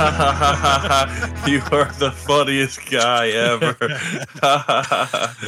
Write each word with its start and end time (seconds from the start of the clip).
you 1.46 1.60
are 1.72 1.92
the 1.98 2.10
funniest 2.10 2.90
guy 2.90 3.28
ever. 3.28 3.76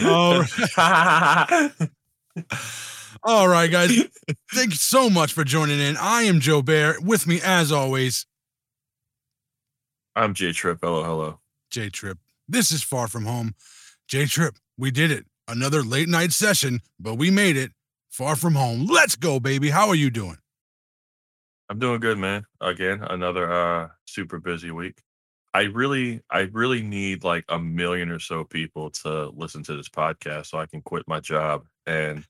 All 0.05 0.45
All 3.25 3.49
right, 3.49 3.71
guys. 3.71 3.97
Thank 4.53 4.73
you 4.73 4.77
so 4.77 5.09
much 5.09 5.33
for 5.33 5.43
joining 5.43 5.81
in. 5.81 5.97
I 5.97 6.25
am 6.25 6.41
Joe 6.41 6.61
Bear. 6.61 6.97
With 7.01 7.27
me, 7.27 7.41
as 7.43 7.73
always, 7.73 8.27
I'm 10.15 10.35
J 10.35 10.53
Trip. 10.53 10.81
Hello, 10.83 11.03
hello. 11.03 11.41
J 11.71 11.89
Trip. 11.89 12.19
This 12.47 12.71
is 12.71 12.83
Far 12.83 13.09
From 13.09 13.25
Home. 13.25 13.55
J 14.07 14.27
Trip, 14.27 14.57
we 14.77 14.91
did 14.91 15.11
it. 15.11 15.25
Another 15.49 15.83
late 15.83 16.11
night 16.11 16.33
session, 16.33 16.81
but 17.01 17.15
we 17.15 17.31
made 17.31 17.57
it. 17.57 17.73
Far 18.11 18.37
From 18.37 18.55
Home. 18.55 18.85
Let's 18.85 19.17
go, 19.17 19.41
baby. 19.41 19.71
How 19.71 19.89
are 19.89 19.95
you 19.95 20.11
doing? 20.11 20.37
I'm 21.73 21.79
doing 21.79 22.01
good, 22.01 22.19
man. 22.19 22.45
Again, 22.61 23.03
another 23.03 23.51
uh 23.51 23.89
super 24.07 24.39
busy 24.39 24.71
week. 24.71 25.01
I 25.55 25.63
really 25.63 26.21
I 26.31 26.41
really 26.53 26.83
need 26.83 27.25
like 27.25 27.47
a 27.49 27.59
million 27.59 28.11
or 28.11 28.19
so 28.19 28.45
people 28.45 28.91
to 28.91 29.31
listen 29.31 29.63
to 29.63 29.77
this 29.79 29.89
podcast 29.89 30.49
so 30.49 30.59
I 30.59 30.67
can 30.67 30.83
quit 30.83 31.09
my 31.09 31.19
job 31.19 31.65
and 31.87 32.27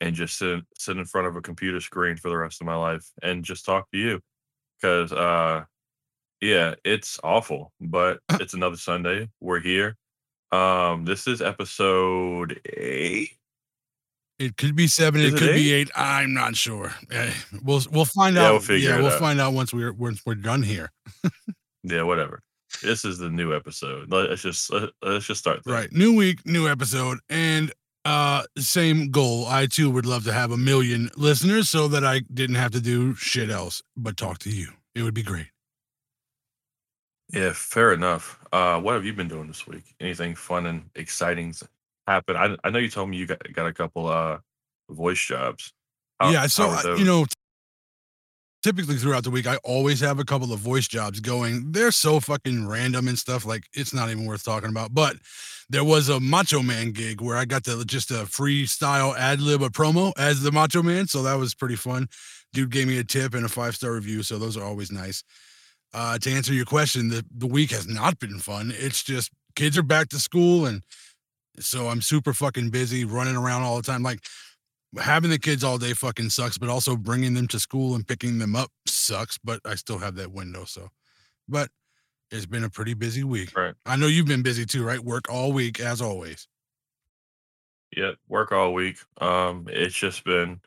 and 0.00 0.16
just 0.16 0.36
sit 0.36 0.64
sit 0.76 0.96
in 0.96 1.04
front 1.04 1.28
of 1.28 1.36
a 1.36 1.40
computer 1.42 1.80
screen 1.80 2.16
for 2.16 2.28
the 2.28 2.36
rest 2.36 2.60
of 2.60 2.66
my 2.66 2.74
life 2.74 3.08
and 3.22 3.44
just 3.44 3.64
talk 3.64 3.88
to 3.92 3.98
you. 3.98 4.20
Cause 4.82 5.12
uh 5.12 5.62
yeah, 6.40 6.74
it's 6.84 7.20
awful, 7.22 7.72
but 7.80 8.18
it's 8.32 8.54
another 8.54 8.76
Sunday. 8.76 9.28
We're 9.40 9.60
here. 9.60 9.96
Um 10.50 11.04
this 11.04 11.28
is 11.28 11.40
episode 11.40 12.60
8 12.66 13.30
It 14.42 14.56
could 14.56 14.74
be 14.74 14.86
seven. 14.88 15.20
Is 15.20 15.34
It 15.34 15.38
could 15.38 15.54
be 15.54 15.72
eight? 15.72 15.90
I'm 15.94 16.34
not 16.34 16.56
sure. 16.56 16.92
Eh, 17.10 17.32
We'll 17.62 17.80
we'll 17.90 18.04
find 18.04 18.36
Yeah, 18.36 18.46
out. 18.46 18.50
we'll 18.52 18.60
figure 18.60 18.90
yeah, 18.90 18.96
we'll 18.98 19.12
out. 19.12 19.18
find 19.20 19.40
out 19.40 19.52
once 19.52 19.72
we're 19.72 19.92
once 19.92 20.22
we're 20.26 20.34
done 20.34 20.62
here. 20.62 20.90
Yeah, 21.84 22.02
whatever. 22.02 22.42
This 22.82 23.04
is 23.04 23.18
the 23.18 23.28
new 23.30 23.54
episode. 23.54 24.10
Let's 24.10 24.42
just 24.42 24.72
let- 24.72 24.90
let's 25.02 25.26
just 25.26 25.40
start 25.40 25.60
there. 25.64 25.74
Right. 25.74 25.92
New 25.92 26.14
week, 26.16 26.44
new 26.46 26.66
episode, 26.68 27.18
and 27.28 27.72
uh 28.04 28.42
same 28.58 29.10
goal. 29.10 29.46
I 29.46 29.66
too 29.66 29.90
would 29.90 30.06
love 30.06 30.24
to 30.24 30.32
have 30.32 30.50
a 30.50 30.56
million 30.56 31.10
listeners 31.16 31.68
so 31.68 31.86
that 31.88 32.04
I 32.04 32.20
didn't 32.32 32.56
have 32.56 32.72
to 32.72 32.80
do 32.80 33.14
shit 33.14 33.50
else 33.50 33.80
but 33.96 34.16
talk 34.16 34.38
to 34.40 34.50
you. 34.50 34.68
It 34.94 35.02
would 35.02 35.14
be 35.14 35.22
great. 35.22 35.46
Yeah, 37.32 37.52
fair 37.54 37.92
enough. 37.92 38.38
Uh, 38.52 38.80
what 38.80 38.94
have 38.94 39.04
you 39.04 39.12
been 39.12 39.28
doing 39.28 39.46
this 39.46 39.66
week? 39.66 39.94
Anything 40.00 40.34
fun 40.34 40.66
and 40.66 40.90
exciting 40.96 41.54
happen? 42.06 42.36
I 42.36 42.56
I 42.64 42.70
know 42.70 42.78
you 42.78 42.88
told 42.88 43.08
me 43.10 43.16
you 43.16 43.26
got 43.26 43.40
got 43.52 43.66
a 43.66 43.72
couple 43.72 44.08
uh 44.08 44.38
voice 44.90 45.20
jobs. 45.24 45.72
How- 46.20 46.30
yeah, 46.30 46.46
so 46.46 46.68
how 46.68 46.88
are 46.88 46.94
I- 46.94 46.98
you 46.98 47.04
know 47.04 47.26
typically 48.62 48.96
throughout 48.96 49.24
the 49.24 49.30
week 49.30 49.46
I 49.46 49.56
always 49.64 50.00
have 50.00 50.18
a 50.18 50.24
couple 50.24 50.52
of 50.52 50.60
voice 50.60 50.86
jobs 50.86 51.20
going. 51.20 51.72
They're 51.72 51.90
so 51.90 52.20
fucking 52.20 52.66
random 52.68 53.08
and 53.08 53.18
stuff 53.18 53.44
like 53.44 53.64
it's 53.72 53.92
not 53.92 54.10
even 54.10 54.24
worth 54.26 54.44
talking 54.44 54.70
about. 54.70 54.94
But 54.94 55.16
there 55.68 55.84
was 55.84 56.08
a 56.08 56.20
Macho 56.20 56.62
Man 56.62 56.92
gig 56.92 57.20
where 57.20 57.36
I 57.36 57.44
got 57.44 57.64
to 57.64 57.84
just 57.84 58.10
a 58.10 58.24
freestyle 58.24 59.16
ad 59.16 59.40
lib 59.40 59.62
a 59.62 59.68
promo 59.68 60.12
as 60.16 60.42
the 60.42 60.52
Macho 60.52 60.82
Man, 60.82 61.06
so 61.08 61.22
that 61.22 61.34
was 61.34 61.54
pretty 61.54 61.76
fun. 61.76 62.08
Dude 62.52 62.70
gave 62.70 62.86
me 62.86 62.98
a 62.98 63.04
tip 63.04 63.34
and 63.34 63.44
a 63.44 63.48
five 63.48 63.74
star 63.74 63.92
review, 63.92 64.22
so 64.22 64.38
those 64.38 64.56
are 64.56 64.64
always 64.64 64.92
nice. 64.92 65.24
Uh, 65.94 66.18
to 66.18 66.30
answer 66.30 66.52
your 66.54 66.64
question, 66.64 67.08
the 67.08 67.24
the 67.36 67.46
week 67.46 67.70
has 67.70 67.86
not 67.88 68.18
been 68.18 68.38
fun. 68.38 68.72
It's 68.74 69.02
just 69.02 69.30
kids 69.56 69.76
are 69.76 69.82
back 69.82 70.08
to 70.10 70.18
school, 70.18 70.66
and 70.66 70.82
so 71.58 71.88
I'm 71.88 72.00
super 72.00 72.32
fucking 72.32 72.70
busy 72.70 73.04
running 73.04 73.36
around 73.36 73.62
all 73.62 73.76
the 73.76 73.82
time. 73.82 74.02
Like 74.02 74.20
having 75.00 75.30
the 75.30 75.38
kids 75.38 75.64
all 75.64 75.78
day 75.78 75.92
fucking 75.92 76.30
sucks, 76.30 76.58
but 76.58 76.68
also 76.68 76.96
bringing 76.96 77.34
them 77.34 77.48
to 77.48 77.58
school 77.58 77.94
and 77.94 78.06
picking 78.06 78.38
them 78.38 78.56
up 78.56 78.70
sucks. 78.86 79.38
But 79.38 79.60
I 79.64 79.74
still 79.74 79.98
have 79.98 80.16
that 80.16 80.32
window. 80.32 80.64
So, 80.64 80.88
but 81.48 81.70
it's 82.30 82.46
been 82.46 82.64
a 82.64 82.70
pretty 82.70 82.94
busy 82.94 83.24
week. 83.24 83.56
Right. 83.56 83.74
I 83.86 83.96
know 83.96 84.06
you've 84.06 84.26
been 84.26 84.42
busy 84.42 84.64
too, 84.64 84.84
right? 84.84 85.00
Work 85.00 85.30
all 85.30 85.52
week 85.52 85.80
as 85.80 86.00
always. 86.00 86.48
Yep, 87.96 88.14
work 88.28 88.52
all 88.52 88.72
week. 88.72 88.96
Um, 89.20 89.66
it's 89.68 89.94
just 89.94 90.24
been 90.24 90.60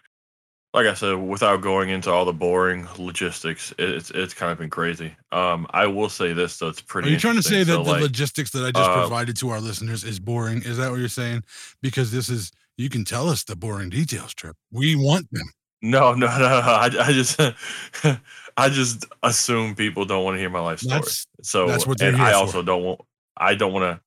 like 0.75 0.87
I 0.87 0.93
said, 0.93 1.13
without 1.13 1.61
going 1.61 1.87
into 1.87 2.11
all 2.11 2.25
the 2.25 2.33
boring 2.33 2.85
logistics, 2.97 3.73
it's 3.79 4.11
it's 4.11 4.33
kind 4.33 4.51
of 4.51 4.57
been 4.57 4.69
crazy. 4.69 5.15
Um, 5.31 5.65
I 5.69 5.87
will 5.87 6.09
say 6.09 6.33
this 6.33 6.57
though, 6.57 6.67
it's 6.67 6.81
pretty. 6.81 7.07
Are 7.07 7.11
you 7.13 7.17
trying 7.17 7.37
to 7.37 7.41
say 7.41 7.63
that 7.63 7.71
interesting. 7.71 7.85
the 7.85 7.91
like, 7.91 8.01
logistics 8.01 8.51
that 8.51 8.65
I 8.65 8.71
just 8.71 8.89
uh, 8.89 8.99
provided 8.99 9.37
to 9.37 9.49
our 9.51 9.61
listeners 9.61 10.03
is 10.03 10.19
boring? 10.19 10.63
Is 10.63 10.75
that 10.75 10.91
what 10.91 10.99
you're 10.99 11.07
saying? 11.07 11.43
Because 11.81 12.11
this 12.11 12.27
is 12.27 12.51
you 12.75 12.89
can 12.89 13.05
tell 13.05 13.29
us 13.29 13.45
the 13.45 13.55
boring 13.55 13.89
details, 13.89 14.33
Trip. 14.33 14.57
We 14.69 14.97
want 14.97 15.31
them. 15.31 15.47
No, 15.81 16.13
no, 16.13 16.27
no. 16.27 16.39
no. 16.39 16.59
I, 16.59 16.89
I 16.99 17.11
just, 17.13 17.39
I 18.57 18.67
just 18.67 19.05
assume 19.23 19.75
people 19.75 20.03
don't 20.03 20.25
want 20.25 20.35
to 20.35 20.39
hear 20.39 20.49
my 20.49 20.59
life 20.59 20.79
story. 20.79 20.99
That's- 20.99 21.25
so, 21.41 21.67
that's 21.67 21.87
what 21.87 21.99
they're 21.99 22.09
and 22.11 22.21
I 22.21 22.31
for. 22.31 22.37
also 22.37 22.63
don't 22.63 22.83
want. 22.83 22.99
I 23.37 23.55
don't 23.55 23.71
want 23.71 23.83
to. 23.83 24.01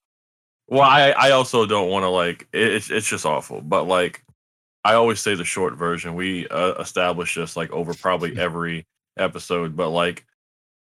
Well, 0.67 0.83
I, 0.83 1.13
I 1.13 1.31
also 1.31 1.65
don't 1.65 1.89
want 1.89 2.03
to 2.03 2.09
like. 2.11 2.47
It, 2.53 2.75
it's, 2.75 2.91
it's 2.91 3.09
just 3.09 3.25
awful. 3.25 3.63
But 3.63 3.85
like, 3.85 4.23
I 4.89 4.95
always 4.95 5.21
say 5.21 5.35
the 5.35 5.45
short 5.45 5.75
version. 5.75 6.15
We 6.15 6.49
uh, 6.49 6.73
established 6.81 7.37
this 7.37 7.57
like 7.59 7.71
over 7.73 7.93
probably 7.93 8.39
every 8.39 8.87
episode. 9.19 9.77
But 9.77 9.91
like, 9.91 10.25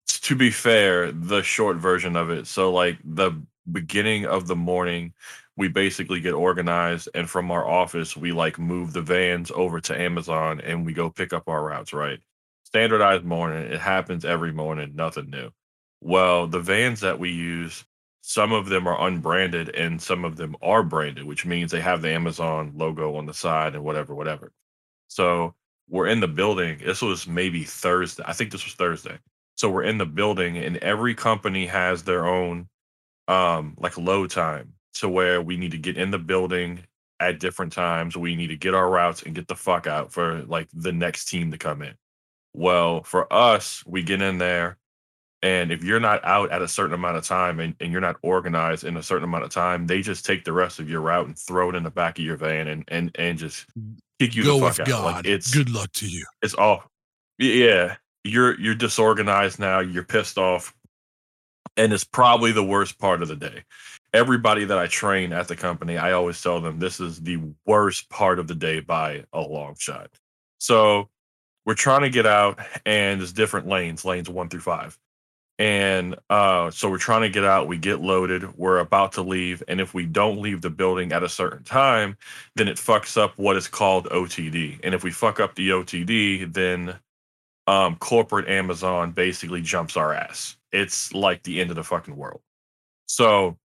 to 0.07 0.35
be 0.35 0.51
fair, 0.51 1.13
the 1.13 1.43
short 1.43 1.77
version 1.77 2.17
of 2.17 2.31
it. 2.31 2.47
So 2.47 2.73
like 2.73 2.99
the 3.05 3.33
beginning 3.71 4.25
of 4.25 4.47
the 4.47 4.57
morning, 4.57 5.13
we 5.59 5.69
basically 5.69 6.21
get 6.21 6.33
organized 6.33 7.11
and 7.15 7.29
from 7.29 7.51
our 7.51 7.69
office 7.69 8.17
we 8.17 8.33
like 8.33 8.59
move 8.59 8.95
the 8.95 9.03
vans 9.03 9.51
over 9.51 9.81
to 9.81 10.01
amazon 10.01 10.61
and 10.61 10.87
we 10.87 10.93
go 10.93 11.11
pick 11.11 11.33
up 11.33 11.49
our 11.49 11.65
routes 11.65 11.93
right 11.93 12.21
standardized 12.63 13.25
morning 13.25 13.65
it 13.65 13.81
happens 13.81 14.25
every 14.25 14.53
morning 14.53 14.93
nothing 14.95 15.29
new 15.29 15.51
well 16.01 16.47
the 16.47 16.61
vans 16.61 17.01
that 17.01 17.19
we 17.19 17.31
use 17.31 17.85
some 18.21 18.53
of 18.53 18.69
them 18.69 18.87
are 18.87 19.07
unbranded 19.07 19.71
and 19.75 20.01
some 20.03 20.25
of 20.25 20.37
them 20.37 20.57
are 20.63 20.83
branded 20.83 21.25
which 21.25 21.47
means 21.47 21.71
they 21.71 21.81
have 21.81 22.03
the 22.03 22.11
amazon 22.11 22.73
logo 22.75 23.17
on 23.17 23.27
the 23.27 23.35
side 23.35 23.75
and 23.75 23.85
whatever 23.85 24.15
whatever. 24.15 24.53
So 25.09 25.55
we're 25.89 26.09
in 26.09 26.21
the 26.21 26.29
building 26.29 26.79
this 26.85 27.01
was 27.03 27.27
maybe 27.27 27.65
thursday 27.65 28.23
i 28.27 28.33
think 28.33 28.51
this 28.51 28.65
was 28.65 28.75
thursday. 28.75 29.19
So 29.57 29.71
we're 29.71 29.85
in 29.85 29.99
the 29.99 30.07
building 30.07 30.57
and 30.59 30.77
every 30.79 31.15
company 31.15 31.67
has 31.67 32.03
their 32.05 32.27
own 32.27 32.69
um 33.29 33.75
like 33.79 33.97
load 33.99 34.31
time 34.31 34.75
to 34.95 35.09
where 35.09 35.41
we 35.43 35.57
need 35.57 35.73
to 35.73 35.79
get 35.79 35.97
in 35.97 36.11
the 36.11 36.19
building 36.19 36.85
at 37.21 37.41
different 37.41 37.73
times. 37.73 38.17
We 38.17 38.37
need 38.37 38.49
to 38.49 38.57
get 38.57 38.75
our 38.75 38.89
routes 38.89 39.23
and 39.23 39.35
get 39.35 39.49
the 39.49 39.57
fuck 39.57 39.87
out 39.87 40.13
for 40.13 40.43
like 40.45 40.69
the 40.73 40.93
next 40.93 41.27
team 41.27 41.51
to 41.51 41.59
come 41.59 41.83
in. 41.83 41.95
Well 42.55 43.03
for 43.03 43.33
us 43.33 43.85
we 43.87 44.03
get 44.03 44.23
in 44.23 44.39
there 44.39 44.79
and 45.43 45.71
if 45.71 45.85
you're 45.85 46.01
not 46.01 46.25
out 46.25 46.51
at 46.51 46.63
a 46.63 46.69
certain 46.69 46.95
amount 46.95 47.17
of 47.17 47.25
time 47.25 47.61
and, 47.61 47.75
and 47.81 47.93
you're 47.93 48.01
not 48.01 48.17
organized 48.23 48.85
in 48.85 48.97
a 48.97 49.03
certain 49.03 49.25
amount 49.25 49.45
of 49.45 49.51
time 49.51 49.87
they 49.87 50.01
just 50.01 50.25
take 50.27 50.45
the 50.45 50.53
rest 50.53 50.79
of 50.81 50.89
your 50.91 51.01
route 51.01 51.27
and 51.27 51.39
throw 51.39 51.71
it 51.71 51.75
in 51.77 51.83
the 51.85 51.91
back 51.91 52.19
of 52.19 52.25
your 52.25 52.37
van 52.37 52.67
and 52.69 52.85
and, 52.89 53.11
and 53.15 53.39
just 53.39 53.67
kick 54.19 54.35
you 54.35 54.43
Go 54.45 54.59
the 54.59 54.65
with 54.65 54.77
fuck 54.77 54.89
out 54.89 54.89
God. 54.89 55.05
like 55.05 55.27
it's 55.27 55.55
Good 55.55 55.71
luck 55.71 55.93
to 55.93 56.09
you. 56.09 56.25
it's 56.43 56.55
all 56.55 56.85
yeah. 57.39 57.97
You're 58.25 58.59
you're 58.61 58.75
disorganized 58.75 59.61
now. 59.61 59.79
You're 59.79 60.03
pissed 60.05 60.39
off. 60.39 60.75
And 61.77 61.93
it's 61.93 62.03
probably 62.03 62.51
the 62.51 62.65
worst 62.65 62.99
part 62.99 63.23
of 63.23 63.29
the 63.29 63.37
day. 63.37 63.63
Everybody 64.13 64.65
that 64.65 64.79
i 64.79 64.87
train 64.89 65.33
at 65.33 65.47
the 65.49 65.55
company 65.55 65.97
i 65.99 66.13
always 66.13 66.43
tell 66.43 66.61
them 66.61 66.79
this 66.79 66.99
is 66.99 67.21
the 67.21 67.39
worst 67.67 68.09
part 68.11 68.39
of 68.39 68.49
the 68.49 68.55
day 68.55 68.81
by 68.81 69.25
a 69.33 69.41
long 69.41 69.77
shot. 69.79 70.11
So 70.59 71.09
we're 71.65 71.75
trying 71.75 72.01
to 72.03 72.11
get 72.11 72.27
out 72.27 72.59
and 72.87 73.21
there's 73.21 73.33
different 73.33 73.69
lanes 73.69 74.05
lanes 74.05 74.29
one 74.29 74.49
through 74.49 74.61
five 74.61 74.99
and 75.59 76.15
uh, 76.31 76.71
so 76.71 76.89
we're 76.89 76.99
trying 76.99 77.23
to 77.23 77.29
get 77.29 77.45
out 77.45 77.67
we 77.67 77.79
get 77.79 78.01
loaded 78.01 78.57
we're 78.57 78.79
about 78.79 79.13
to 79.13 79.23
leave 79.23 79.63
and 79.69 79.81
if 79.81 79.93
we 79.93 80.07
don't 80.07 80.41
leave 80.41 80.63
the 80.63 80.71
building 80.71 81.13
at 81.13 81.23
a 81.23 81.29
certain 81.29 81.65
time 81.65 82.17
then 82.55 82.69
it 82.69 82.77
fucks 82.77 83.17
up 83.21 83.37
what 83.37 83.57
is 83.57 83.67
called 83.67 84.07
otd 84.07 84.81
and 84.83 84.95
if 84.95 85.03
we 85.03 85.11
fuck 85.11 85.41
up 85.41 85.55
the 85.55 85.71
otd 85.71 86.53
then 86.53 86.95
um, 87.67 87.97
corporate 87.97 88.49
amazon 88.49 89.11
basically 89.11 89.61
jumps 89.61 89.97
our 89.97 90.15
ass. 90.15 90.57
It's 90.73 91.13
like 91.13 91.43
the 91.43 91.61
end 91.61 91.69
of 91.69 91.77
the 91.77 91.85
fucking 91.85 92.17
world. 92.17 92.41
So 93.07 93.59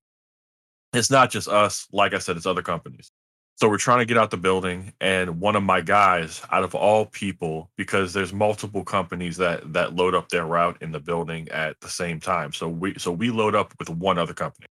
it's 0.93 1.09
not 1.09 1.31
just 1.31 1.47
us 1.47 1.87
like 1.91 2.13
i 2.13 2.19
said 2.19 2.37
it's 2.37 2.45
other 2.45 2.61
companies 2.61 3.11
so 3.55 3.69
we're 3.69 3.77
trying 3.77 3.99
to 3.99 4.05
get 4.05 4.17
out 4.17 4.31
the 4.31 4.37
building 4.37 4.93
and 4.99 5.39
one 5.39 5.55
of 5.55 5.63
my 5.63 5.79
guys 5.79 6.41
out 6.51 6.63
of 6.63 6.73
all 6.73 7.05
people 7.05 7.69
because 7.77 8.11
there's 8.11 8.33
multiple 8.33 8.83
companies 8.83 9.37
that 9.37 9.73
that 9.73 9.95
load 9.95 10.15
up 10.15 10.29
their 10.29 10.45
route 10.45 10.77
in 10.81 10.91
the 10.91 10.99
building 10.99 11.47
at 11.49 11.79
the 11.79 11.89
same 11.89 12.19
time. 12.19 12.51
So 12.51 12.67
we 12.67 12.95
so 12.97 13.11
we 13.11 13.29
load 13.29 13.55
up 13.55 13.73
with 13.77 13.89
one 13.89 14.17
other 14.17 14.33
company. 14.33 14.67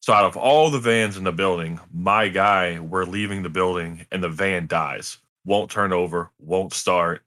So 0.00 0.12
out 0.12 0.24
of 0.26 0.36
all 0.36 0.70
the 0.70 0.78
vans 0.78 1.16
in 1.16 1.24
the 1.24 1.32
building 1.32 1.80
my 1.92 2.28
guy 2.28 2.78
we're 2.78 3.04
leaving 3.04 3.42
the 3.42 3.50
building 3.50 4.06
and 4.12 4.22
the 4.22 4.28
van 4.28 4.68
dies. 4.68 5.18
Won't 5.44 5.70
turn 5.70 5.92
over 5.92 6.30
won't 6.38 6.72
start 6.72 7.22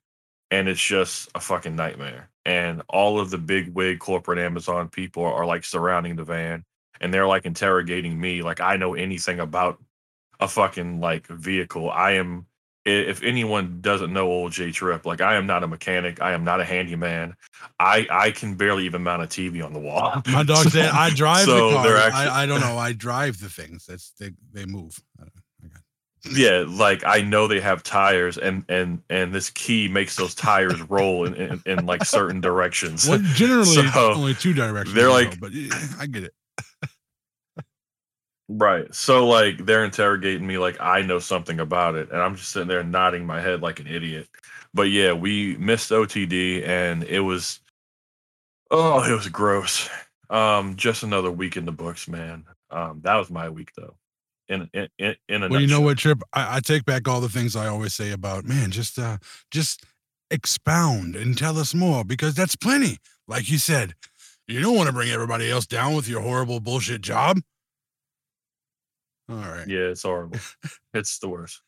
and 0.51 0.69
it's 0.69 0.83
just 0.83 1.29
a 1.35 1.39
fucking 1.41 1.75
nightmare. 1.75 2.29
And 2.45 2.81
all 2.87 3.19
of 3.19 3.29
the 3.29 3.37
big 3.37 3.75
wig 3.75 3.99
corporate 3.99 4.39
amazon 4.39 4.87
people 4.87 5.25
are 5.25 5.45
like 5.45 5.65
surrounding 5.65 6.15
the 6.15 6.23
van 6.23 6.63
and 7.01 7.13
they're 7.13 7.27
like 7.27 7.45
interrogating 7.45 8.19
me 8.19 8.41
like 8.41 8.59
i 8.59 8.75
know 8.75 8.95
anything 8.95 9.39
about 9.39 9.79
a 10.39 10.47
fucking 10.47 10.99
like 10.99 11.27
vehicle. 11.27 11.89
I 11.89 12.11
am 12.13 12.45
if 12.85 13.21
anyone 13.21 13.79
doesn't 13.81 14.13
know 14.13 14.27
old 14.27 14.53
J 14.53 14.71
Trip, 14.71 15.05
like 15.05 15.19
I 15.19 15.35
am 15.35 15.45
not 15.45 15.61
a 15.61 15.67
mechanic, 15.67 16.21
I 16.21 16.31
am 16.31 16.45
not 16.45 16.61
a 16.61 16.63
handyman. 16.63 17.35
I 17.79 18.07
I 18.09 18.31
can 18.31 18.55
barely 18.55 18.85
even 18.85 19.03
mount 19.03 19.21
a 19.23 19.25
TV 19.25 19.63
on 19.65 19.73
the 19.73 19.79
wall. 19.79 20.21
My 20.27 20.43
dog 20.43 20.63
So- 20.63 20.69
said 20.69 20.89
I 20.91 21.09
drive 21.13 21.45
so 21.45 21.71
the 21.71 21.75
car. 21.75 21.97
actually- 21.97 22.19
I, 22.29 22.43
I 22.43 22.45
don't 22.45 22.61
know. 22.61 22.77
I 22.77 22.93
drive 22.93 23.39
the 23.41 23.49
things. 23.49 23.85
That's 23.85 24.11
they 24.19 24.31
they 24.53 24.65
move. 24.65 25.01
I 25.19 25.23
don't- 25.23 25.31
I 25.65 25.67
got- 25.67 25.81
yeah, 26.37 26.63
like 26.67 27.03
I 27.05 27.21
know 27.21 27.47
they 27.47 27.59
have 27.59 27.83
tires, 27.83 28.37
and 28.37 28.63
and 28.69 29.01
and 29.09 29.33
this 29.33 29.49
key 29.49 29.87
makes 29.89 30.15
those 30.15 30.33
tires 30.33 30.81
roll 30.83 31.25
in 31.25 31.33
in, 31.35 31.61
in 31.65 31.85
like 31.85 32.05
certain 32.05 32.39
directions. 32.39 33.05
Well, 33.07 33.19
generally 33.33 33.65
So, 33.91 34.13
only 34.13 34.33
two 34.33 34.53
directions. 34.53 34.95
they're 34.95 35.09
like- 35.09 35.39
but 35.41 35.51
I 35.99 36.05
get 36.05 36.23
it. 36.23 36.33
Right. 38.49 38.93
So 38.95 39.27
like 39.27 39.65
they're 39.65 39.83
interrogating 39.83 40.47
me 40.47 40.57
like 40.57 40.77
I 40.79 41.01
know 41.01 41.19
something 41.19 41.59
about 41.59 41.95
it, 41.95 42.11
and 42.11 42.21
I'm 42.21 42.35
just 42.35 42.51
sitting 42.51 42.67
there 42.67 42.83
nodding 42.83 43.25
my 43.25 43.41
head 43.41 43.61
like 43.61 43.79
an 43.79 43.87
idiot. 43.87 44.27
But 44.73 44.83
yeah, 44.83 45.13
we 45.13 45.57
missed 45.57 45.91
OTD, 45.91 46.65
and 46.65 47.03
it 47.03 47.19
was 47.19 47.59
oh, 48.71 49.03
it 49.03 49.13
was 49.13 49.27
gross. 49.27 49.89
Um, 50.29 50.75
just 50.75 51.03
another 51.03 51.31
week 51.31 51.57
in 51.57 51.65
the 51.65 51.71
books, 51.71 52.07
man. 52.07 52.45
Um, 52.69 53.01
that 53.03 53.15
was 53.15 53.29
my 53.29 53.49
week 53.49 53.71
though. 53.75 53.95
In 54.47 54.69
in 54.73 54.87
in, 54.97 55.15
in 55.27 55.43
a 55.43 55.49
Well, 55.49 55.59
you 55.59 55.67
know 55.67 55.81
what, 55.81 55.97
Trip? 55.97 56.21
I, 56.31 56.57
I 56.57 56.59
take 56.61 56.85
back 56.85 57.07
all 57.07 57.19
the 57.19 57.29
things 57.29 57.55
I 57.55 57.67
always 57.67 57.93
say 57.93 58.11
about 58.11 58.45
man. 58.45 58.71
Just 58.71 58.97
uh, 58.97 59.17
just 59.51 59.83
expound 60.31 61.17
and 61.17 61.37
tell 61.37 61.57
us 61.57 61.73
more 61.73 62.05
because 62.05 62.33
that's 62.33 62.55
plenty. 62.55 62.97
Like 63.27 63.49
you 63.49 63.57
said, 63.57 63.93
you 64.47 64.61
don't 64.61 64.75
want 64.75 64.87
to 64.87 64.93
bring 64.93 65.09
everybody 65.09 65.51
else 65.51 65.65
down 65.65 65.95
with 65.95 66.07
your 66.07 66.21
horrible 66.21 66.61
bullshit 66.61 67.01
job. 67.01 67.39
All 69.29 69.35
right. 69.35 69.67
Yeah, 69.67 69.89
it's 69.91 70.03
horrible. 70.03 70.39
it's 70.93 71.19
the 71.19 71.29
worst. 71.29 71.61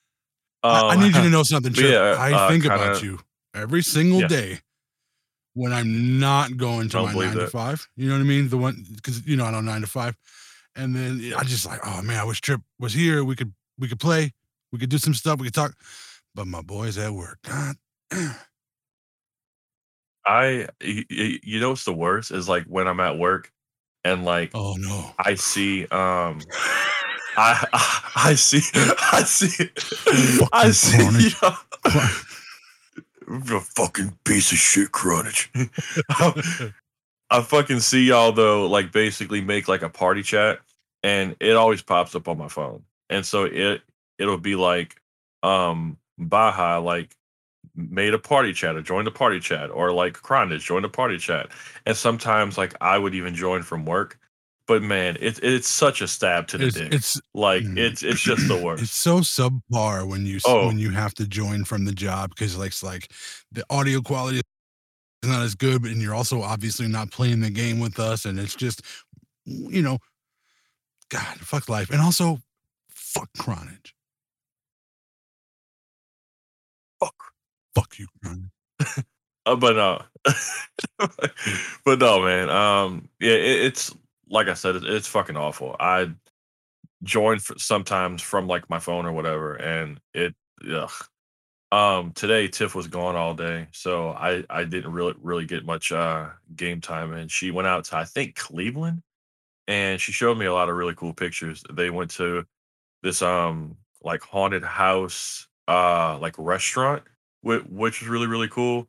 I, 0.63 0.79
I 0.79 0.93
Um, 0.95 1.01
need 1.01 1.15
you 1.15 1.21
to 1.23 1.29
know 1.35 1.43
something, 1.43 1.73
Trip. 1.73 1.91
yeah, 1.91 2.15
I 2.17 2.33
uh, 2.33 2.49
think 2.49 2.65
about 2.65 2.95
kinda- 2.99 3.05
you 3.05 3.19
every 3.53 3.81
single 3.83 4.21
Yeah. 4.21 4.27
day 4.27 4.59
when 5.53 5.73
I'm 5.73 6.19
not 6.19 6.55
going 6.57 6.89
to 6.89 7.01
my 7.03 7.13
nine 7.13 7.37
to 7.37 7.47
five. 7.47 7.87
You 7.95 8.07
know 8.07 8.15
what 8.15 8.21
I 8.21 8.25
mean? 8.25 8.49
The 8.49 8.57
one 8.57 8.85
because 8.95 9.25
you 9.27 9.35
know 9.35 9.45
I 9.45 9.51
don't 9.51 9.65
nine 9.65 9.81
to 9.81 9.87
five, 9.87 10.15
and 10.75 10.95
then 10.95 11.33
I 11.37 11.43
just 11.43 11.65
like, 11.65 11.79
oh 11.85 12.01
man, 12.01 12.19
I 12.19 12.23
wish 12.23 12.39
Trip 12.41 12.61
was 12.79 12.93
here. 12.93 13.23
We 13.23 13.35
could 13.35 13.53
we 13.77 13.87
could 13.87 13.99
play, 13.99 14.33
we 14.71 14.79
could 14.79 14.89
do 14.89 14.97
some 14.97 15.13
stuff, 15.13 15.39
we 15.39 15.47
could 15.47 15.53
talk. 15.53 15.73
But 16.35 16.45
my 16.47 16.61
boy's 16.61 16.97
at 16.97 17.11
work. 17.11 17.39
God. 17.43 17.75
I 20.25 20.67
you 20.81 21.59
know 21.59 21.69
what's 21.69 21.85
the 21.85 21.93
worst 21.93 22.31
is 22.31 22.47
like 22.47 22.65
when 22.65 22.87
I'm 22.87 22.99
at 22.99 23.17
work 23.17 23.51
and 24.03 24.23
like 24.25 24.51
Oh 24.53 24.75
no. 24.77 25.11
I 25.17 25.35
see 25.35 25.87
um 25.87 26.41
I 27.39 27.65
I, 27.71 28.11
I 28.31 28.33
see 28.35 28.61
I 29.13 29.23
see 29.23 29.69
I 30.51 30.71
Fucking 30.71 30.73
see 30.73 30.97
Carnage. 30.97 31.35
yeah. 31.85 33.57
a 33.57 33.59
fucking 33.61 34.17
piece 34.25 34.51
of 34.51 34.57
shit 34.57 34.91
Carnage. 34.91 35.49
I, 36.09 36.71
I 37.29 37.41
fucking 37.41 37.79
see 37.79 38.03
y'all 38.03 38.33
though 38.33 38.67
like 38.67 38.91
basically 38.91 39.39
make 39.39 39.69
like 39.69 39.83
a 39.83 39.89
party 39.89 40.21
chat 40.21 40.59
and 41.03 41.35
it 41.39 41.55
always 41.55 41.81
pops 41.81 42.13
up 42.13 42.27
on 42.27 42.37
my 42.37 42.49
phone. 42.49 42.83
And 43.09 43.25
so 43.25 43.45
it 43.45 43.83
it'll 44.17 44.37
be 44.37 44.55
like 44.55 45.01
um 45.41 45.97
Baja 46.17 46.79
like 46.79 47.15
made 47.73 48.13
a 48.13 48.19
party 48.19 48.51
chat 48.51 48.75
or 48.75 48.81
joined 48.81 49.07
a 49.07 49.11
party 49.11 49.39
chat 49.39 49.69
or 49.71 49.93
like 49.93 50.21
Carnage 50.21 50.65
joined 50.65 50.83
a 50.83 50.89
party 50.89 51.17
chat. 51.17 51.47
And 51.85 51.95
sometimes 51.95 52.57
like 52.57 52.75
I 52.81 52.97
would 52.97 53.15
even 53.15 53.33
join 53.33 53.63
from 53.63 53.85
work. 53.85 54.19
But 54.69 54.83
man, 54.83 55.17
it's 55.19 55.39
it's 55.39 55.67
such 55.67 55.99
a 55.99 56.07
stab 56.07 56.47
to 56.49 56.59
the 56.59 56.67
It's, 56.67 56.77
dick. 56.77 56.93
it's 56.93 57.19
like 57.33 57.63
mm, 57.63 57.75
it's 57.75 58.03
it's 58.03 58.21
just 58.21 58.47
the 58.47 58.55
worst. 58.63 58.83
it's 58.83 58.91
so 58.91 59.21
subpar 59.21 60.07
when 60.07 60.27
you 60.27 60.39
Oh. 60.45 60.67
when 60.67 60.77
you 60.77 60.91
have 60.91 61.15
to 61.15 61.27
join 61.27 61.63
from 61.65 61.85
the 61.85 61.91
job 61.91 62.29
because 62.29 62.55
like 62.55 62.67
it's 62.67 62.83
like 62.83 63.11
the 63.51 63.65
audio 63.71 63.99
quality 64.01 64.41
is 65.23 65.29
not 65.29 65.41
as 65.41 65.55
good, 65.55 65.81
but 65.81 65.89
and 65.89 65.99
you're 66.01 66.13
also 66.13 66.43
obviously 66.43 66.87
not 66.87 67.09
playing 67.11 67.39
the 67.39 67.49
game 67.49 67.79
with 67.79 67.99
us, 67.99 68.25
and 68.25 68.39
it's 68.39 68.55
just 68.55 68.83
you 69.45 69.81
know, 69.81 69.97
God, 71.09 71.39
fuck 71.39 71.67
life, 71.67 71.89
and 71.89 71.99
also 71.99 72.39
fuck 72.91 73.29
Cronage. 73.39 73.93
Fuck. 76.99 77.15
Fuck 77.73 77.97
you, 77.97 78.07
Cronage. 78.23 79.03
Uh, 79.45 79.55
but 79.55 79.75
no, 79.77 79.99
but 81.85 81.97
no, 81.99 82.21
man. 82.23 82.49
Um, 82.51 83.09
yeah, 83.19 83.31
it, 83.31 83.65
it's 83.65 83.95
like 84.29 84.47
I 84.47 84.53
said, 84.53 84.75
it, 84.77 84.83
it's 84.85 85.07
fucking 85.07 85.37
awful. 85.37 85.75
I 85.79 86.11
join 87.03 87.39
sometimes 87.39 88.21
from 88.21 88.47
like 88.47 88.69
my 88.69 88.79
phone 88.79 89.05
or 89.05 89.13
whatever, 89.13 89.55
and 89.55 89.99
it, 90.13 90.35
ugh. 90.71 90.91
Um, 91.71 92.13
today 92.13 92.47
Tiff 92.47 92.73
was 92.73 92.87
gone 92.87 93.15
all 93.15 93.35
day, 93.35 93.67
so 93.73 94.09
I 94.11 94.43
I 94.49 94.63
didn't 94.63 94.91
really 94.91 95.13
really 95.21 95.45
get 95.45 95.65
much 95.65 95.91
uh 95.91 96.29
game 96.55 96.81
time, 96.81 97.13
and 97.13 97.29
she 97.31 97.51
went 97.51 97.67
out 97.67 97.85
to 97.85 97.97
I 97.97 98.05
think 98.05 98.35
Cleveland, 98.35 99.03
and 99.67 100.01
she 100.01 100.11
showed 100.11 100.37
me 100.37 100.47
a 100.47 100.53
lot 100.53 100.69
of 100.69 100.75
really 100.75 100.95
cool 100.95 101.13
pictures. 101.13 101.63
They 101.71 101.89
went 101.91 102.11
to 102.11 102.45
this 103.03 103.21
um 103.21 103.77
like 104.03 104.23
haunted 104.23 104.63
house 104.63 105.47
uh 105.67 106.17
like 106.19 106.35
restaurant, 106.39 107.03
which 107.41 107.63
which 107.65 108.01
was 108.01 108.09
really 108.09 108.27
really 108.27 108.49
cool 108.49 108.87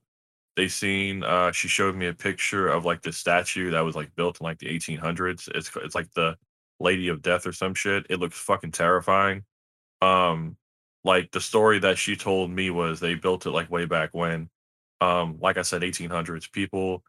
they 0.57 0.69
seen 0.69 1.23
uh 1.25 1.53
she 1.53 1.69
showed 1.69 1.95
me 1.95 2.07
a 2.07 2.15
picture 2.15 2.69
of 2.69 2.85
like 2.85 3.03
the 3.03 3.13
statue 3.13 3.71
that 3.71 3.81
was 3.81 3.97
like 3.97 4.15
built 4.17 4.41
in 4.41 4.45
like 4.45 4.59
the 4.59 4.67
1800s 4.67 5.49
it's 5.55 5.71
it's 5.77 5.95
like 5.95 6.11
the 6.13 6.37
lady 6.81 7.09
of 7.09 7.23
death 7.23 7.47
or 7.47 7.53
some 7.53 7.75
shit. 7.75 8.07
It 8.09 8.19
looks 8.19 8.39
fucking 8.39 8.73
terrifying. 8.73 9.45
Um 10.03 10.57
like 11.05 11.31
the 11.31 11.41
story 11.41 11.79
that 11.81 11.99
she 11.99 12.17
told 12.17 12.51
me 12.51 12.71
was 12.71 13.01
they 13.01 13.15
built 13.15 13.47
it 13.47 13.51
like 13.51 13.71
way 13.71 13.87
back 13.87 14.11
when. 14.13 14.51
Um 15.01 15.39
like 15.41 15.57
i 15.59 15.63
said 15.63 15.83
1800s 15.83 16.51
people 16.51 17.03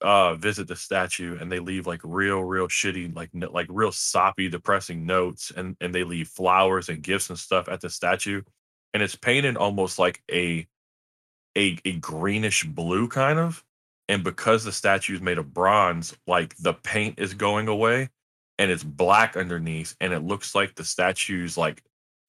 uh 0.00 0.34
visit 0.34 0.66
the 0.66 0.74
statue 0.74 1.38
and 1.40 1.50
they 1.50 1.60
leave 1.60 1.86
like 1.86 2.00
real 2.02 2.42
real 2.42 2.66
shitty 2.66 3.14
like 3.14 3.30
like 3.52 3.68
real 3.70 3.92
soppy 3.92 4.48
depressing 4.48 5.06
notes 5.06 5.52
and 5.56 5.76
and 5.80 5.94
they 5.94 6.02
leave 6.04 6.28
flowers 6.28 6.88
and 6.88 7.02
gifts 7.02 7.30
and 7.30 7.38
stuff 7.38 7.68
at 7.68 7.80
the 7.80 7.90
statue. 7.90 8.42
And 8.94 9.02
it's 9.02 9.14
painted 9.14 9.56
almost 9.56 9.98
like 9.98 10.22
a 10.30 10.66
a, 11.56 11.78
a 11.84 11.92
greenish 11.94 12.64
blue 12.64 13.08
kind 13.08 13.38
of 13.38 13.64
and 14.08 14.22
because 14.22 14.64
the 14.64 14.72
statue 14.72 15.14
is 15.14 15.20
made 15.20 15.38
of 15.38 15.52
bronze 15.52 16.16
like 16.26 16.56
the 16.58 16.74
paint 16.74 17.18
is 17.18 17.34
going 17.34 17.68
away 17.68 18.08
and 18.58 18.70
it's 18.70 18.84
black 18.84 19.36
underneath 19.36 19.96
and 20.00 20.12
it 20.12 20.20
looks 20.20 20.54
like 20.54 20.74
the 20.74 20.84
statue's 20.84 21.56
like 21.56 21.82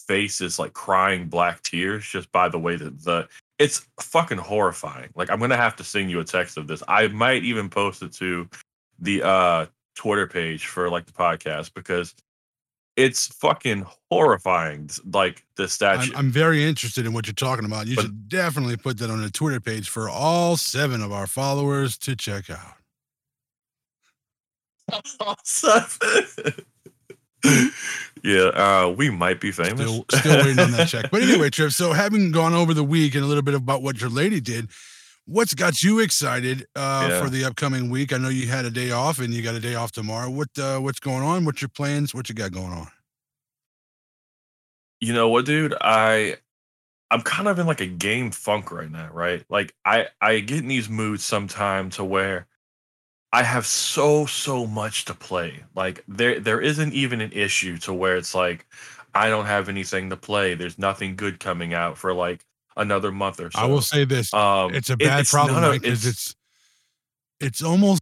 face 0.07 0.41
is 0.41 0.57
like 0.57 0.73
crying 0.73 1.27
black 1.27 1.61
tears 1.61 2.05
just 2.05 2.31
by 2.31 2.47
the 2.47 2.59
way 2.59 2.75
that 2.75 3.01
the 3.03 3.27
it's 3.59 3.87
fucking 3.99 4.37
horrifying. 4.37 5.09
Like 5.15 5.29
i'm 5.29 5.39
gonna 5.39 5.57
have 5.57 5.75
to 5.77 5.83
send 5.83 6.09
you 6.09 6.19
a 6.19 6.23
text 6.23 6.57
of 6.57 6.67
this. 6.67 6.83
I 6.87 7.07
might 7.07 7.43
even 7.43 7.69
post 7.69 8.01
it 8.01 8.13
to 8.13 8.47
the 8.99 9.23
uh 9.23 9.65
twitter 9.95 10.27
page 10.27 10.67
for 10.67 10.89
like 10.89 11.05
the 11.05 11.11
podcast 11.11 11.73
because 11.73 12.13
it's 12.97 13.27
fucking 13.27 13.85
horrifying 14.11 14.89
like 15.13 15.45
the 15.55 15.67
statue 15.69 16.11
I'm, 16.13 16.17
I'm 16.17 16.31
very 16.31 16.63
interested 16.65 17.05
in 17.05 17.13
what 17.13 17.27
you're 17.27 17.33
talking 17.35 17.63
about. 17.63 17.87
You 17.87 17.95
But- 17.95 18.01
should 18.01 18.27
definitely 18.27 18.75
put 18.75 18.97
that 18.97 19.09
on 19.09 19.21
the 19.21 19.29
Twitter 19.29 19.61
page 19.61 19.87
for 19.87 20.09
all 20.09 20.57
seven 20.57 21.01
of 21.01 21.11
our 21.13 21.27
followers 21.27 21.97
to 21.99 22.15
check 22.15 22.49
out. 22.49 22.73
yeah, 28.23 28.45
uh, 28.53 28.93
we 28.97 29.09
might 29.09 29.39
be 29.39 29.51
famous. 29.51 29.81
Still, 29.89 30.05
still 30.13 30.37
waiting 30.37 30.59
on 30.59 30.71
that 30.71 30.87
check. 30.87 31.11
But 31.11 31.21
anyway, 31.23 31.49
Trip. 31.51 31.71
So 31.71 31.93
having 31.93 32.31
gone 32.31 32.53
over 32.53 32.73
the 32.73 32.83
week 32.83 33.15
and 33.15 33.23
a 33.23 33.27
little 33.27 33.43
bit 33.43 33.53
about 33.53 33.81
what 33.83 33.99
your 34.01 34.09
lady 34.09 34.39
did, 34.39 34.69
what's 35.27 35.53
got 35.53 35.83
you 35.83 35.99
excited 35.99 36.65
uh, 36.75 37.07
Yeah. 37.11 37.21
for 37.21 37.29
the 37.29 37.45
upcoming 37.45 37.89
week? 37.91 38.11
I 38.13 38.17
know 38.17 38.29
you 38.29 38.47
had 38.47 38.65
a 38.65 38.71
day 38.71 38.91
off 38.91 39.19
and 39.19 39.33
you 39.33 39.43
got 39.43 39.55
a 39.55 39.59
day 39.59 39.75
off 39.75 39.91
tomorrow. 39.91 40.29
What 40.29 40.49
uh, 40.57 40.79
what's 40.79 40.99
going 40.99 41.23
on? 41.23 41.45
What's 41.45 41.61
your 41.61 41.69
plans? 41.69 42.15
What 42.15 42.29
you 42.29 42.35
got 42.35 42.51
going 42.51 42.73
on? 42.73 42.87
you 44.99 45.13
know 45.13 45.29
what, 45.29 45.45
dude? 45.45 45.75
I 45.81 46.37
I'm 47.11 47.21
kind 47.21 47.47
of 47.47 47.59
in 47.59 47.67
like 47.67 47.81
a 47.81 47.87
game 47.87 48.31
funk 48.31 48.71
right 48.71 48.91
now, 48.91 49.09
right? 49.13 49.45
Like 49.49 49.73
I 49.85 50.07
I 50.21 50.39
get 50.39 50.59
in 50.59 50.67
these 50.67 50.89
moods 50.89 51.23
sometime 51.25 51.89
to 51.91 52.03
where 52.03 52.47
I 53.33 53.43
have 53.43 53.65
so 53.67 54.25
so 54.25 54.65
much 54.67 55.05
to 55.05 55.13
play. 55.13 55.63
Like 55.75 56.03
there 56.07 56.39
there 56.39 56.61
isn't 56.61 56.93
even 56.93 57.21
an 57.21 57.31
issue 57.33 57.77
to 57.79 57.93
where 57.93 58.17
it's 58.17 58.35
like 58.35 58.65
I 59.15 59.29
don't 59.29 59.45
have 59.47 59.69
anything 59.69 60.09
to 60.11 60.17
play. 60.17 60.55
There's 60.55 60.79
nothing 60.79 61.15
good 61.15 61.39
coming 61.39 61.73
out 61.73 61.97
for 61.97 62.13
like 62.13 62.45
another 62.77 63.11
month 63.11 63.39
or 63.39 63.51
so. 63.51 63.59
I 63.59 63.65
will 63.65 63.81
say 63.81 64.05
this: 64.05 64.33
um 64.33 64.73
it's 64.73 64.89
a 64.89 64.93
it- 64.93 64.99
bad 64.99 65.19
it's 65.21 65.31
problem 65.31 65.61
none 65.61 65.75
of- 65.75 65.81
because 65.81 66.05
it's 66.05 66.35
it's 67.39 67.61
almost 67.61 68.01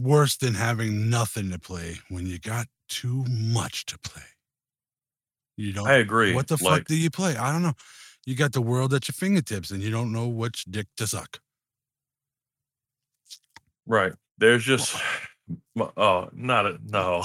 worse 0.00 0.36
than 0.36 0.54
having 0.54 1.10
nothing 1.10 1.50
to 1.50 1.58
play 1.58 1.98
when 2.08 2.26
you 2.26 2.38
got 2.38 2.66
too 2.88 3.24
much 3.28 3.86
to 3.86 3.98
play. 3.98 4.22
You 5.56 5.72
don't. 5.72 5.86
I 5.88 5.94
agree. 5.94 6.34
What 6.34 6.48
the 6.48 6.56
fuck 6.56 6.84
do 6.86 6.96
you 6.96 7.10
play? 7.10 7.36
I 7.36 7.52
don't 7.52 7.62
know. 7.62 7.74
You 8.24 8.34
got 8.34 8.52
the 8.52 8.62
world 8.62 8.94
at 8.94 9.08
your 9.08 9.14
fingertips, 9.14 9.70
and 9.70 9.82
you 9.82 9.90
don't 9.90 10.12
know 10.12 10.28
which 10.28 10.64
dick 10.64 10.86
to 10.96 11.06
suck. 11.06 11.40
Right. 13.86 14.12
There's 14.38 14.64
just 14.64 14.96
oh, 15.96 16.28
not 16.32 16.66
a 16.66 16.78
no. 16.84 17.24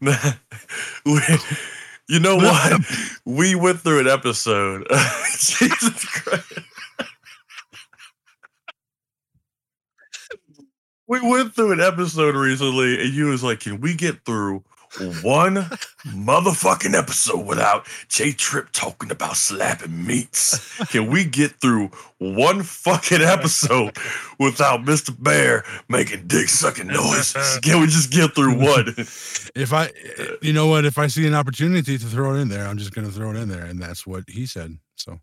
we, 0.00 1.20
You 2.08 2.20
know 2.20 2.36
what? 2.38 2.82
we 3.24 3.54
went 3.54 3.80
through 3.80 4.00
an 4.00 4.08
episode. 4.08 4.86
Jesus 5.38 6.04
Christ. 6.04 6.52
we 11.06 11.20
went 11.20 11.54
through 11.54 11.72
an 11.72 11.80
episode 11.80 12.34
recently, 12.34 13.00
and 13.02 13.12
you 13.12 13.26
was 13.26 13.42
like, 13.42 13.60
"Can 13.60 13.80
we 13.80 13.94
get 13.94 14.24
through 14.24 14.64
one 15.22 15.56
motherfucking 16.06 16.94
episode 16.94 17.46
without 17.46 17.86
J 18.08 18.32
Trip 18.32 18.68
talking 18.72 19.10
about 19.10 19.36
slapping 19.36 20.06
meats? 20.06 20.76
Can 20.86 21.08
we 21.08 21.24
get 21.24 21.60
through 21.60 21.90
one 22.18 22.62
fucking 22.62 23.20
episode 23.20 23.96
without 24.38 24.80
Mr. 24.80 25.14
Bear 25.22 25.64
making 25.88 26.26
dick 26.26 26.48
sucking 26.48 26.88
noises? 26.88 27.58
Can 27.62 27.80
we 27.80 27.86
just 27.86 28.10
get 28.10 28.34
through 28.34 28.58
one?" 28.58 28.94
If 29.54 29.72
I, 29.72 29.90
you 30.40 30.52
know 30.52 30.68
what, 30.68 30.84
if 30.84 30.98
I 30.98 31.08
see 31.08 31.26
an 31.26 31.34
opportunity 31.34 31.98
to 31.98 32.06
throw 32.06 32.34
it 32.34 32.38
in 32.38 32.48
there, 32.48 32.66
I'm 32.66 32.78
just 32.78 32.94
gonna 32.94 33.10
throw 33.10 33.30
it 33.30 33.36
in 33.36 33.48
there, 33.48 33.64
and 33.64 33.80
that's 33.82 34.06
what 34.06 34.24
he 34.28 34.46
said. 34.46 34.78
So 34.96 35.18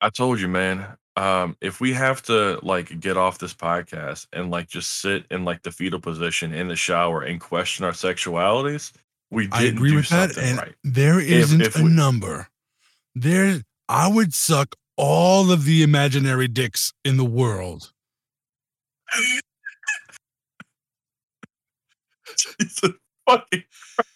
I 0.00 0.10
told 0.10 0.40
you, 0.40 0.48
man. 0.48 0.86
Um, 1.16 1.56
if 1.60 1.78
we 1.80 1.92
have 1.92 2.22
to 2.22 2.58
like 2.62 2.98
get 3.00 3.16
off 3.18 3.38
this 3.38 3.52
podcast 3.54 4.26
and 4.32 4.50
like 4.50 4.68
just 4.68 5.00
sit 5.00 5.26
in 5.30 5.44
like 5.44 5.62
the 5.62 5.70
fetal 5.70 6.00
position 6.00 6.54
in 6.54 6.68
the 6.68 6.76
shower 6.76 7.22
and 7.22 7.38
question 7.40 7.84
our 7.84 7.92
sexualities, 7.92 8.92
we 9.30 9.44
didn't 9.44 9.54
I 9.54 9.62
agree 9.64 9.90
do 9.90 9.96
with 9.96 10.08
that, 10.08 10.36
and 10.38 10.58
right. 10.58 10.74
there 10.84 11.20
isn't 11.20 11.60
if 11.60 11.78
a 11.78 11.82
we- 11.82 11.90
number. 11.90 12.48
There, 13.14 13.60
I 13.90 14.08
would 14.08 14.32
suck 14.32 14.74
all 14.96 15.50
of 15.52 15.64
the 15.66 15.82
imaginary 15.82 16.48
dicks 16.48 16.92
in 17.04 17.18
the 17.18 17.24
world. 17.26 17.92
Jesus 22.36 22.92
fucking 23.28 23.64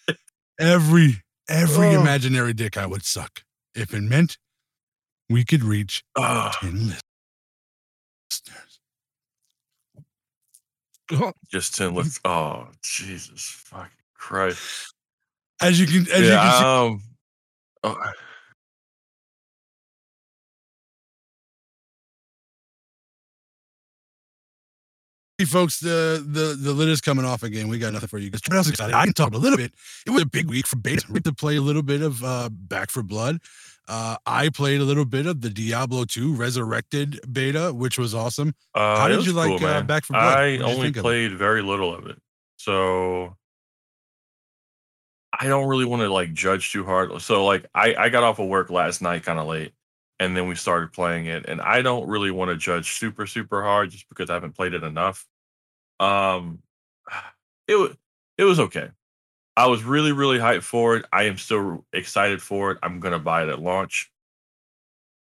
Every 0.58 1.22
every 1.48 1.88
Oh. 1.88 2.00
imaginary 2.00 2.52
dick 2.54 2.76
I 2.78 2.86
would 2.86 3.04
suck 3.04 3.42
if 3.74 3.92
it 3.92 4.00
meant 4.02 4.38
we 5.28 5.44
could 5.44 5.64
reach 5.64 6.04
Ugh. 6.16 6.52
10 6.60 6.72
listeners. 8.30 8.80
Just 11.50 11.76
ten 11.76 11.94
lifts. 11.94 12.20
Oh, 12.24 12.68
Jesus 12.82 13.42
fucking 13.66 13.90
Christ. 14.14 14.92
As 15.60 15.80
you 15.80 15.86
can, 15.86 16.02
as 16.02 16.06
you 16.06 16.12
can 16.12 16.24
yeah, 16.24 16.58
see, 16.58 16.64
um, 16.64 17.02
oh, 17.84 18.12
folks, 25.44 25.80
the 25.80 26.24
the 26.26 26.56
the 26.58 26.72
lid 26.72 26.88
is 26.88 27.02
coming 27.02 27.24
off 27.26 27.42
again. 27.42 27.68
We 27.68 27.78
got 27.78 27.92
nothing 27.92 28.08
for 28.08 28.18
you 28.18 28.30
guys. 28.30 28.40
What 28.48 28.56
else 28.56 28.66
is 28.66 28.70
excited? 28.72 28.94
I 28.94 29.04
can 29.04 29.12
talk 29.12 29.34
a 29.34 29.38
little 29.38 29.58
bit. 29.58 29.72
It 30.06 30.10
was 30.10 30.22
a 30.22 30.26
big 30.26 30.48
week 30.48 30.66
for 30.66 30.76
beta. 30.76 31.04
We 31.10 31.20
to 31.20 31.32
play 31.34 31.56
a 31.56 31.60
little 31.60 31.82
bit 31.82 32.00
of 32.00 32.24
uh, 32.24 32.48
Back 32.50 32.90
4 32.90 33.02
Blood. 33.02 33.40
Uh, 33.88 34.16
I 34.24 34.48
played 34.48 34.80
a 34.80 34.84
little 34.84 35.04
bit 35.04 35.26
of 35.26 35.42
the 35.42 35.50
Diablo 35.50 36.04
2 36.04 36.34
Resurrected 36.34 37.20
beta, 37.32 37.72
which 37.72 37.98
was 37.98 38.14
awesome. 38.14 38.54
uh, 38.74 38.96
How 38.98 39.08
did 39.08 39.26
you 39.26 39.32
like, 39.32 39.58
cool, 39.60 39.68
uh. 39.68 39.82
Back 39.82 40.04
4 40.06 40.14
Blood? 40.14 40.38
I 40.38 40.56
only 40.58 40.74
think 40.76 40.96
of 40.96 41.00
it? 41.00 41.02
played 41.02 41.32
very 41.36 41.62
little 41.62 41.94
of 41.94 42.06
it, 42.06 42.18
so 42.56 43.36
I 45.38 45.46
don't 45.48 45.68
really 45.68 45.84
want 45.84 46.00
to 46.02 46.08
like 46.08 46.32
judge 46.32 46.72
too 46.72 46.84
hard. 46.84 47.20
So 47.20 47.44
like, 47.44 47.66
I 47.74 47.94
I 47.94 48.08
got 48.08 48.22
off 48.24 48.38
of 48.38 48.48
work 48.48 48.70
last 48.70 49.02
night 49.02 49.22
kind 49.22 49.38
of 49.38 49.46
late, 49.46 49.72
and 50.20 50.36
then 50.36 50.48
we 50.48 50.54
started 50.54 50.92
playing 50.92 51.26
it, 51.26 51.46
and 51.46 51.60
I 51.60 51.82
don't 51.82 52.08
really 52.08 52.30
want 52.30 52.50
to 52.50 52.56
judge 52.56 52.98
super 52.98 53.26
super 53.26 53.62
hard 53.62 53.90
just 53.90 54.08
because 54.08 54.30
I 54.30 54.34
haven't 54.34 54.56
played 54.56 54.74
it 54.74 54.82
enough. 54.82 55.26
Um, 56.00 56.60
it 57.68 57.76
was 57.76 57.96
it 58.38 58.44
was 58.44 58.60
okay. 58.60 58.90
I 59.56 59.66
was 59.66 59.84
really 59.84 60.12
really 60.12 60.38
hyped 60.38 60.62
for 60.62 60.96
it. 60.96 61.06
I 61.12 61.24
am 61.24 61.38
still 61.38 61.84
excited 61.92 62.42
for 62.42 62.72
it. 62.72 62.78
I'm 62.82 63.00
gonna 63.00 63.18
buy 63.18 63.42
it 63.44 63.48
at 63.48 63.60
launch. 63.60 64.10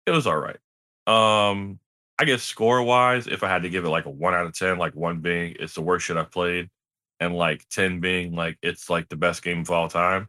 It 0.07 0.13
was 0.13 0.27
all 0.27 0.37
right. 0.39 0.59
Um, 1.07 1.79
I 2.19 2.25
guess 2.25 2.43
score 2.43 2.83
wise, 2.83 3.27
if 3.27 3.43
I 3.43 3.49
had 3.49 3.63
to 3.63 3.71
give 3.71 3.85
it 3.85 3.89
like 3.91 4.07
a 4.07 4.11
one 4.11 4.35
out 4.35 4.47
of 4.47 4.55
ten, 4.57 4.79
like 4.79 4.95
one 4.95 5.21
being 5.21 5.57
it's 5.59 5.75
the 5.75 5.83
worst 5.83 6.07
shit 6.07 6.17
I've 6.17 6.31
played, 6.31 6.69
and 7.21 7.35
like 7.35 7.67
ten 7.71 8.01
being 8.01 8.35
like 8.35 8.59
it's 8.63 8.91
like 8.91 9.09
the 9.09 9.17
best 9.17 9.43
game 9.43 9.61
of 9.61 9.71
all 9.71 9.89
time. 9.89 10.29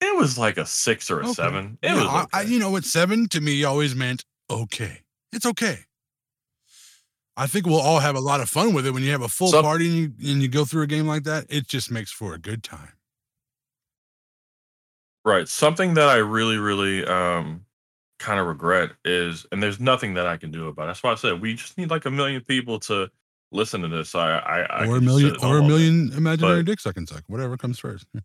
It 0.00 0.16
was 0.16 0.38
like 0.38 0.56
a 0.56 0.64
six 0.66 1.10
or 1.10 1.20
a 1.20 1.24
Okay. 1.24 1.32
seven. 1.34 1.78
It 1.82 1.88
Yeah, 1.88 1.94
was 1.96 2.04
I, 2.06 2.26
I, 2.38 2.42
okay. 2.42 2.50
you 2.52 2.58
know 2.58 2.70
what? 2.70 2.84
Seven 2.84 3.28
to 3.28 3.40
me 3.40 3.64
always 3.64 3.94
meant 3.94 4.24
okay. 4.48 5.00
It's 5.32 5.44
okay. 5.46 5.80
I 7.36 7.46
think 7.46 7.66
we'll 7.66 7.80
all 7.80 8.00
have 8.00 8.16
a 8.16 8.20
lot 8.20 8.40
of 8.40 8.48
fun 8.48 8.72
with 8.74 8.86
it 8.86 8.92
when 8.92 9.02
you 9.02 9.12
have 9.12 9.22
a 9.22 9.28
full 9.28 9.52
party 9.52 9.86
and 9.86 9.96
you, 10.18 10.32
and 10.32 10.42
you 10.42 10.48
go 10.48 10.64
through 10.64 10.82
a 10.82 10.86
game 10.86 11.06
like 11.06 11.24
that. 11.24 11.46
It 11.48 11.66
just 11.68 11.90
makes 11.90 12.10
for 12.10 12.34
a 12.34 12.38
good 12.38 12.62
time. 12.62 12.92
Right. 15.24 15.48
Something 15.48 15.94
that 15.94 16.08
I 16.08 16.16
really, 16.16 16.56
really 16.58 17.04
um 17.04 17.64
kind 18.18 18.38
of 18.40 18.46
regret 18.46 18.90
is, 19.04 19.46
and 19.52 19.62
there's 19.62 19.80
nothing 19.80 20.14
that 20.14 20.26
I 20.26 20.36
can 20.36 20.50
do 20.50 20.68
about 20.68 20.84
it. 20.84 20.86
That's 20.88 21.02
why 21.02 21.12
I 21.12 21.14
said 21.14 21.40
we 21.40 21.54
just 21.54 21.78
need 21.78 21.90
like 21.90 22.04
a 22.04 22.10
million 22.10 22.42
people 22.42 22.78
to 22.80 23.10
listen 23.52 23.80
to 23.82 23.88
this. 23.88 24.14
I, 24.14 24.38
I, 24.38 24.60
I 24.62 24.86
or 24.86 24.96
a 24.96 25.00
million, 25.00 25.36
or 25.42 25.58
a 25.58 25.62
million 25.62 26.12
imaginary 26.14 26.62
But- 26.62 26.66
dicks 26.66 26.86
I 26.86 26.92
can 26.92 27.06
suck. 27.06 27.22
Whatever 27.28 27.56
comes 27.56 27.78
first. 27.78 28.06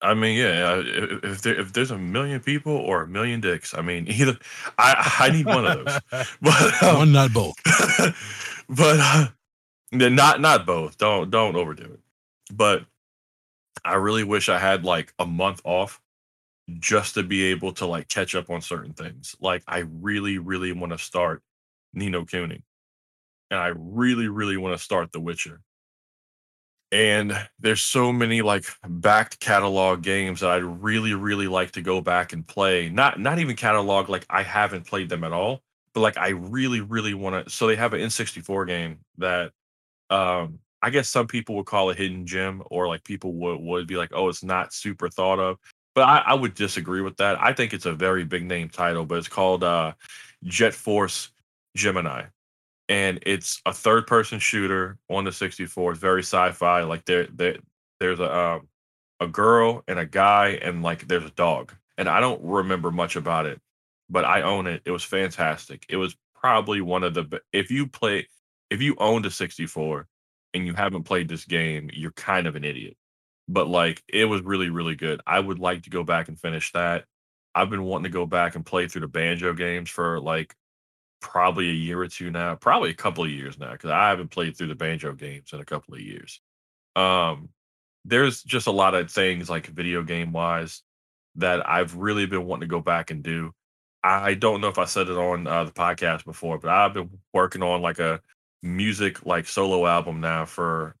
I 0.00 0.14
mean, 0.14 0.36
yeah. 0.38 0.80
If, 0.84 1.24
if 1.24 1.42
there 1.42 1.60
if 1.60 1.72
there's 1.72 1.90
a 1.90 1.98
million 1.98 2.40
people 2.40 2.72
or 2.72 3.02
a 3.02 3.08
million 3.08 3.40
dicks, 3.40 3.74
I 3.74 3.82
mean, 3.82 4.06
either 4.08 4.38
I 4.78 5.16
I 5.20 5.30
need 5.30 5.46
one 5.46 5.66
of 5.66 5.84
those. 5.84 6.26
But 6.40 6.82
um, 6.82 6.96
One, 6.98 7.12
not 7.12 7.32
both. 7.32 7.56
but 8.68 9.00
uh, 9.00 9.28
not 9.92 10.40
not 10.40 10.66
both. 10.66 10.98
Don't 10.98 11.30
don't 11.30 11.56
overdo 11.56 11.84
it. 11.84 12.00
But 12.52 12.84
I 13.84 13.94
really 13.94 14.24
wish 14.24 14.48
I 14.48 14.58
had 14.58 14.84
like 14.84 15.12
a 15.18 15.26
month 15.26 15.60
off 15.64 16.00
just 16.78 17.14
to 17.14 17.22
be 17.22 17.44
able 17.44 17.72
to 17.72 17.86
like 17.86 18.08
catch 18.08 18.34
up 18.34 18.50
on 18.50 18.60
certain 18.60 18.92
things. 18.92 19.34
Like 19.40 19.62
I 19.66 19.78
really 20.00 20.38
really 20.38 20.72
want 20.72 20.92
to 20.92 20.98
start 20.98 21.42
Ni 21.92 22.08
no 22.08 22.24
Kuni, 22.24 22.62
and 23.50 23.60
I 23.60 23.72
really 23.76 24.28
really 24.28 24.56
want 24.56 24.76
to 24.76 24.82
start 24.82 25.12
The 25.12 25.20
Witcher. 25.20 25.60
And 26.90 27.38
there's 27.58 27.82
so 27.82 28.12
many 28.12 28.40
like 28.40 28.64
backed 28.88 29.40
catalog 29.40 30.02
games 30.02 30.40
that 30.40 30.50
I'd 30.50 30.64
really 30.64 31.14
really 31.14 31.48
like 31.48 31.72
to 31.72 31.82
go 31.82 32.00
back 32.00 32.32
and 32.32 32.46
play. 32.46 32.88
Not 32.88 33.20
not 33.20 33.38
even 33.38 33.56
catalog 33.56 34.08
like 34.08 34.24
I 34.30 34.42
haven't 34.42 34.86
played 34.86 35.08
them 35.08 35.24
at 35.24 35.32
all 35.32 35.62
but 35.98 36.00
like 36.00 36.18
I 36.18 36.28
really, 36.28 36.80
really 36.80 37.14
want 37.14 37.46
to. 37.46 37.50
So 37.50 37.66
they 37.66 37.76
have 37.76 37.92
an 37.92 38.00
N64 38.00 38.66
game 38.66 38.98
that 39.18 39.52
um 40.10 40.60
I 40.80 40.90
guess 40.90 41.08
some 41.08 41.26
people 41.26 41.56
would 41.56 41.66
call 41.66 41.90
a 41.90 41.94
hidden 41.94 42.24
gem, 42.26 42.62
or 42.70 42.86
like 42.86 43.02
people 43.04 43.32
would 43.34 43.60
would 43.60 43.86
be 43.86 43.96
like, 43.96 44.10
oh, 44.12 44.28
it's 44.28 44.44
not 44.44 44.72
super 44.72 45.08
thought 45.08 45.40
of. 45.40 45.58
But 45.94 46.02
I, 46.02 46.18
I 46.26 46.34
would 46.34 46.54
disagree 46.54 47.00
with 47.00 47.16
that. 47.16 47.42
I 47.42 47.52
think 47.52 47.72
it's 47.72 47.86
a 47.86 47.92
very 47.92 48.24
big 48.24 48.44
name 48.44 48.68
title, 48.68 49.04
but 49.04 49.18
it's 49.18 49.28
called 49.28 49.64
uh 49.64 49.92
Jet 50.44 50.74
Force 50.74 51.30
Gemini. 51.76 52.26
And 52.88 53.18
it's 53.26 53.60
a 53.66 53.72
third 53.72 54.06
person 54.06 54.38
shooter 54.38 54.98
on 55.10 55.24
the 55.24 55.32
64. 55.32 55.92
It's 55.92 56.00
very 56.00 56.22
sci-fi. 56.22 56.82
Like 56.82 57.04
there, 57.04 57.26
there 57.26 57.56
there's 58.00 58.20
a 58.20 58.34
um, 58.36 58.68
a 59.20 59.26
girl 59.26 59.82
and 59.88 59.98
a 59.98 60.06
guy, 60.06 60.58
and 60.62 60.82
like 60.82 61.06
there's 61.08 61.24
a 61.24 61.30
dog. 61.30 61.74
And 61.98 62.08
I 62.08 62.20
don't 62.20 62.42
remember 62.42 62.90
much 62.90 63.16
about 63.16 63.46
it 63.46 63.60
but 64.10 64.24
I 64.24 64.42
own 64.42 64.66
it. 64.66 64.82
It 64.84 64.90
was 64.90 65.04
fantastic. 65.04 65.84
It 65.88 65.96
was 65.96 66.16
probably 66.34 66.80
one 66.80 67.02
of 67.02 67.14
the 67.14 67.40
if 67.52 67.70
you 67.70 67.86
play 67.86 68.26
if 68.70 68.82
you 68.82 68.96
owned 68.98 69.26
a 69.26 69.30
64 69.30 70.06
and 70.54 70.66
you 70.66 70.74
haven't 70.74 71.04
played 71.04 71.28
this 71.28 71.44
game, 71.44 71.90
you're 71.92 72.12
kind 72.12 72.46
of 72.46 72.56
an 72.56 72.64
idiot. 72.64 72.96
But 73.48 73.68
like 73.68 74.02
it 74.08 74.26
was 74.26 74.42
really 74.42 74.70
really 74.70 74.94
good. 74.96 75.20
I 75.26 75.40
would 75.40 75.58
like 75.58 75.82
to 75.84 75.90
go 75.90 76.04
back 76.04 76.28
and 76.28 76.38
finish 76.38 76.72
that. 76.72 77.04
I've 77.54 77.70
been 77.70 77.84
wanting 77.84 78.04
to 78.04 78.10
go 78.10 78.26
back 78.26 78.54
and 78.54 78.64
play 78.64 78.88
through 78.88 79.02
the 79.02 79.08
banjo 79.08 79.52
games 79.54 79.90
for 79.90 80.20
like 80.20 80.54
probably 81.20 81.68
a 81.68 81.72
year 81.72 82.00
or 82.00 82.08
two 82.08 82.30
now, 82.30 82.54
probably 82.54 82.90
a 82.90 82.94
couple 82.94 83.24
of 83.24 83.30
years 83.30 83.58
now 83.58 83.74
cuz 83.76 83.90
I 83.90 84.10
haven't 84.10 84.30
played 84.30 84.56
through 84.56 84.68
the 84.68 84.74
banjo 84.74 85.12
games 85.12 85.52
in 85.52 85.60
a 85.60 85.64
couple 85.64 85.94
of 85.94 86.00
years. 86.00 86.40
Um 86.96 87.50
there's 88.04 88.42
just 88.42 88.66
a 88.66 88.72
lot 88.72 88.94
of 88.94 89.10
things 89.10 89.50
like 89.50 89.66
video 89.66 90.02
game 90.02 90.32
wise 90.32 90.82
that 91.36 91.68
I've 91.68 91.94
really 91.94 92.26
been 92.26 92.46
wanting 92.46 92.68
to 92.68 92.72
go 92.72 92.80
back 92.80 93.10
and 93.10 93.22
do. 93.22 93.52
I 94.02 94.34
don't 94.34 94.60
know 94.60 94.68
if 94.68 94.78
I 94.78 94.84
said 94.84 95.08
it 95.08 95.16
on 95.16 95.46
uh, 95.46 95.64
the 95.64 95.72
podcast 95.72 96.24
before, 96.24 96.58
but 96.58 96.70
I've 96.70 96.94
been 96.94 97.10
working 97.34 97.62
on 97.62 97.82
like 97.82 97.98
a 97.98 98.20
music 98.62 99.26
like 99.26 99.46
solo 99.46 99.86
album 99.86 100.20
now 100.20 100.44
for 100.44 100.94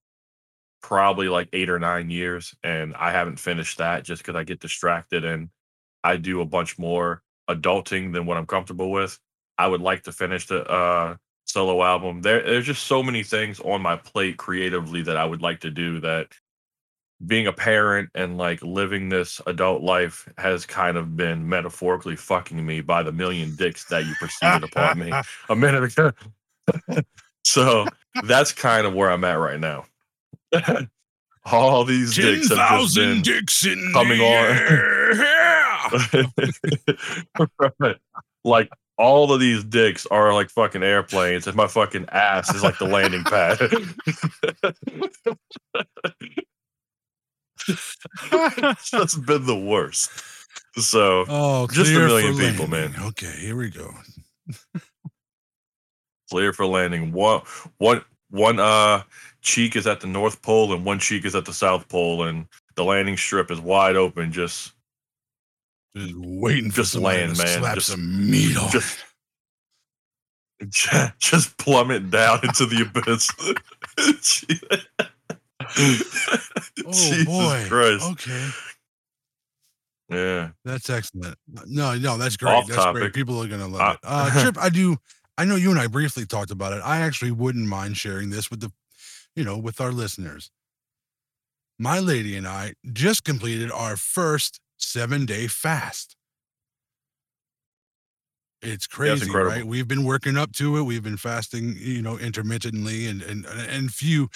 probably 0.82 1.28
like 1.28 1.48
eight 1.52 1.70
or 1.70 1.78
nine 1.78 2.10
years, 2.10 2.54
and 2.62 2.94
I 2.94 3.12
haven't 3.12 3.38
finished 3.38 3.78
that 3.78 4.04
just 4.04 4.22
because 4.22 4.36
I 4.36 4.44
get 4.44 4.60
distracted 4.60 5.24
and 5.24 5.50
I 6.04 6.16
do 6.16 6.40
a 6.40 6.46
bunch 6.46 6.78
more 6.78 7.22
adulting 7.48 8.12
than 8.12 8.26
what 8.26 8.36
I'm 8.36 8.46
comfortable 8.46 8.90
with. 8.90 9.18
I 9.58 9.66
would 9.66 9.80
like 9.80 10.04
to 10.04 10.12
finish 10.12 10.46
the 10.46 10.64
uh, 10.64 11.16
solo 11.44 11.82
album. 11.82 12.22
There, 12.22 12.42
there's 12.42 12.66
just 12.66 12.84
so 12.84 13.02
many 13.02 13.22
things 13.22 13.60
on 13.60 13.82
my 13.82 13.96
plate 13.96 14.36
creatively 14.36 15.02
that 15.02 15.16
I 15.16 15.24
would 15.24 15.42
like 15.42 15.60
to 15.60 15.70
do 15.70 16.00
that 16.00 16.28
being 17.26 17.48
a 17.48 17.52
parent 17.52 18.10
and 18.14 18.38
like 18.38 18.62
living 18.62 19.08
this 19.08 19.40
adult 19.46 19.82
life 19.82 20.28
has 20.38 20.64
kind 20.64 20.96
of 20.96 21.16
been 21.16 21.48
metaphorically 21.48 22.14
fucking 22.14 22.64
me 22.64 22.80
by 22.80 23.02
the 23.02 23.10
million 23.10 23.56
dicks 23.56 23.84
that 23.86 24.06
you 24.06 24.14
proceeded 24.20 24.62
upon 24.62 24.98
me 25.00 25.12
a 25.48 25.56
minute 25.56 25.82
ago. 25.82 26.12
so 27.44 27.86
that's 28.24 28.52
kind 28.52 28.86
of 28.86 28.94
where 28.94 29.10
I'm 29.10 29.24
at 29.24 29.34
right 29.34 29.58
now. 29.58 29.86
all 31.44 31.84
these 31.84 32.14
Ten 32.14 32.24
dicks 32.24 32.50
have 32.50 32.80
just 32.80 32.94
been 32.94 33.22
dicks 33.22 33.66
in 33.66 33.90
coming 33.92 34.20
on. 34.20 35.18
Right. 37.80 37.96
Like 38.44 38.70
all 38.98 39.32
of 39.32 39.40
these 39.40 39.64
dicks 39.64 40.06
are 40.06 40.34
like 40.34 40.50
fucking 40.50 40.82
airplanes, 40.82 41.46
and 41.46 41.56
my 41.56 41.66
fucking 41.66 42.06
ass 42.10 42.54
is 42.54 42.62
like 42.62 42.78
the 42.78 42.86
landing 42.86 43.24
pad. 43.24 43.58
That's 48.92 49.16
been 49.16 49.46
the 49.46 49.58
worst. 49.58 50.10
So 50.76 51.24
oh, 51.28 51.66
Just 51.70 51.90
a 51.92 51.94
million 51.94 52.36
people, 52.36 52.66
landing. 52.66 52.98
man. 53.00 53.08
Okay, 53.08 53.32
here 53.38 53.56
we 53.56 53.70
go. 53.70 53.92
clear 56.30 56.52
for 56.52 56.66
landing. 56.66 57.12
One, 57.12 57.42
one, 57.78 58.04
one. 58.30 58.60
Uh, 58.60 59.02
cheek 59.40 59.76
is 59.76 59.86
at 59.86 60.00
the 60.00 60.06
North 60.06 60.42
Pole, 60.42 60.72
and 60.72 60.84
one 60.84 60.98
cheek 60.98 61.24
is 61.24 61.34
at 61.34 61.44
the 61.44 61.52
South 61.52 61.88
Pole, 61.88 62.24
and 62.24 62.46
the 62.74 62.84
landing 62.84 63.16
strip 63.16 63.50
is 63.50 63.60
wide 63.60 63.96
open. 63.96 64.32
Just, 64.32 64.72
Just 65.96 66.14
waiting 66.16 66.70
for 66.70 66.76
Just 66.78 66.92
somebody 66.92 67.18
land, 67.18 67.36
to 67.36 67.42
man. 67.44 67.58
slap 67.58 67.74
Just- 67.76 67.86
some 67.88 68.30
meat 68.30 68.56
on. 68.56 68.70
just, 68.70 68.98
just 71.18 71.56
plummet 71.58 72.10
down 72.10 72.40
into 72.42 72.66
the 72.66 72.82
abyss. 72.82 73.30
Oh 76.86 76.92
Jesus 76.92 77.24
boy. 77.26 77.64
Christ. 77.68 78.04
Okay. 78.12 78.48
Yeah. 80.10 80.50
That's 80.64 80.88
excellent. 80.88 81.36
No, 81.66 81.94
no, 81.96 82.16
that's 82.16 82.36
great. 82.36 82.52
Off 82.54 82.66
that's 82.66 82.92
great. 82.92 83.12
People 83.12 83.42
are 83.42 83.46
gonna 83.48 83.68
love 83.68 83.80
Uh, 83.80 83.92
it. 83.92 83.98
Uh 84.36 84.42
Trip, 84.42 84.56
I 84.58 84.68
do 84.70 84.96
I 85.36 85.44
know 85.44 85.56
you 85.56 85.70
and 85.70 85.78
I 85.78 85.86
briefly 85.86 86.24
talked 86.26 86.50
about 86.50 86.72
it. 86.72 86.80
I 86.84 87.00
actually 87.00 87.32
wouldn't 87.32 87.66
mind 87.66 87.96
sharing 87.98 88.30
this 88.30 88.50
with 88.50 88.60
the 88.60 88.72
you 89.36 89.44
know, 89.44 89.58
with 89.58 89.80
our 89.80 89.92
listeners. 89.92 90.50
My 91.78 91.98
lady 92.00 92.34
and 92.36 92.46
I 92.48 92.74
just 92.92 93.24
completed 93.24 93.70
our 93.70 93.96
first 93.96 94.60
seven 94.78 95.26
day 95.26 95.46
fast. 95.46 96.16
It's 98.60 98.86
crazy, 98.88 99.30
right? 99.30 99.64
We've 99.64 99.86
been 99.86 100.04
working 100.04 100.36
up 100.36 100.52
to 100.54 100.78
it. 100.78 100.82
We've 100.82 101.02
been 101.02 101.16
fasting, 101.16 101.76
you 101.78 102.02
know, 102.02 102.18
intermittently 102.18 103.06
and 103.06 103.22
and 103.22 103.46
and 103.46 103.92
few 103.94 104.28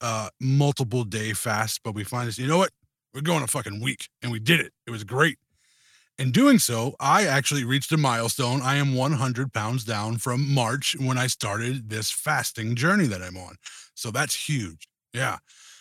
uh 0.00 0.30
multiple 0.40 1.04
day 1.04 1.32
fasts, 1.32 1.78
but 1.82 1.94
we 1.94 2.02
finally 2.02 2.32
said, 2.32 2.42
you 2.42 2.48
know 2.48 2.58
what? 2.58 2.70
We're 3.14 3.20
going 3.20 3.42
a 3.42 3.46
fucking 3.46 3.80
week. 3.80 4.08
And 4.22 4.32
we 4.32 4.40
did 4.40 4.58
it. 4.58 4.72
It 4.86 4.90
was 4.90 5.04
great. 5.04 5.38
In 6.18 6.32
doing 6.32 6.58
so, 6.58 6.94
I 6.98 7.24
actually 7.26 7.64
reached 7.64 7.92
a 7.92 7.96
milestone. 7.96 8.62
I 8.62 8.76
am 8.76 8.94
100 8.94 9.52
pounds 9.52 9.84
down 9.84 10.18
from 10.18 10.52
March 10.52 10.96
when 10.98 11.16
I 11.16 11.26
started 11.26 11.88
this 11.88 12.10
fasting 12.10 12.74
journey 12.74 13.06
that 13.06 13.22
I'm 13.22 13.36
on. 13.36 13.56
So 13.94 14.10
that's 14.10 14.48
huge. 14.48 14.88
Yeah. 15.12 15.38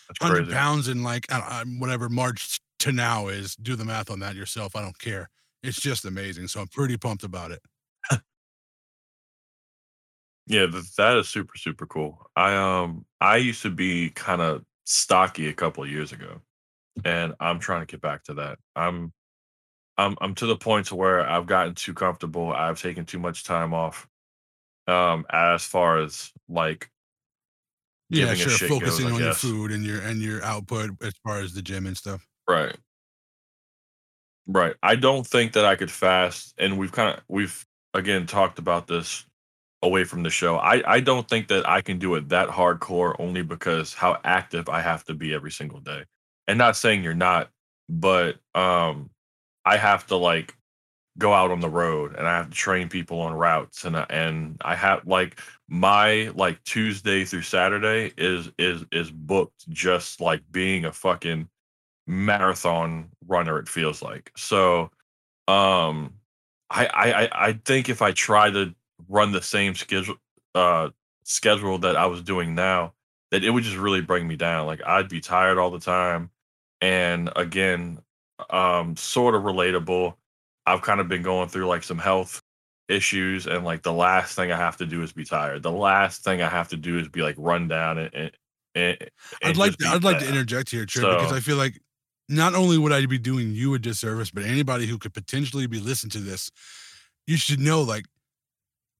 That's 0.07 0.19
100 0.21 0.43
crazy. 0.43 0.53
pounds 0.53 0.87
in 0.87 1.03
like 1.03 1.25
I- 1.31 1.63
whatever 1.79 2.09
March 2.09 2.59
to 2.81 2.91
now 2.91 3.27
is. 3.27 3.55
Do 3.55 3.75
the 3.75 3.85
math 3.85 4.09
on 4.11 4.19
that 4.19 4.35
yourself. 4.35 4.75
I 4.75 4.81
don't 4.81 4.97
care. 4.99 5.29
It's 5.63 5.79
just 5.79 6.05
amazing. 6.05 6.47
So 6.47 6.61
I'm 6.61 6.67
pretty 6.67 6.97
pumped 6.97 7.23
about 7.23 7.51
it. 7.51 7.61
Yeah, 10.47 10.65
th- 10.67 10.95
that 10.97 11.17
is 11.17 11.29
super 11.29 11.57
super 11.57 11.85
cool. 11.85 12.29
I 12.35 12.55
um 12.55 13.05
I 13.19 13.37
used 13.37 13.61
to 13.63 13.69
be 13.69 14.09
kind 14.11 14.41
of 14.41 14.63
stocky 14.85 15.47
a 15.47 15.53
couple 15.53 15.83
of 15.83 15.89
years 15.89 16.11
ago, 16.11 16.41
and 17.05 17.35
I'm 17.39 17.59
trying 17.59 17.81
to 17.81 17.91
get 17.91 18.01
back 18.01 18.23
to 18.25 18.35
that. 18.35 18.59
I'm 18.75 19.13
I'm 19.97 20.17
I'm 20.21 20.35
to 20.35 20.47
the 20.47 20.57
point 20.57 20.87
to 20.87 20.95
where 20.95 21.27
I've 21.27 21.47
gotten 21.47 21.75
too 21.75 21.93
comfortable. 21.93 22.53
I've 22.53 22.81
taken 22.81 23.05
too 23.05 23.19
much 23.19 23.43
time 23.45 23.73
off. 23.73 24.07
Um, 24.87 25.25
as 25.31 25.65
far 25.65 25.99
as 25.99 26.31
like 26.49 26.91
Yeah, 28.09 28.33
sure. 28.33 28.49
shit 28.49 28.69
goes, 28.69 28.79
Focusing 28.79 29.11
on 29.11 29.19
your 29.21 29.33
food 29.33 29.71
and 29.71 29.85
your 29.85 30.01
and 30.01 30.21
your 30.21 30.43
output 30.43 30.91
as 31.01 31.13
far 31.23 31.39
as 31.39 31.53
the 31.53 31.61
gym 31.61 31.85
and 31.87 31.97
stuff. 31.97 32.27
Right. 32.51 32.75
Right. 34.47 34.75
I 34.81 34.95
don't 34.95 35.25
think 35.25 35.53
that 35.53 35.65
I 35.65 35.75
could 35.75 35.91
fast, 35.91 36.53
and 36.57 36.77
we've 36.77 36.91
kind 36.91 37.15
of 37.17 37.23
we've 37.27 37.65
again 37.93 38.25
talked 38.25 38.59
about 38.59 38.87
this 38.87 39.25
away 39.83 40.03
from 40.05 40.23
the 40.23 40.29
show. 40.31 40.57
I 40.57 40.83
I 40.85 40.99
don't 41.01 41.27
think 41.29 41.49
that 41.49 41.67
I 41.69 41.81
can 41.81 41.99
do 41.99 42.15
it 42.15 42.29
that 42.29 42.49
hardcore 42.49 43.15
only 43.19 43.43
because 43.43 43.93
how 43.93 44.19
active 44.23 44.69
I 44.69 44.81
have 44.81 45.03
to 45.05 45.13
be 45.15 45.33
every 45.33 45.51
single 45.51 45.79
day. 45.81 46.05
And 46.47 46.57
not 46.57 46.77
saying 46.77 47.03
you're 47.03 47.13
not, 47.15 47.49
but 47.89 48.37
um 48.55 49.11
I 49.65 49.77
have 49.77 50.07
to 50.07 50.17
like 50.17 50.55
go 51.17 51.33
out 51.33 51.51
on 51.51 51.59
the 51.59 51.69
road 51.69 52.15
and 52.15 52.27
I 52.27 52.37
have 52.37 52.49
to 52.49 52.55
train 52.55 52.89
people 52.89 53.19
on 53.21 53.33
routes 53.33 53.85
and 53.85 53.97
I- 53.97 54.07
and 54.09 54.57
I 54.63 54.75
have 54.75 55.05
like 55.07 55.39
my 55.67 56.31
like 56.35 56.63
Tuesday 56.63 57.25
through 57.25 57.41
Saturday 57.43 58.13
is 58.17 58.51
is 58.57 58.85
is 58.91 59.11
booked 59.11 59.69
just 59.69 60.21
like 60.21 60.41
being 60.51 60.85
a 60.85 60.91
fucking 60.93 61.49
marathon 62.07 63.09
runner 63.27 63.59
it 63.59 63.69
feels 63.69 64.01
like. 64.01 64.31
So 64.35 64.91
um 65.47 66.13
I, 66.69 66.85
I 66.85 67.47
i 67.47 67.53
think 67.65 67.89
if 67.89 68.01
i 68.01 68.11
try 68.11 68.49
to 68.49 68.73
run 69.09 69.31
the 69.31 69.41
same 69.41 69.75
schedule 69.75 70.15
uh 70.55 70.89
schedule 71.23 71.79
that 71.79 71.95
i 71.95 72.05
was 72.05 72.21
doing 72.21 72.55
now 72.55 72.93
that 73.31 73.43
it 73.43 73.49
would 73.49 73.63
just 73.63 73.77
really 73.77 74.01
bring 74.01 74.27
me 74.27 74.35
down. 74.35 74.67
Like 74.67 74.81
i'd 74.85 75.09
be 75.09 75.21
tired 75.21 75.57
all 75.57 75.71
the 75.71 75.79
time. 75.79 76.29
And 76.79 77.31
again 77.35 77.99
um 78.49 78.95
sort 78.95 79.35
of 79.35 79.43
relatable. 79.43 80.15
I've 80.65 80.81
kind 80.81 80.99
of 80.99 81.07
been 81.07 81.23
going 81.23 81.49
through 81.49 81.67
like 81.67 81.83
some 81.83 81.97
health 81.97 82.41
issues 82.87 83.47
and 83.47 83.63
like 83.63 83.83
the 83.83 83.93
last 83.93 84.35
thing 84.35 84.51
i 84.51 84.57
have 84.57 84.77
to 84.77 84.85
do 84.85 85.01
is 85.01 85.11
be 85.11 85.25
tired. 85.25 85.63
The 85.63 85.71
last 85.71 86.23
thing 86.23 86.41
i 86.41 86.49
have 86.49 86.67
to 86.69 86.77
do 86.77 86.99
is 86.99 87.07
be 87.07 87.21
like 87.21 87.35
run 87.37 87.67
down 87.67 87.97
and, 87.97 88.13
and, 88.13 88.31
and 88.75 89.09
I'd 89.43 89.57
like 89.57 89.75
to, 89.77 89.87
I'd 89.87 90.03
like 90.03 90.19
to 90.19 90.27
interject 90.27 90.69
here, 90.69 90.85
Trip, 90.85 91.03
because 91.17 91.33
I 91.33 91.39
feel 91.39 91.57
like 91.57 91.81
not 92.31 92.55
only 92.55 92.77
would 92.77 92.91
I 92.91 93.05
be 93.05 93.17
doing 93.17 93.51
you 93.51 93.73
a 93.73 93.79
disservice, 93.79 94.31
but 94.31 94.43
anybody 94.43 94.87
who 94.87 94.97
could 94.97 95.13
potentially 95.13 95.67
be 95.67 95.79
listening 95.79 96.11
to 96.11 96.19
this, 96.19 96.51
you 97.27 97.37
should 97.37 97.59
know 97.59 97.81
like 97.81 98.05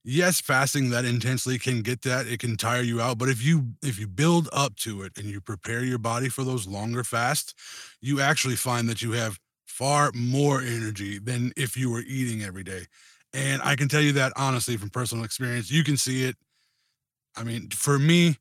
yes, 0.04 0.42
fasting 0.42 0.90
that 0.90 1.06
intensely 1.06 1.60
can 1.60 1.82
get 1.82 2.02
that. 2.04 2.28
It 2.28 2.40
can 2.40 2.58
tire 2.58 2.82
you 2.82 3.02
out. 3.02 3.18
But 3.18 3.30
if 3.30 3.44
you 3.44 3.74
if 3.84 4.00
you 4.00 4.08
build 4.08 4.50
up 4.52 4.76
to 4.78 5.04
it 5.04 5.14
and 5.18 5.26
you 5.26 5.42
prepare 5.42 5.84
your 5.84 5.98
body 5.98 6.30
for 6.30 6.44
those 6.44 6.68
longer 6.68 7.04
fasts, 7.04 7.54
you 8.02 8.20
actually 8.20 8.56
find 8.56 8.90
that 8.90 9.02
you 9.02 9.12
have 9.14 9.40
far 9.68 10.12
more 10.14 10.62
energy 10.62 11.18
than 11.20 11.54
if 11.56 11.78
you 11.78 11.90
were 11.90 12.02
eating 12.02 12.44
every 12.44 12.64
day. 12.64 12.86
And 13.34 13.62
I 13.64 13.76
can 13.76 13.88
tell 13.88 14.02
you 14.02 14.12
that 14.14 14.34
honestly 14.36 14.78
from 14.78 14.90
personal 14.90 15.24
experience. 15.24 15.72
You 15.72 15.84
can 15.84 15.98
see 15.98 16.26
it. 16.26 16.36
I 17.38 17.44
mean, 17.44 17.70
for 17.70 17.98
me, 17.98 18.36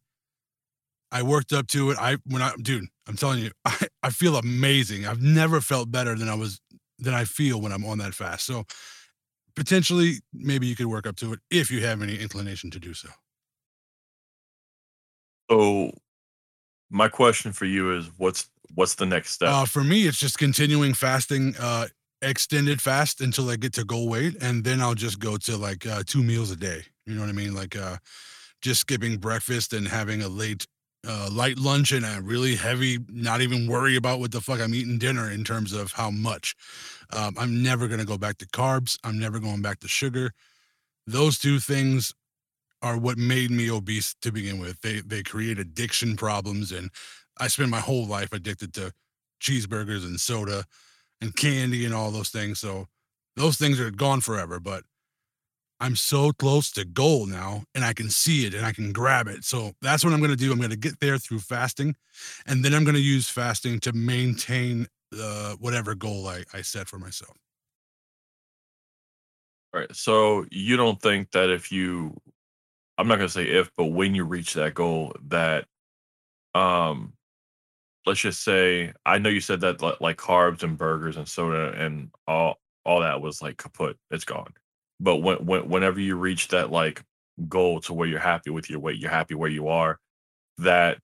I 1.12 1.22
worked 1.22 1.52
up 1.52 1.66
to 1.68 1.90
it. 1.90 1.98
I 1.98 2.16
when 2.26 2.42
I 2.42 2.52
dude, 2.60 2.86
I'm 3.06 3.16
telling 3.16 3.40
you, 3.40 3.50
I, 3.64 3.86
I 4.02 4.10
feel 4.10 4.36
amazing. 4.36 5.06
I've 5.06 5.22
never 5.22 5.60
felt 5.60 5.90
better 5.90 6.14
than 6.14 6.28
I 6.28 6.34
was 6.34 6.60
than 6.98 7.14
I 7.14 7.24
feel 7.24 7.60
when 7.60 7.72
I'm 7.72 7.84
on 7.84 7.98
that 7.98 8.14
fast. 8.14 8.46
So 8.46 8.64
potentially 9.56 10.20
maybe 10.32 10.66
you 10.66 10.76
could 10.76 10.86
work 10.86 11.06
up 11.06 11.16
to 11.16 11.32
it 11.32 11.40
if 11.50 11.70
you 11.70 11.80
have 11.80 12.02
any 12.02 12.16
inclination 12.16 12.70
to 12.70 12.78
do 12.78 12.94
so. 12.94 13.08
So 15.50 15.92
my 16.90 17.08
question 17.08 17.52
for 17.52 17.64
you 17.64 17.96
is 17.96 18.10
what's 18.18 18.50
what's 18.74 18.94
the 18.94 19.06
next 19.06 19.32
step? 19.32 19.48
Uh, 19.48 19.64
for 19.64 19.82
me, 19.82 20.02
it's 20.06 20.18
just 20.18 20.38
continuing 20.38 20.94
fasting, 20.94 21.54
uh, 21.58 21.88
extended 22.22 22.80
fast 22.80 23.20
until 23.20 23.48
I 23.50 23.56
get 23.56 23.72
to 23.74 23.84
goal 23.84 24.08
weight, 24.08 24.36
and 24.40 24.64
then 24.64 24.80
I'll 24.80 24.94
just 24.94 25.18
go 25.18 25.36
to 25.36 25.56
like 25.56 25.86
uh, 25.86 26.02
two 26.06 26.22
meals 26.22 26.50
a 26.50 26.56
day. 26.56 26.82
You 27.06 27.14
know 27.14 27.22
what 27.22 27.30
I 27.30 27.32
mean? 27.32 27.54
Like 27.54 27.76
uh, 27.76 27.96
just 28.62 28.80
skipping 28.80 29.16
breakfast 29.18 29.72
and 29.72 29.88
having 29.88 30.22
a 30.22 30.28
late, 30.28 30.66
uh, 31.06 31.28
light 31.32 31.58
lunch 31.58 31.92
and 31.92 32.04
a 32.04 32.20
really 32.22 32.56
heavy. 32.56 32.98
Not 33.08 33.40
even 33.40 33.66
worry 33.66 33.96
about 33.96 34.20
what 34.20 34.32
the 34.32 34.40
fuck 34.40 34.60
I'm 34.60 34.74
eating 34.74 34.98
dinner 34.98 35.30
in 35.30 35.44
terms 35.44 35.72
of 35.72 35.92
how 35.92 36.10
much. 36.10 36.54
Um, 37.12 37.34
I'm 37.38 37.62
never 37.62 37.88
gonna 37.88 38.04
go 38.04 38.18
back 38.18 38.38
to 38.38 38.46
carbs. 38.46 38.98
I'm 39.04 39.18
never 39.18 39.40
going 39.40 39.62
back 39.62 39.80
to 39.80 39.88
sugar. 39.88 40.32
Those 41.06 41.38
two 41.38 41.58
things 41.58 42.14
are 42.82 42.96
what 42.96 43.18
made 43.18 43.50
me 43.50 43.70
obese 43.70 44.14
to 44.22 44.32
begin 44.32 44.58
with. 44.60 44.80
They 44.80 45.00
they 45.00 45.22
create 45.22 45.58
addiction 45.58 46.16
problems, 46.16 46.72
and 46.72 46.90
I 47.38 47.48
spent 47.48 47.70
my 47.70 47.80
whole 47.80 48.06
life 48.06 48.32
addicted 48.32 48.74
to 48.74 48.92
cheeseburgers 49.42 50.04
and 50.04 50.20
soda 50.20 50.64
and 51.20 51.36
candy 51.36 51.84
and 51.84 51.94
all 51.94 52.10
those 52.10 52.30
things. 52.30 52.58
So 52.58 52.86
those 53.36 53.56
things 53.56 53.80
are 53.80 53.90
gone 53.90 54.20
forever. 54.20 54.60
But 54.60 54.84
I'm 55.80 55.96
so 55.96 56.32
close 56.32 56.70
to 56.72 56.84
goal 56.84 57.26
now, 57.26 57.64
and 57.74 57.84
I 57.84 57.92
can 57.92 58.10
see 58.10 58.46
it 58.46 58.54
and 58.54 58.66
I 58.66 58.72
can 58.72 58.92
grab 58.92 59.26
it. 59.28 59.44
So 59.44 59.72
that's 59.80 60.04
what 60.04 60.12
I'm 60.12 60.20
going 60.20 60.30
to 60.30 60.36
do. 60.36 60.52
I'm 60.52 60.58
going 60.58 60.70
to 60.70 60.76
get 60.76 61.00
there 61.00 61.18
through 61.18 61.40
fasting, 61.40 61.96
and 62.46 62.64
then 62.64 62.74
I'm 62.74 62.84
going 62.84 62.96
to 62.96 63.00
use 63.00 63.28
fasting 63.28 63.80
to 63.80 63.92
maintain 63.92 64.86
uh, 65.18 65.54
whatever 65.58 65.94
goal 65.94 66.28
I, 66.28 66.44
I 66.52 66.62
set 66.62 66.88
for 66.88 66.98
myself. 66.98 67.36
All 69.72 69.80
right. 69.80 69.94
So 69.94 70.46
you 70.50 70.76
don't 70.76 71.00
think 71.00 71.30
that 71.30 71.50
if 71.50 71.70
you 71.70 72.16
I'm 72.98 73.08
not 73.08 73.16
gonna 73.16 73.28
say 73.28 73.46
if, 73.48 73.70
but 73.76 73.86
when 73.86 74.14
you 74.14 74.24
reach 74.24 74.54
that 74.54 74.74
goal 74.74 75.14
that 75.28 75.66
um 76.54 77.14
let's 78.06 78.20
just 78.20 78.42
say 78.42 78.92
I 79.06 79.18
know 79.18 79.30
you 79.30 79.40
said 79.40 79.60
that 79.62 79.80
like 79.80 80.16
carbs 80.18 80.62
and 80.62 80.76
burgers 80.76 81.16
and 81.16 81.28
soda 81.28 81.72
and 81.72 82.10
all 82.26 82.56
all 82.84 83.00
that 83.00 83.20
was 83.20 83.40
like 83.42 83.56
kaput, 83.58 83.96
it's 84.10 84.24
gone. 84.24 84.52
But 85.00 85.16
when, 85.16 85.38
when 85.46 85.68
whenever 85.68 85.98
you 85.98 86.16
reach 86.16 86.48
that 86.48 86.70
like 86.70 87.02
goal 87.48 87.80
to 87.80 87.94
where 87.94 88.06
you're 88.06 88.20
happy 88.20 88.50
with 88.50 88.68
your 88.70 88.80
weight, 88.80 88.98
you're 88.98 89.10
happy 89.10 89.34
where 89.34 89.50
you 89.50 89.68
are, 89.68 89.98
that 90.58 90.98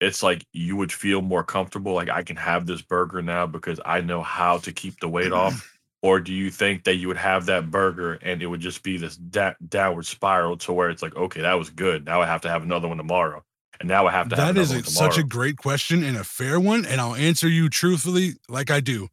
it's 0.00 0.22
like 0.22 0.46
you 0.52 0.76
would 0.76 0.92
feel 0.92 1.20
more 1.20 1.42
comfortable 1.42 1.92
like 1.92 2.08
I 2.08 2.22
can 2.22 2.36
have 2.36 2.66
this 2.66 2.82
burger 2.82 3.20
now 3.20 3.46
because 3.46 3.80
I 3.84 4.00
know 4.00 4.22
how 4.22 4.58
to 4.58 4.72
keep 4.72 5.00
the 5.00 5.08
weight 5.08 5.32
off? 5.32 5.74
Or 6.00 6.20
do 6.20 6.32
you 6.32 6.50
think 6.50 6.84
that 6.84 6.94
you 6.94 7.08
would 7.08 7.16
have 7.16 7.46
that 7.46 7.72
burger 7.72 8.20
and 8.22 8.40
it 8.40 8.46
would 8.46 8.60
just 8.60 8.84
be 8.84 8.98
this 8.98 9.16
da- 9.16 9.54
downward 9.68 10.06
spiral 10.06 10.56
to 10.58 10.72
where 10.72 10.90
it's 10.90 11.02
like, 11.02 11.16
okay, 11.16 11.40
that 11.40 11.54
was 11.54 11.70
good. 11.70 12.06
Now 12.06 12.22
I 12.22 12.26
have 12.26 12.42
to 12.42 12.48
have 12.48 12.62
another 12.62 12.86
one 12.86 12.98
tomorrow. 12.98 13.42
And 13.80 13.88
now 13.88 14.06
I 14.06 14.12
have 14.12 14.28
to 14.28 14.36
have 14.36 14.54
That 14.54 14.60
is 14.60 14.70
another 14.70 14.86
a, 14.86 14.90
such 14.90 15.18
a 15.18 15.24
great 15.24 15.56
question 15.56 16.04
and 16.04 16.16
a 16.16 16.22
fair 16.22 16.60
one. 16.60 16.84
And 16.86 17.00
I'll 17.00 17.16
answer 17.16 17.48
you 17.48 17.68
truthfully, 17.68 18.34
like 18.48 18.70
I 18.70 18.78
do. 18.78 19.08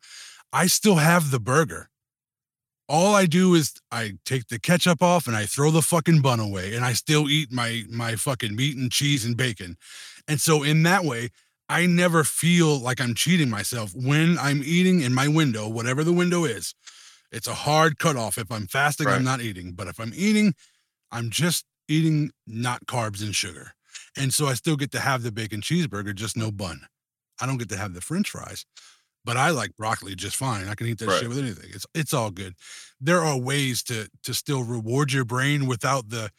I 0.53 0.67
still 0.67 0.97
have 0.97 1.31
the 1.31 1.39
burger. 1.39 1.89
All 2.87 3.15
I 3.15 3.25
do 3.25 3.55
is 3.55 3.73
I 3.91 4.13
take 4.25 4.47
the 4.47 4.59
ketchup 4.59 5.01
off 5.01 5.25
and 5.27 5.35
I 5.35 5.45
throw 5.45 5.71
the 5.71 5.81
fucking 5.81 6.21
bun 6.21 6.39
away, 6.39 6.75
and 6.75 6.85
I 6.85 6.93
still 6.93 7.29
eat 7.29 7.51
my 7.51 7.83
my 7.89 8.15
fucking 8.15 8.55
meat 8.55 8.77
and 8.77 8.91
cheese 8.91 9.25
and 9.25 9.35
bacon. 9.35 9.77
And 10.27 10.39
so 10.39 10.61
in 10.63 10.83
that 10.83 11.03
way, 11.03 11.29
I 11.67 11.87
never 11.87 12.23
feel 12.23 12.77
like 12.79 13.01
I'm 13.01 13.15
cheating 13.15 13.49
myself 13.49 13.91
when 13.95 14.37
I'm 14.37 14.61
eating 14.63 15.01
in 15.01 15.13
my 15.15 15.27
window, 15.27 15.67
whatever 15.67 16.03
the 16.03 16.13
window 16.13 16.45
is. 16.45 16.75
It's 17.31 17.47
a 17.47 17.55
hard 17.55 17.97
cutoff. 17.97 18.37
If 18.37 18.51
I'm 18.51 18.67
fasting, 18.67 19.07
Right. 19.07 19.15
I'm 19.15 19.23
not 19.23 19.41
eating. 19.41 19.73
But 19.73 19.87
if 19.87 19.99
I'm 19.99 20.13
eating, 20.15 20.53
I'm 21.11 21.31
just 21.31 21.65
eating 21.87 22.31
not 22.45 22.85
carbs 22.85 23.21
and 23.23 23.35
sugar. 23.35 23.73
And 24.15 24.33
so 24.33 24.45
I 24.45 24.53
still 24.53 24.75
get 24.75 24.91
to 24.91 24.99
have 24.99 25.23
the 25.23 25.31
bacon 25.31 25.61
cheeseburger, 25.61 26.13
just 26.13 26.37
no 26.37 26.51
bun. 26.51 26.81
I 27.41 27.45
don't 27.45 27.57
get 27.57 27.69
to 27.69 27.77
have 27.77 27.93
the 27.93 28.01
french 28.01 28.29
fries, 28.29 28.65
but 29.25 29.37
I 29.37 29.51
like 29.51 29.75
broccoli 29.77 30.15
just 30.15 30.37
fine. 30.37 30.67
I 30.69 30.75
can 30.75 30.87
eat 30.87 30.99
that 30.99 31.07
Right. 31.07 31.19
shit 31.19 31.29
with 31.29 31.39
anything. 31.39 31.71
It's 31.73 31.87
it's 31.95 32.13
all 32.13 32.31
good. 32.31 32.55
There 33.01 33.21
are 33.21 33.37
ways 33.39 33.83
to 33.85 34.09
to 34.23 34.33
still 34.33 34.63
reward 34.63 35.11
your 35.13 35.25
brain 35.25 35.67
without 35.67 36.09
the 36.09 36.31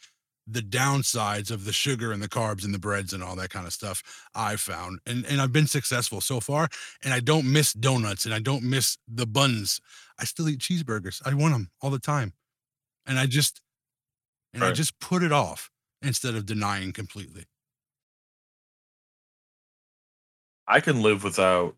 the 0.47 0.61
downsides 0.61 1.51
of 1.51 1.65
the 1.65 1.73
sugar 1.73 2.11
and 2.13 2.23
the 2.23 2.29
carbs 2.29 2.63
and 2.65 2.73
the 2.73 2.79
breads 2.79 3.13
and 3.13 3.21
all 3.23 3.35
that 3.35 3.49
kind 3.49 3.67
of 3.67 3.73
stuff 3.73 4.01
I've 4.35 4.61
found. 4.61 4.99
And 5.05 5.25
and 5.25 5.41
I've 5.41 5.53
been 5.53 5.67
successful 5.67 6.21
so 6.21 6.39
far. 6.39 6.69
And 7.03 7.13
I 7.13 7.19
don't 7.19 7.51
miss 7.51 7.73
donuts 7.73 8.25
and 8.25 8.33
I 8.33 8.39
don't 8.39 8.63
miss 8.63 8.97
the 9.07 9.27
buns. 9.27 9.81
I 10.19 10.25
still 10.25 10.49
eat 10.49 10.59
cheeseburgers. 10.59 11.21
I 11.25 11.33
want 11.35 11.53
them 11.53 11.71
all 11.81 11.89
the 11.91 11.99
time. 11.99 12.33
And 13.07 13.19
I 13.19 13.27
just 13.27 13.61
and 14.53 14.63
I 14.63 14.71
just 14.71 14.99
put 14.99 15.23
it 15.23 15.31
off 15.33 15.71
instead 16.01 16.35
of 16.35 16.45
denying 16.45 16.93
completely. 16.93 17.45
I 20.67 20.79
can 20.81 21.01
live 21.01 21.23
without 21.23 21.75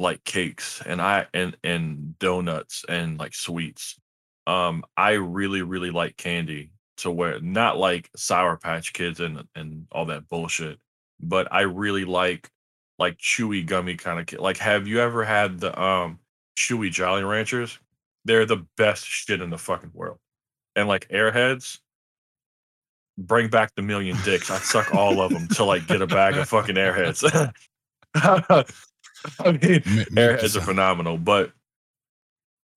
like 0.00 0.24
cakes 0.24 0.82
and 0.86 1.00
I 1.00 1.26
and 1.34 1.56
and 1.62 2.18
donuts 2.18 2.84
and 2.88 3.18
like 3.18 3.34
sweets. 3.34 4.00
Um, 4.46 4.82
I 4.96 5.12
really 5.12 5.62
really 5.62 5.90
like 5.90 6.16
candy 6.16 6.72
to 6.98 7.10
where 7.10 7.38
not 7.40 7.76
like 7.76 8.10
Sour 8.16 8.56
Patch 8.56 8.92
Kids 8.92 9.20
and 9.20 9.44
and 9.54 9.86
all 9.92 10.06
that 10.06 10.28
bullshit, 10.28 10.78
but 11.20 11.52
I 11.52 11.62
really 11.62 12.06
like 12.06 12.50
like 12.98 13.18
chewy 13.18 13.64
gummy 13.64 13.96
kind 13.96 14.20
of 14.20 14.40
like. 14.40 14.56
Have 14.56 14.88
you 14.88 15.00
ever 15.00 15.22
had 15.22 15.60
the 15.60 15.78
um 15.80 16.18
chewy 16.56 16.90
Jolly 16.90 17.22
Ranchers? 17.22 17.78
They're 18.24 18.46
the 18.46 18.66
best 18.76 19.06
shit 19.06 19.40
in 19.40 19.50
the 19.50 19.58
fucking 19.58 19.92
world. 19.94 20.18
And 20.76 20.88
like 20.88 21.08
Airheads, 21.08 21.78
bring 23.18 23.48
back 23.48 23.74
the 23.74 23.82
million 23.82 24.16
dicks. 24.24 24.50
I 24.50 24.58
suck 24.58 24.94
all 24.94 25.20
of 25.20 25.30
them 25.30 25.46
to 25.48 25.64
like 25.64 25.86
get 25.86 26.00
a 26.00 26.06
bag 26.06 26.36
of 26.38 26.48
fucking 26.48 26.76
Airheads. 26.76 27.52
I 29.40 29.52
mean, 29.52 29.80
Airheads 30.16 30.56
are 30.56 30.60
phenomenal, 30.60 31.18
but 31.18 31.52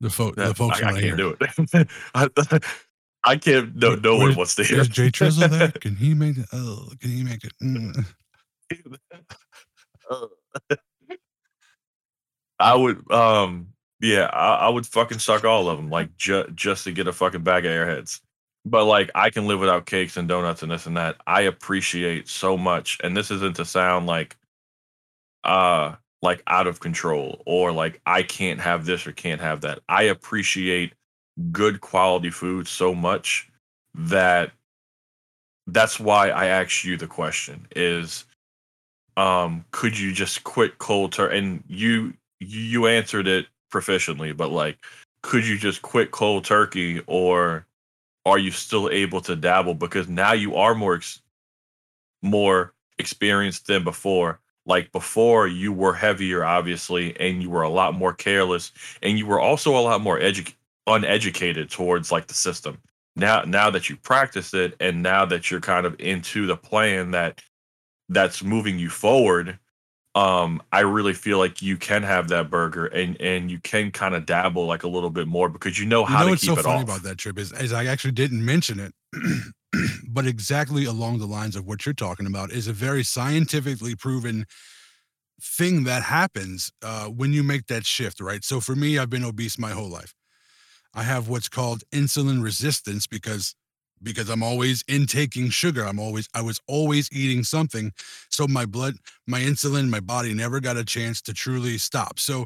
The, 0.02 0.10
fo- 0.10 0.32
the 0.32 0.54
folks 0.54 0.82
I, 0.82 0.90
I 0.90 1.02
can't 1.02 1.18
do 1.18 1.38
it. 1.40 1.88
I, 2.16 2.30
I 3.26 3.38
can't. 3.38 3.76
No, 3.76 3.96
no 3.96 4.18
one 4.18 4.36
wants 4.36 4.56
to 4.56 4.64
hear. 4.64 4.82
Is 4.82 4.90
Jay 4.90 5.10
Trizzle 5.10 5.50
there? 5.50 5.72
Can 5.72 5.96
he 5.96 6.14
make 6.14 6.38
it? 6.38 6.46
Oh, 6.52 6.90
can 7.00 7.10
he 7.10 7.24
make 7.24 7.44
it? 7.46 7.54
Mm. 7.64 8.06
I 12.60 12.76
would, 12.76 13.10
um, 13.12 13.70
yeah, 14.02 14.26
I, 14.26 14.56
I 14.56 14.70
would 14.70 14.86
fucking 14.86 15.20
suck 15.20 15.44
all 15.44 15.70
of 15.70 15.78
them, 15.78 15.90
like 15.90 16.16
ju- 16.18 16.48
just 16.54 16.84
to 16.86 16.92
get 16.92 17.08
a 17.08 17.14
fucking 17.14 17.44
bag 17.44 17.66
of 17.66 17.72
airheads. 17.72 18.20
But 18.66 18.86
like, 18.86 19.10
I 19.16 19.30
can 19.30 19.48
live 19.48 19.60
without 19.60 19.86
cakes 19.86 20.16
and 20.18 20.28
donuts 20.28 20.64
and 20.64 20.72
this 20.72 20.86
and 20.86 20.96
that. 20.98 21.18
I 21.28 21.42
appreciate 21.42 22.30
so 22.30 22.58
much, 22.58 22.98
and 23.04 23.16
this 23.16 23.32
isn't 23.32 23.56
to 23.58 23.66
sound 23.66 24.06
like, 24.08 24.38
uh, 25.44 25.96
like 26.24 26.42
out 26.48 26.68
of 26.68 26.80
control 26.80 27.44
or 27.46 27.72
like 27.74 28.02
I 28.06 28.24
can't 28.24 28.62
have 28.62 28.86
this 28.86 29.06
or 29.06 29.12
can't 29.12 29.42
have 29.42 29.62
that. 29.62 29.80
I 29.90 30.04
appreciate 30.04 30.94
good 31.52 31.82
quality 31.82 32.30
food 32.30 32.68
so 32.68 32.96
much 32.96 33.50
that 33.94 34.52
that's 35.68 36.00
why 36.00 36.30
I 36.30 36.46
asked 36.46 36.86
you 36.86 36.96
the 36.96 37.08
question 37.08 37.68
is 37.76 38.26
um 39.18 39.66
could 39.72 40.00
you 40.00 40.14
just 40.14 40.44
quit 40.44 40.78
cold 40.80 41.12
turkey 41.12 41.38
and 41.38 41.64
you 41.68 42.14
you 42.40 42.88
answered 42.88 43.28
it 43.28 43.48
proficiently 43.72 44.36
but 44.36 44.50
like 44.50 44.78
could 45.24 45.46
you 45.46 45.58
just 45.58 45.82
quit 45.82 46.12
cold 46.12 46.46
turkey 46.46 47.02
or 47.06 47.66
are 48.26 48.38
you 48.38 48.52
still 48.52 48.90
able 48.90 49.22
to 49.22 49.36
dabble 49.36 49.74
because 49.74 50.08
now 50.08 50.32
you 50.32 50.56
are 50.56 50.74
more 50.74 50.96
ex- 50.96 51.22
more 52.22 52.74
experienced 52.98 53.68
than 53.68 53.84
before 53.84 54.40
like 54.66 54.92
before 54.92 55.48
you 55.48 55.74
were 55.74 55.94
heavier 55.94 56.44
obviously 56.46 57.20
and 57.20 57.42
you 57.44 57.50
were 57.50 57.64
a 57.64 57.70
lot 57.70 57.94
more 57.94 58.14
careless 58.14 58.72
and 59.02 59.18
you 59.20 59.26
were 59.26 59.40
also 59.40 59.76
a 59.78 59.82
lot 59.82 60.02
more 60.02 60.20
edu- 60.20 60.54
uneducated 60.88 61.70
towards 61.70 62.12
like 62.12 62.28
the 62.28 62.34
system. 62.34 62.78
Now 63.16 63.42
now 63.44 63.70
that 63.70 63.90
you 63.90 63.98
practice 63.98 64.54
it 64.54 64.76
and 64.80 65.04
now 65.04 65.26
that 65.26 65.52
you're 65.52 65.62
kind 65.62 65.86
of 65.86 65.96
into 66.00 66.48
the 66.48 66.58
plan 66.58 67.12
that 67.12 67.42
that's 68.10 68.44
moving 68.44 68.80
you 68.80 68.90
forward 68.90 69.60
um 70.16 70.62
i 70.72 70.82
really 70.82 71.14
feel 71.14 71.38
like 71.40 71.62
you 71.62 71.78
can 71.78 72.04
have 72.04 72.28
that 72.30 72.50
burger 72.50 72.86
and 72.88 73.20
and 73.22 73.50
you 73.50 73.60
can 73.60 73.92
kind 73.92 74.14
of 74.16 74.26
dabble 74.26 74.66
like 74.66 74.84
a 74.84 74.88
little 74.88 75.10
bit 75.10 75.28
more 75.28 75.50
because 75.50 75.80
you 75.80 75.86
know 75.86 76.06
You 76.08 76.14
how 76.14 76.20
know 76.20 76.26
to 76.26 76.32
what's 76.32 76.42
keep 76.42 76.56
so 76.56 76.56
it 76.58 76.64
funny 76.64 76.82
off. 76.82 76.84
about 76.84 77.04
that 77.04 77.18
trip 77.18 77.38
is, 77.40 77.52
is 77.54 77.74
I 77.74 77.86
actually 77.86 78.12
didn't 78.12 78.44
mention 78.46 78.80
it, 78.80 78.94
but 80.08 80.28
exactly 80.28 80.86
along 80.86 81.20
the 81.20 81.26
lines 81.26 81.56
of 81.56 81.66
what 81.66 81.86
you're 81.86 81.94
talking 81.94 82.26
about 82.26 82.52
is 82.52 82.68
a 82.68 82.74
very 82.74 83.04
scientifically 83.04 83.96
proven 83.96 84.46
thing 85.42 85.84
that 85.84 86.04
happens 86.04 86.72
uh, 86.84 87.06
when 87.06 87.34
you 87.34 87.44
make 87.44 87.68
that 87.68 87.86
shift, 87.86 88.20
right? 88.20 88.44
So 88.44 88.60
for 88.60 88.76
me, 88.76 88.98
I've 88.98 89.10
been 89.10 89.24
obese 89.24 89.60
my 89.60 89.72
whole 89.72 89.90
life. 89.90 90.14
I 90.94 91.04
have 91.04 91.28
what's 91.28 91.50
called 91.50 91.84
insulin 91.94 92.44
resistance 92.44 93.08
because 93.08 93.56
because 94.04 94.30
I'm 94.30 94.44
always 94.44 94.84
intaking 94.88 95.50
sugar. 95.50 95.86
I'm 95.86 96.00
always 96.00 96.28
I 96.34 96.42
was 96.42 96.60
always 96.68 97.10
eating 97.12 97.44
something. 97.44 97.92
So 98.30 98.48
my 98.48 98.66
blood, 98.66 98.96
my 99.28 99.40
insulin, 99.42 99.90
my 99.90 100.02
body 100.02 100.34
never 100.34 100.60
got 100.60 100.78
a 100.78 100.86
chance 100.86 101.22
to 101.24 101.34
truly 101.34 101.78
stop. 101.78 102.20
So 102.20 102.46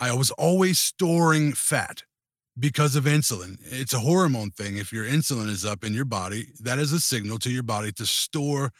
I 0.00 0.12
was 0.14 0.30
always 0.32 0.78
storing 0.78 1.52
fat 1.52 2.02
because 2.58 2.96
of 2.96 3.04
insulin. 3.04 3.58
It's 3.64 3.94
a 3.94 4.00
hormone 4.00 4.50
thing. 4.50 4.76
If 4.76 4.92
your 4.92 5.04
insulin 5.04 5.48
is 5.48 5.64
up 5.64 5.84
in 5.84 5.94
your 5.94 6.04
body, 6.04 6.48
that 6.60 6.78
is 6.78 6.92
a 6.92 7.00
signal 7.00 7.38
to 7.40 7.50
your 7.50 7.62
body 7.62 7.92
to 7.92 8.06
store 8.06 8.72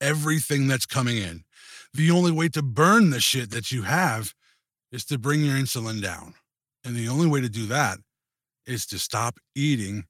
everything 0.00 0.66
that's 0.66 0.86
coming 0.86 1.16
in. 1.16 1.44
The 1.94 2.10
only 2.10 2.32
way 2.32 2.48
to 2.50 2.62
burn 2.62 3.10
the 3.10 3.20
shit 3.20 3.50
that 3.50 3.70
you 3.70 3.82
have 3.82 4.34
is 4.90 5.04
to 5.06 5.18
bring 5.18 5.44
your 5.44 5.56
insulin 5.56 6.02
down. 6.02 6.34
And 6.84 6.96
the 6.96 7.08
only 7.08 7.26
way 7.26 7.40
to 7.40 7.48
do 7.48 7.66
that 7.66 7.98
is 8.66 8.86
to 8.86 8.98
stop 8.98 9.38
eating 9.54 10.04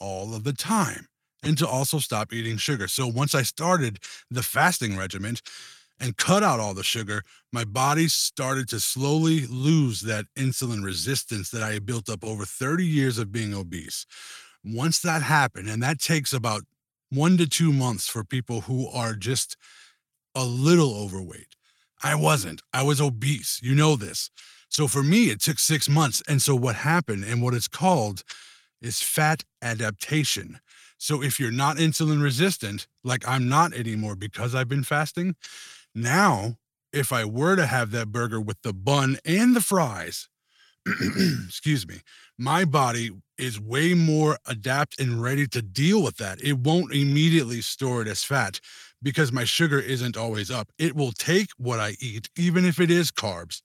all 0.00 0.34
of 0.34 0.44
the 0.44 0.52
time 0.52 1.06
and 1.42 1.56
to 1.58 1.66
also 1.66 1.98
stop 1.98 2.32
eating 2.32 2.56
sugar. 2.56 2.88
So 2.88 3.06
once 3.06 3.34
I 3.34 3.42
started 3.42 3.98
the 4.30 4.42
fasting 4.42 4.96
regimen 4.96 5.36
and 6.00 6.16
cut 6.16 6.42
out 6.42 6.60
all 6.60 6.74
the 6.74 6.82
sugar, 6.82 7.22
my 7.52 7.64
body 7.64 8.08
started 8.08 8.68
to 8.68 8.80
slowly 8.80 9.46
lose 9.46 10.02
that 10.02 10.26
insulin 10.36 10.84
resistance 10.84 11.50
that 11.50 11.62
I 11.62 11.72
had 11.72 11.86
built 11.86 12.08
up 12.08 12.24
over 12.24 12.44
30 12.44 12.84
years 12.84 13.18
of 13.18 13.32
being 13.32 13.54
obese. 13.54 14.06
Once 14.64 14.98
that 15.00 15.22
happened, 15.22 15.68
and 15.68 15.82
that 15.82 16.00
takes 16.00 16.32
about 16.32 16.62
one 17.10 17.36
to 17.38 17.46
two 17.46 17.72
months 17.72 18.08
for 18.08 18.24
people 18.24 18.62
who 18.62 18.88
are 18.88 19.14
just 19.14 19.56
a 20.34 20.44
little 20.44 20.94
overweight. 20.96 21.54
I 22.02 22.14
wasn't. 22.14 22.62
I 22.72 22.82
was 22.82 23.00
obese. 23.00 23.60
You 23.62 23.74
know 23.74 23.96
this. 23.96 24.30
So 24.68 24.86
for 24.88 25.02
me, 25.02 25.30
it 25.30 25.40
took 25.40 25.58
six 25.58 25.88
months. 25.88 26.22
And 26.28 26.42
so 26.42 26.54
what 26.54 26.76
happened 26.76 27.24
and 27.24 27.40
what 27.40 27.54
it's 27.54 27.68
called 27.68 28.22
is 28.82 29.00
fat 29.00 29.44
adaptation. 29.62 30.60
So 30.98 31.22
if 31.22 31.38
you're 31.38 31.50
not 31.50 31.76
insulin 31.76 32.22
resistant, 32.22 32.86
like 33.04 33.26
I'm 33.26 33.48
not 33.48 33.72
anymore 33.72 34.16
because 34.16 34.54
I've 34.54 34.68
been 34.68 34.82
fasting, 34.82 35.36
now 35.96 36.56
if 36.92 37.12
I 37.12 37.24
were 37.24 37.56
to 37.56 37.66
have 37.66 37.90
that 37.90 38.12
burger 38.12 38.40
with 38.40 38.62
the 38.62 38.72
bun 38.72 39.18
and 39.24 39.54
the 39.54 39.60
fries, 39.60 40.28
excuse 41.46 41.86
me, 41.86 41.96
my 42.38 42.64
body 42.64 43.10
is 43.38 43.60
way 43.60 43.94
more 43.94 44.38
adapt 44.46 44.98
and 45.00 45.22
ready 45.22 45.46
to 45.48 45.60
deal 45.60 46.02
with 46.02 46.16
that. 46.16 46.40
It 46.42 46.58
won't 46.58 46.94
immediately 46.94 47.60
store 47.60 48.02
it 48.02 48.08
as 48.08 48.24
fat 48.24 48.60
because 49.02 49.32
my 49.32 49.44
sugar 49.44 49.78
isn't 49.78 50.16
always 50.16 50.50
up. 50.50 50.70
It 50.78 50.96
will 50.96 51.12
take 51.12 51.50
what 51.58 51.80
I 51.80 51.96
eat, 52.00 52.30
even 52.36 52.64
if 52.64 52.80
it 52.80 52.90
is 52.90 53.10
carbs, 53.10 53.62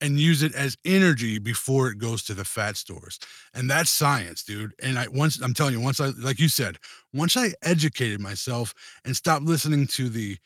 and 0.00 0.18
use 0.18 0.42
it 0.42 0.54
as 0.54 0.76
energy 0.84 1.38
before 1.38 1.88
it 1.88 1.98
goes 1.98 2.22
to 2.24 2.34
the 2.34 2.44
fat 2.44 2.76
stores. 2.76 3.18
And 3.54 3.70
that's 3.70 3.90
science, 3.90 4.42
dude. 4.42 4.72
And 4.82 4.98
I 4.98 5.08
once 5.08 5.40
I'm 5.40 5.54
telling 5.54 5.74
you, 5.74 5.80
once 5.80 6.00
I 6.00 6.08
like 6.18 6.38
you 6.38 6.48
said, 6.48 6.78
once 7.12 7.36
I 7.36 7.54
educated 7.62 8.20
myself 8.20 8.74
and 9.04 9.16
stopped 9.16 9.44
listening 9.44 9.86
to 9.88 10.08
the 10.08 10.38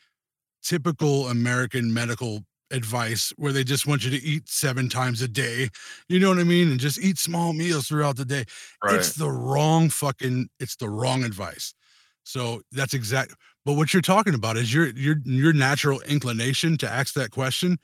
typical 0.63 1.27
American 1.27 1.93
medical 1.93 2.41
advice 2.71 3.33
where 3.37 3.53
they 3.53 3.63
just 3.63 3.87
want 3.87 4.03
you 4.03 4.11
to 4.11 4.21
eat 4.23 4.49
seven 4.49 4.89
times 4.89 5.21
a 5.21 5.27
day. 5.27 5.69
You 6.09 6.19
know 6.19 6.29
what 6.29 6.39
I 6.39 6.43
mean? 6.43 6.69
And 6.69 6.79
just 6.79 6.99
eat 6.99 7.17
small 7.17 7.53
meals 7.53 7.87
throughout 7.87 8.17
the 8.17 8.25
day. 8.25 8.43
Right. 8.83 8.95
It's 8.95 9.13
the 9.13 9.31
wrong 9.31 9.89
fucking 9.89 10.49
it's 10.59 10.75
the 10.75 10.89
wrong 10.89 11.23
advice. 11.23 11.73
So 12.23 12.61
that's 12.71 12.93
exact 12.93 13.33
but 13.65 13.73
what 13.73 13.93
you're 13.93 14.01
talking 14.01 14.33
about 14.33 14.57
is 14.57 14.73
your 14.73 14.87
your 14.89 15.17
your 15.25 15.53
natural 15.53 15.99
inclination 16.01 16.77
to 16.77 16.89
ask 16.89 17.13
that 17.15 17.31
question 17.31 17.77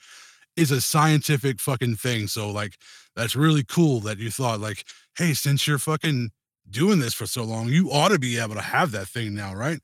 is 0.55 0.71
a 0.71 0.81
scientific 0.81 1.59
fucking 1.59 1.95
thing. 1.95 2.27
So 2.27 2.49
like 2.49 2.77
that's 3.15 3.35
really 3.35 3.63
cool 3.63 3.99
that 4.01 4.17
you 4.17 4.31
thought 4.31 4.59
like, 4.59 4.85
hey, 5.17 5.33
since 5.33 5.67
you're 5.67 5.79
fucking 5.79 6.31
doing 6.69 6.99
this 6.99 7.13
for 7.13 7.25
so 7.27 7.43
long, 7.43 7.67
you 7.67 7.89
ought 7.91 8.09
to 8.09 8.19
be 8.19 8.37
able 8.39 8.55
to 8.55 8.61
have 8.61 8.91
that 8.91 9.07
thing 9.07 9.33
now, 9.33 9.53
right? 9.53 9.79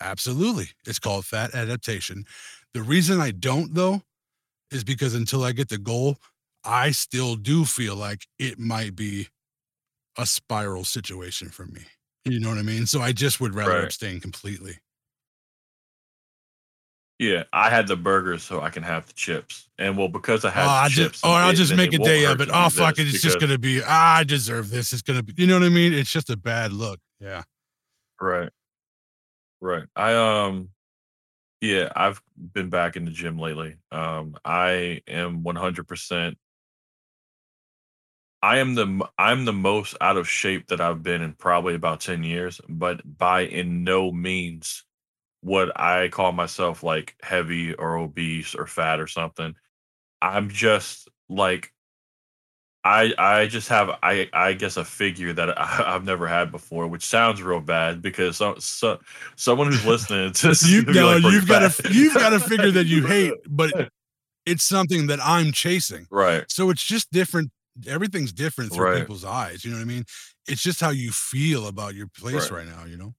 Absolutely. 0.00 0.68
It's 0.86 0.98
called 0.98 1.24
fat 1.24 1.54
adaptation. 1.54 2.24
The 2.74 2.82
reason 2.82 3.20
I 3.20 3.30
don't 3.30 3.74
though 3.74 4.02
is 4.70 4.84
because 4.84 5.14
until 5.14 5.44
I 5.44 5.52
get 5.52 5.68
the 5.68 5.78
goal, 5.78 6.18
I 6.64 6.90
still 6.90 7.36
do 7.36 7.64
feel 7.64 7.94
like 7.96 8.26
it 8.38 8.58
might 8.58 8.96
be 8.96 9.28
a 10.18 10.26
spiral 10.26 10.84
situation 10.84 11.48
for 11.48 11.66
me. 11.66 11.82
You 12.24 12.40
know 12.40 12.48
what 12.48 12.58
I 12.58 12.62
mean? 12.62 12.86
So 12.86 13.00
I 13.00 13.12
just 13.12 13.40
would 13.40 13.54
rather 13.54 13.70
Right. 13.72 13.84
abstain 13.84 14.20
completely. 14.20 14.78
Yeah, 17.18 17.44
I 17.52 17.70
had 17.70 17.86
the 17.88 17.96
burgers 17.96 18.42
so 18.42 18.60
I 18.60 18.68
can 18.68 18.82
have 18.82 19.06
the 19.06 19.14
chips, 19.14 19.70
and 19.78 19.96
well, 19.96 20.08
because 20.08 20.44
I 20.44 20.48
Oh, 20.48 20.52
had 20.52 20.66
I 20.68 20.84
the 20.88 20.94
just, 20.94 21.06
chips, 21.14 21.20
oh, 21.24 21.30
I'll 21.32 21.50
it- 21.50 21.54
just 21.54 21.74
make 21.74 21.94
a 21.94 21.98
day 21.98 22.24
of 22.26 22.40
it. 22.42 22.50
Oh, 22.52 22.68
fuck 22.68 22.98
it. 22.98 23.08
It's 23.08 23.22
just 23.22 23.40
going 23.40 23.52
to 23.52 23.58
be, 23.58 23.80
ah, 23.82 24.16
I 24.16 24.24
deserve 24.24 24.68
this. 24.68 24.92
It's 24.92 25.00
going 25.00 25.18
to 25.18 25.22
be, 25.22 25.32
you 25.40 25.46
know 25.46 25.58
what 25.58 25.64
I 25.64 25.70
mean? 25.70 25.94
It's 25.94 26.12
just 26.12 26.28
a 26.28 26.36
bad 26.36 26.72
look. 26.74 27.00
Yeah. 27.18 27.44
Right. 28.20 28.50
Right. 29.60 29.84
I 29.96 30.14
um 30.14 30.70
yeah, 31.60 31.92
I've 31.96 32.22
been 32.54 32.70
back 32.70 32.96
in 32.96 33.04
the 33.06 33.10
gym 33.12 33.38
lately. 33.38 33.76
Um 33.92 34.36
I 34.44 35.02
am 35.08 35.42
100% 35.44 36.38
I 38.42 38.58
am 38.58 38.74
the 38.74 39.08
I'm 39.18 39.44
the 39.44 39.52
most 39.52 39.96
out 40.00 40.16
of 40.16 40.28
shape 40.28 40.68
that 40.68 40.80
I've 40.80 41.02
been 41.02 41.22
in 41.22 41.32
probably 41.34 41.74
about 41.74 42.00
10 42.00 42.22
years, 42.22 42.60
but 42.68 43.00
by 43.18 43.42
in 43.42 43.82
no 43.84 44.12
means 44.12 44.84
would 45.42 45.72
I 45.76 46.08
call 46.10 46.32
myself 46.32 46.82
like 46.84 47.16
heavy 47.22 47.74
or 47.74 47.96
obese 47.98 48.54
or 48.54 48.66
fat 48.66 49.00
or 49.00 49.08
something. 49.08 49.54
I'm 50.22 50.50
just 50.50 51.08
like 51.30 51.72
I 52.86 53.12
I 53.18 53.46
just 53.46 53.68
have 53.68 53.90
I 54.02 54.28
I 54.32 54.52
guess 54.52 54.76
a 54.76 54.84
figure 54.84 55.32
that 55.32 55.58
I, 55.58 55.84
I've 55.94 56.04
never 56.04 56.26
had 56.26 56.50
before, 56.52 56.86
which 56.88 57.04
sounds 57.04 57.42
real 57.42 57.60
bad 57.60 58.02
because 58.02 58.36
so, 58.36 58.56
so 58.58 58.98
someone 59.36 59.68
who's 59.68 59.84
listening 59.84 60.32
to 60.34 60.48
this 60.48 60.62
You, 60.62 60.84
no, 60.88 61.16
like, 61.16 61.20
"Bro, 61.22 61.32
you've 61.32 61.46
got 61.46 61.60
fat." 61.60 61.72
to, 61.72 61.74
you've 61.84 62.16
got 62.16 62.30
to 62.30 62.40
figure 62.40 62.70
that 62.72 62.86
you 62.86 63.06
hate, 63.06 63.36
but 63.48 63.74
it's 64.46 64.64
something 64.64 65.08
that 65.08 65.20
I'm 65.22 65.52
chasing. 65.52 66.08
right 66.10 66.46
So 66.48 66.70
it's 66.70 66.84
just 66.84 67.10
different. 67.12 67.52
Everything's 67.86 68.32
different 68.32 68.72
through 68.72 68.86
Right. 68.86 68.88
people's 68.88 69.24
eyes. 69.24 69.64
You 69.64 69.72
know 69.72 69.78
what 69.78 69.84
I 69.84 69.86
mean? 69.86 70.04
It's 70.48 70.62
just 70.62 70.80
how 70.80 70.90
you 70.90 71.12
feel 71.12 71.68
about 71.68 71.94
your 71.94 72.08
place 72.08 72.50
Right. 72.50 72.50
right 72.50 72.66
now, 72.66 72.84
you 72.86 72.96
know? 72.98 73.14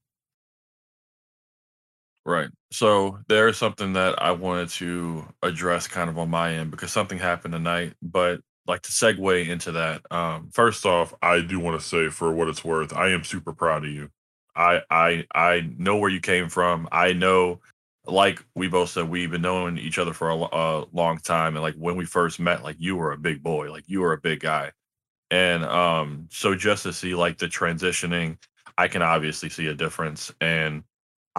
right. 2.24 2.48
So 2.72 3.18
there's 3.28 3.56
something 3.56 3.92
that 3.94 4.20
I 4.22 4.32
wanted 4.32 4.68
to 4.70 5.24
address 5.42 5.88
kind 5.88 6.10
of 6.10 6.18
on 6.18 6.30
my 6.30 6.54
end 6.54 6.70
because 6.70 6.92
something 6.92 7.18
happened 7.18 7.52
tonight, 7.52 7.94
but 8.02 8.40
like 8.68 8.82
to 8.82 8.92
segue 8.92 9.48
into 9.48 9.72
that. 9.72 10.02
Um, 10.12 10.50
first 10.52 10.84
off, 10.86 11.14
I 11.22 11.40
do 11.40 11.58
want 11.58 11.80
to 11.80 11.86
say 11.86 12.08
for 12.10 12.32
what 12.32 12.48
it's 12.48 12.64
worth, 12.64 12.94
I 12.94 13.08
am 13.08 13.24
super 13.24 13.52
proud 13.52 13.84
of 13.84 13.90
you. 13.90 14.10
I 14.54 14.82
I 14.90 15.26
I 15.34 15.70
know 15.78 15.96
where 15.96 16.10
you 16.10 16.20
came 16.20 16.48
from. 16.48 16.88
I 16.92 17.12
know 17.14 17.60
like 18.08 18.44
we 18.54 18.68
both 18.68 18.90
said 18.90 19.08
we've 19.08 19.30
been 19.30 19.42
knowing 19.42 19.78
each 19.78 19.98
other 19.98 20.12
for 20.12 20.30
a, 20.30 20.36
a 20.36 20.86
long 20.92 21.18
time 21.18 21.54
and 21.54 21.62
like 21.62 21.74
when 21.74 21.96
we 21.96 22.04
first 22.04 22.40
met 22.40 22.62
like 22.62 22.76
you 22.78 22.96
were 22.96 23.12
a 23.12 23.18
big 23.18 23.42
boy 23.42 23.70
like 23.70 23.84
you 23.86 24.00
were 24.00 24.14
a 24.14 24.20
big 24.20 24.40
guy 24.40 24.72
and 25.30 25.62
um 25.64 26.26
so 26.30 26.54
just 26.54 26.84
to 26.84 26.92
see 26.92 27.14
like 27.14 27.36
the 27.36 27.46
transitioning 27.46 28.36
i 28.78 28.88
can 28.88 29.02
obviously 29.02 29.50
see 29.50 29.66
a 29.66 29.74
difference 29.74 30.32
and 30.40 30.82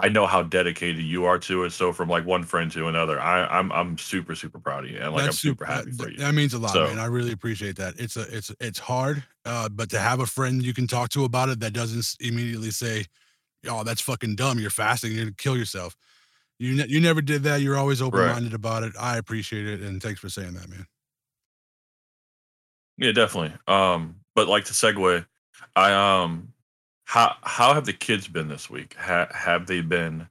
i 0.04 0.10
know 0.10 0.26
how 0.26 0.42
dedicated 0.44 1.04
you 1.04 1.26
are 1.26 1.38
to 1.40 1.64
it 1.64 1.72
so 1.72 1.92
from 1.94 2.08
like 2.10 2.26
one 2.26 2.44
friend 2.44 2.72
to 2.72 2.88
another 2.88 3.20
i 3.20 3.46
i'm 3.48 3.72
i'm 3.72 3.98
super 3.98 4.36
super 4.36 4.60
proud 4.60 4.84
of 4.86 4.90
you 4.92 4.98
and 5.00 5.14
like 5.14 5.26
i'm 5.26 5.32
super 5.32 5.66
happy 5.66 5.92
for 5.92 6.10
you 6.10 6.18
That 6.18 6.34
means 6.34 6.54
a 6.54 6.60
lot, 6.60 6.72
So- 6.72 6.88
man. 6.88 7.00
I 7.00 7.06
really 7.06 7.32
appreciate 7.32 7.76
that. 7.78 7.94
It's 7.98 8.18
a, 8.18 8.22
it's, 8.36 8.52
it's 8.60 8.80
hard, 8.80 9.24
uh, 9.46 9.70
but 9.70 9.90
to 9.92 10.00
have 10.00 10.20
a 10.20 10.26
friend 10.26 10.62
you 10.64 10.74
can 10.74 10.88
talk 10.88 11.10
to 11.10 11.24
about 11.26 11.50
it 11.50 11.60
that 11.62 11.74
doesn't 11.74 12.16
immediately 12.20 12.72
say, 12.72 13.06
"Oh, 13.68 13.84
that's 13.84 14.02
fucking 14.02 14.36
dumb. 14.36 14.60
You're 14.60 14.70
fasting. 14.70 15.12
You're 15.14 15.26
gonna 15.26 15.36
kill 15.38 15.58
yourself." 15.58 15.96
You, 16.60 16.76
ne- 16.76 16.88
you 16.88 17.00
never 17.00 17.22
did 17.22 17.44
that. 17.44 17.62
You're 17.62 17.78
always 17.78 18.02
open 18.02 18.20
minded 18.20 18.54
about 18.54 18.84
it. 18.84 18.94
I 19.00 19.18
appreciate 19.18 19.66
it, 19.68 19.82
and 19.82 20.02
thanks 20.04 20.20
for 20.20 20.30
saying 20.30 20.54
that, 20.54 20.68
man. 20.70 20.86
yeah 22.98 23.12
definitely 23.12 23.54
um 23.68 24.16
but 24.36 24.48
like 24.48 24.66
to 24.66 24.74
segue 24.74 25.26
i 25.76 25.94
um 25.94 26.52
how 27.10 27.36
how 27.42 27.74
have 27.74 27.86
the 27.86 27.94
kids 27.94 28.28
been 28.28 28.48
this 28.48 28.70
week 28.70 28.96
ha- 29.00 29.30
have 29.34 29.66
they 29.66 29.82
been 29.82 30.28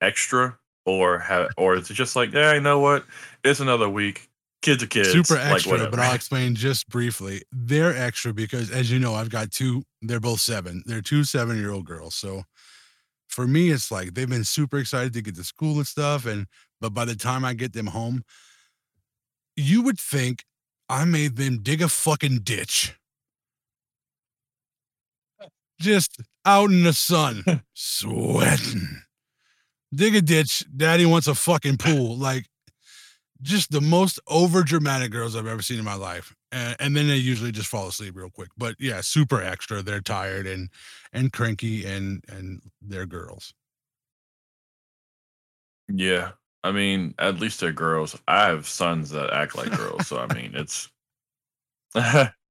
extra 0.00 0.58
or 0.84 1.16
have 1.20 1.48
or 1.56 1.76
is 1.76 1.88
it 1.88 1.94
just 1.94 2.16
like 2.16 2.32
yeah 2.32 2.52
you 2.54 2.60
know 2.60 2.80
what 2.80 3.04
it's 3.44 3.60
another 3.60 3.88
week 3.88 4.28
kids 4.62 4.82
are 4.82 4.88
kids 4.88 5.12
super 5.12 5.34
like, 5.34 5.52
extra, 5.52 5.88
but. 5.88 6.00
I'll 6.00 6.14
explain 6.14 6.56
just 6.56 6.88
briefly. 6.88 7.42
They're 7.52 7.96
extra 7.96 8.34
because, 8.34 8.72
as 8.72 8.90
you 8.90 8.98
know, 8.98 9.14
I've 9.14 9.30
got 9.30 9.52
two. 9.52 9.84
They're 10.02 10.18
both 10.18 10.40
seven. 10.40 10.82
They're 10.86 11.02
two 11.02 11.22
seven-year-old 11.22 11.84
girls. 11.84 12.16
So 12.16 12.42
for 13.28 13.46
me, 13.46 13.70
it's 13.70 13.92
like 13.92 14.14
they've 14.14 14.28
been 14.28 14.42
super 14.42 14.78
excited 14.78 15.12
to 15.12 15.22
get 15.22 15.36
to 15.36 15.44
school 15.44 15.76
and 15.76 15.86
stuff. 15.86 16.26
And 16.26 16.46
but 16.80 16.94
by 16.94 17.04
the 17.04 17.14
time 17.14 17.44
I 17.44 17.54
get 17.54 17.74
them 17.74 17.86
home, 17.86 18.24
you 19.54 19.82
would 19.82 20.00
think 20.00 20.44
I 20.88 21.04
made 21.04 21.36
them 21.36 21.58
dig 21.62 21.80
a 21.80 21.88
fucking 21.88 22.40
ditch. 22.40 22.96
Just 25.80 26.20
out 26.44 26.70
in 26.70 26.84
the 26.84 26.92
sun, 26.92 27.44
sweating. 27.74 29.02
Dig 29.94 30.16
a 30.16 30.22
ditch. 30.22 30.64
Daddy 30.74 31.06
wants 31.06 31.26
a 31.26 31.34
fucking 31.34 31.76
pool. 31.78 32.16
Like 32.16 32.46
just 33.42 33.70
the 33.70 33.80
most 33.80 34.18
over 34.28 34.62
dramatic 34.62 35.10
girls 35.10 35.36
I've 35.36 35.46
ever 35.46 35.62
seen 35.62 35.78
in 35.78 35.84
my 35.84 35.94
life. 35.94 36.34
And, 36.52 36.76
and 36.80 36.96
then 36.96 37.08
they 37.08 37.16
usually 37.16 37.52
just 37.52 37.68
fall 37.68 37.88
asleep 37.88 38.16
real 38.16 38.30
quick. 38.30 38.48
But 38.56 38.76
yeah, 38.78 39.00
super 39.00 39.42
extra. 39.42 39.82
They're 39.82 40.00
tired 40.00 40.46
and 40.46 40.68
and 41.12 41.32
cranky 41.32 41.84
and 41.84 42.24
and 42.28 42.62
they're 42.80 43.06
girls. 43.06 43.52
Yeah. 45.88 46.32
I 46.64 46.72
mean, 46.72 47.14
at 47.18 47.38
least 47.38 47.60
they're 47.60 47.72
girls. 47.72 48.18
I 48.26 48.46
have 48.48 48.66
sons 48.66 49.10
that 49.10 49.32
act 49.32 49.56
like 49.56 49.76
girls, 49.76 50.08
so 50.08 50.18
I 50.18 50.32
mean, 50.34 50.52
it's 50.54 50.90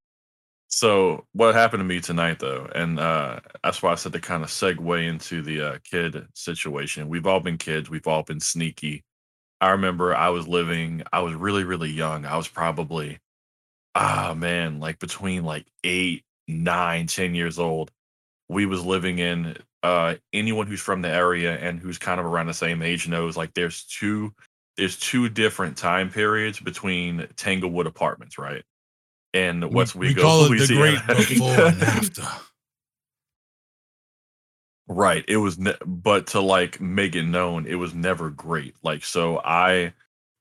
So, 0.75 1.25
what 1.31 1.55
happened 1.55 1.79
to 1.79 1.85
me 1.85 2.01
tonight 2.01 2.39
though, 2.39 2.69
and 2.75 2.99
uh 2.99 3.39
that's 3.63 3.81
why 3.81 3.93
I 3.93 3.95
said 3.95 4.11
to 4.11 4.19
kind 4.19 4.43
of 4.43 4.49
segue 4.49 5.07
into 5.07 5.41
the 5.41 5.61
uh 5.61 5.77
kid 5.89 6.27
situation. 6.33 7.07
We've 7.07 7.25
all 7.25 7.39
been 7.39 7.57
kids, 7.57 7.89
we've 7.89 8.07
all 8.07 8.23
been 8.23 8.41
sneaky. 8.41 9.05
I 9.61 9.69
remember 9.71 10.15
I 10.15 10.29
was 10.29 10.47
living, 10.49 11.03
I 11.13 11.21
was 11.21 11.35
really 11.35 11.63
really 11.63 11.89
young. 11.91 12.25
I 12.25 12.37
was 12.37 12.49
probably 12.49 13.19
ah 13.95 14.35
man, 14.37 14.79
like 14.81 14.99
between 14.99 15.45
like 15.45 15.67
eight, 15.83 16.25
nine, 16.47 17.07
ten 17.07 17.35
years 17.35 17.59
old. 17.59 17.91
We 18.49 18.65
was 18.65 18.83
living 18.85 19.19
in 19.19 19.57
uh 19.83 20.15
anyone 20.33 20.67
who's 20.67 20.81
from 20.81 21.01
the 21.03 21.09
area 21.09 21.57
and 21.57 21.79
who's 21.79 21.99
kind 21.99 22.19
of 22.19 22.25
around 22.27 22.47
the 22.47 22.53
same 22.55 22.81
age 22.81 23.07
knows 23.07 23.37
like 23.37 23.53
there's 23.55 23.85
two 23.85 24.33
there's 24.77 24.99
two 24.99 25.29
different 25.29 25.77
time 25.77 26.11
periods 26.11 26.59
between 26.59 27.27
Tanglewood 27.37 27.87
apartments, 27.87 28.37
right? 28.37 28.63
And 29.35 29.63
We- 29.63 29.69
West 29.75 29.95
we 29.95 30.13
Wego, 30.15 30.21
call 30.21 30.45
it 30.45 30.57
the 30.57 30.73
great 30.75 30.97
Louisiana. 31.07 31.15
before 31.29 31.67
and 31.67 31.83
after. 31.83 32.23
Right. 34.87 35.25
It 35.27 35.37
was, 35.37 35.57
ne- 35.57 35.75
but 35.85 36.27
to 36.27 36.41
like 36.41 36.79
make 36.79 37.15
it 37.15 37.23
known, 37.23 37.65
it 37.65 37.75
was 37.75 37.93
never 37.93 38.29
great. 38.29 38.75
Like, 38.83 39.03
so 39.03 39.39
I, 39.43 39.93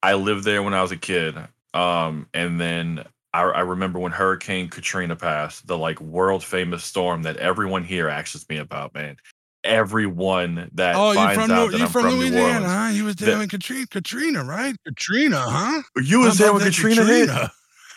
I 0.03 0.15
lived 0.15 0.45
there 0.45 0.63
when 0.63 0.75
I 0.75 0.83
was 0.83 0.93
a 0.93 0.97
kid. 0.99 1.35
Um, 1.73 2.29
and 2.35 2.61
then 2.61 3.05
I, 3.33 3.43
I 3.43 3.61
remember 3.61 3.99
when 3.99 4.13
Hurricane 4.13 4.69
Katrina 4.69 5.17
passed, 5.17 5.67
the 5.67 5.79
like 5.79 6.01
world 6.01 6.45
famous 6.45 6.85
storm 6.85 7.23
that 7.23 7.39
everyone 7.39 7.85
here 7.85 8.09
asks 8.09 8.47
me 8.49 8.59
about, 8.59 8.95
man. 8.95 9.17
Everyone 9.65 10.71
that 10.75 10.95
Oh, 10.95 11.13
you 11.13 11.17
finds 11.17 11.43
from 11.43 11.51
out 11.51 11.71
that 11.73 11.79
you 11.79 11.85
I'm 11.85 11.91
from 11.91 12.03
from 12.03 12.19
New 12.21 12.39
Orleans. 12.39 12.67
huh? 12.67 12.91
You 12.93 13.05
was 13.07 13.17
that- 13.17 13.25
there 13.25 13.39
when 13.39 13.49
Katrina, 13.49 13.87
Katrina, 13.87 14.45
right? 14.45 14.77
Katrina, 14.87 15.41
huh? 15.41 15.83
You 16.03 16.21
was 16.21 16.37
there 16.37 16.53
when 16.53 16.63
that 16.63 16.75
Katrina, 16.75 17.03
hit? 17.03 17.31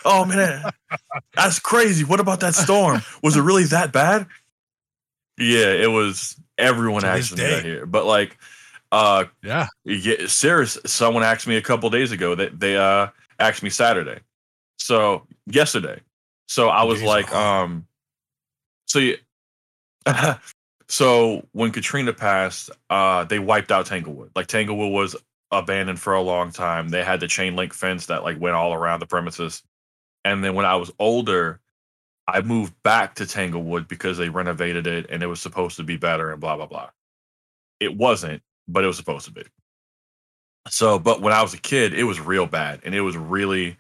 Oh 0.10 0.24
man, 0.24 0.64
that's 1.36 1.60
crazy. 1.60 2.06
What 2.06 2.22
about 2.22 2.40
that 2.40 2.56
storm? 2.56 3.02
Was 3.22 3.36
it 3.36 3.42
really 3.42 3.66
that 3.66 3.92
bad? 3.92 4.26
Yeah, 5.38 5.72
it 5.74 5.92
was. 5.92 6.36
Everyone 6.58 7.04
To 7.04 7.10
this 7.10 7.32
me 7.32 7.44
that 7.44 7.64
here, 7.64 7.86
but 7.86 8.06
like, 8.06 8.36
uh, 8.92 9.26
Yeah. 9.44 9.68
yeah, 9.84 10.26
serious. 10.26 10.78
Someone 10.86 11.22
asked 11.22 11.46
me 11.46 11.56
a 11.58 11.62
couple 11.62 11.90
days 11.92 12.12
ago 12.12 12.34
that 12.36 12.60
they 12.60 12.78
uh 12.78 13.08
asked 13.38 13.62
me 13.62 13.70
Saturday, 13.70 14.22
so 14.80 15.28
yesterday. 15.46 16.00
So 16.48 16.70
I 16.70 16.84
was 16.84 17.00
Days 17.00 17.08
like, 17.08 17.32
um, 17.36 17.86
so 18.86 19.00
yeah. 19.00 19.18
so 20.88 21.46
when 21.52 21.72
Katrina 21.72 22.14
passed, 22.14 22.72
uh, 22.90 23.26
they 23.26 23.40
wiped 23.40 23.72
out 23.72 23.86
Tanglewood. 23.86 24.32
Like 24.36 24.48
Tanglewood 24.48 24.92
was 24.92 25.16
abandoned 25.52 26.00
for 26.00 26.14
a 26.14 26.22
long 26.22 26.52
time. 26.52 26.90
They 26.90 27.04
had 27.04 27.20
the 27.20 27.28
chain 27.28 27.56
link 27.56 27.74
fence 27.74 28.08
that 28.08 28.24
like 28.24 28.40
went 28.40 28.56
all 28.56 28.74
around 28.74 29.02
the 29.02 29.06
premises. 29.06 29.62
And 30.28 30.44
then 30.44 30.56
when 30.56 30.66
I 30.66 30.76
was 30.76 30.92
older, 31.00 31.60
I 32.28 32.42
moved 32.42 32.74
back 32.84 33.16
to 33.16 33.26
Tanglewood 33.26 33.88
because 33.88 34.18
they 34.18 34.28
renovated 34.30 34.86
it 34.86 35.06
and 35.10 35.24
it 35.24 35.28
was 35.28 35.40
supposed 35.42 35.78
to 35.78 35.84
be 35.84 35.96
better 35.96 36.32
and 36.32 36.42
blah 36.42 36.58
blah 36.58 36.66
blah. 36.66 36.90
It 37.80 37.96
wasn't, 37.96 38.42
but 38.68 38.84
it 38.84 38.88
was 38.88 38.98
supposed 38.98 39.26
to 39.26 39.32
be. 39.32 39.44
So, 40.68 41.00
but 41.00 41.22
when 41.22 41.32
I 41.32 41.42
was 41.42 41.54
a 41.54 41.60
kid, 41.60 41.94
it 41.94 42.04
was 42.04 42.20
real 42.20 42.46
bad 42.46 42.82
and 42.84 42.94
it 42.94 43.02
was 43.02 43.16
really, 43.16 43.78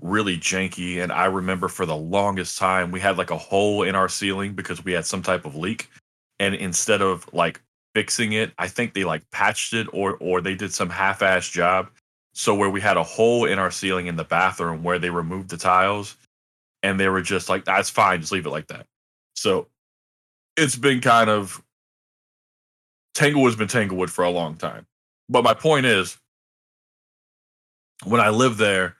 really 0.00 0.38
janky. 0.38 1.02
And 1.02 1.12
I 1.12 1.26
remember 1.26 1.68
for 1.68 1.84
the 1.84 1.96
longest 1.96 2.56
time, 2.56 2.90
we 2.90 3.00
had 3.00 3.18
like 3.18 3.30
a 3.30 3.36
hole 3.36 3.82
in 3.82 3.94
our 3.94 4.08
ceiling 4.08 4.54
because 4.54 4.82
we 4.82 4.92
had 4.92 5.04
some 5.04 5.20
type 5.20 5.44
of 5.44 5.54
leak. 5.54 5.90
And 6.38 6.54
instead 6.54 7.02
of 7.02 7.28
like 7.34 7.60
fixing 7.94 8.32
it, 8.32 8.52
I 8.58 8.68
think 8.68 8.94
they 8.94 9.04
like 9.04 9.30
patched 9.32 9.74
it 9.74 9.86
or 9.92 10.16
or 10.16 10.40
they 10.40 10.54
did 10.54 10.72
some 10.72 10.88
half-ass 10.88 11.46
job. 11.48 11.90
So 12.40 12.54
where 12.54 12.70
we 12.70 12.80
had 12.80 12.96
a 12.96 13.02
hole 13.02 13.44
in 13.44 13.58
our 13.58 13.70
ceiling 13.70 14.06
in 14.06 14.16
the 14.16 14.24
bathroom 14.24 14.82
where 14.82 14.98
they 14.98 15.10
removed 15.10 15.50
the 15.50 15.58
tiles 15.58 16.16
and 16.82 16.98
they 16.98 17.06
were 17.06 17.20
just 17.20 17.50
like, 17.50 17.66
that's 17.66 17.90
fine, 17.90 18.22
just 18.22 18.32
leave 18.32 18.46
it 18.46 18.50
like 18.50 18.68
that. 18.68 18.86
So 19.36 19.66
it's 20.56 20.74
been 20.74 21.02
kind 21.02 21.28
of 21.28 21.62
Tanglewood's 23.14 23.56
been 23.56 23.68
Tanglewood 23.68 24.10
for 24.10 24.24
a 24.24 24.30
long 24.30 24.56
time. 24.56 24.86
But 25.28 25.44
my 25.44 25.52
point 25.52 25.84
is, 25.84 26.16
when 28.04 28.22
I 28.22 28.30
lived 28.30 28.56
there, 28.56 28.96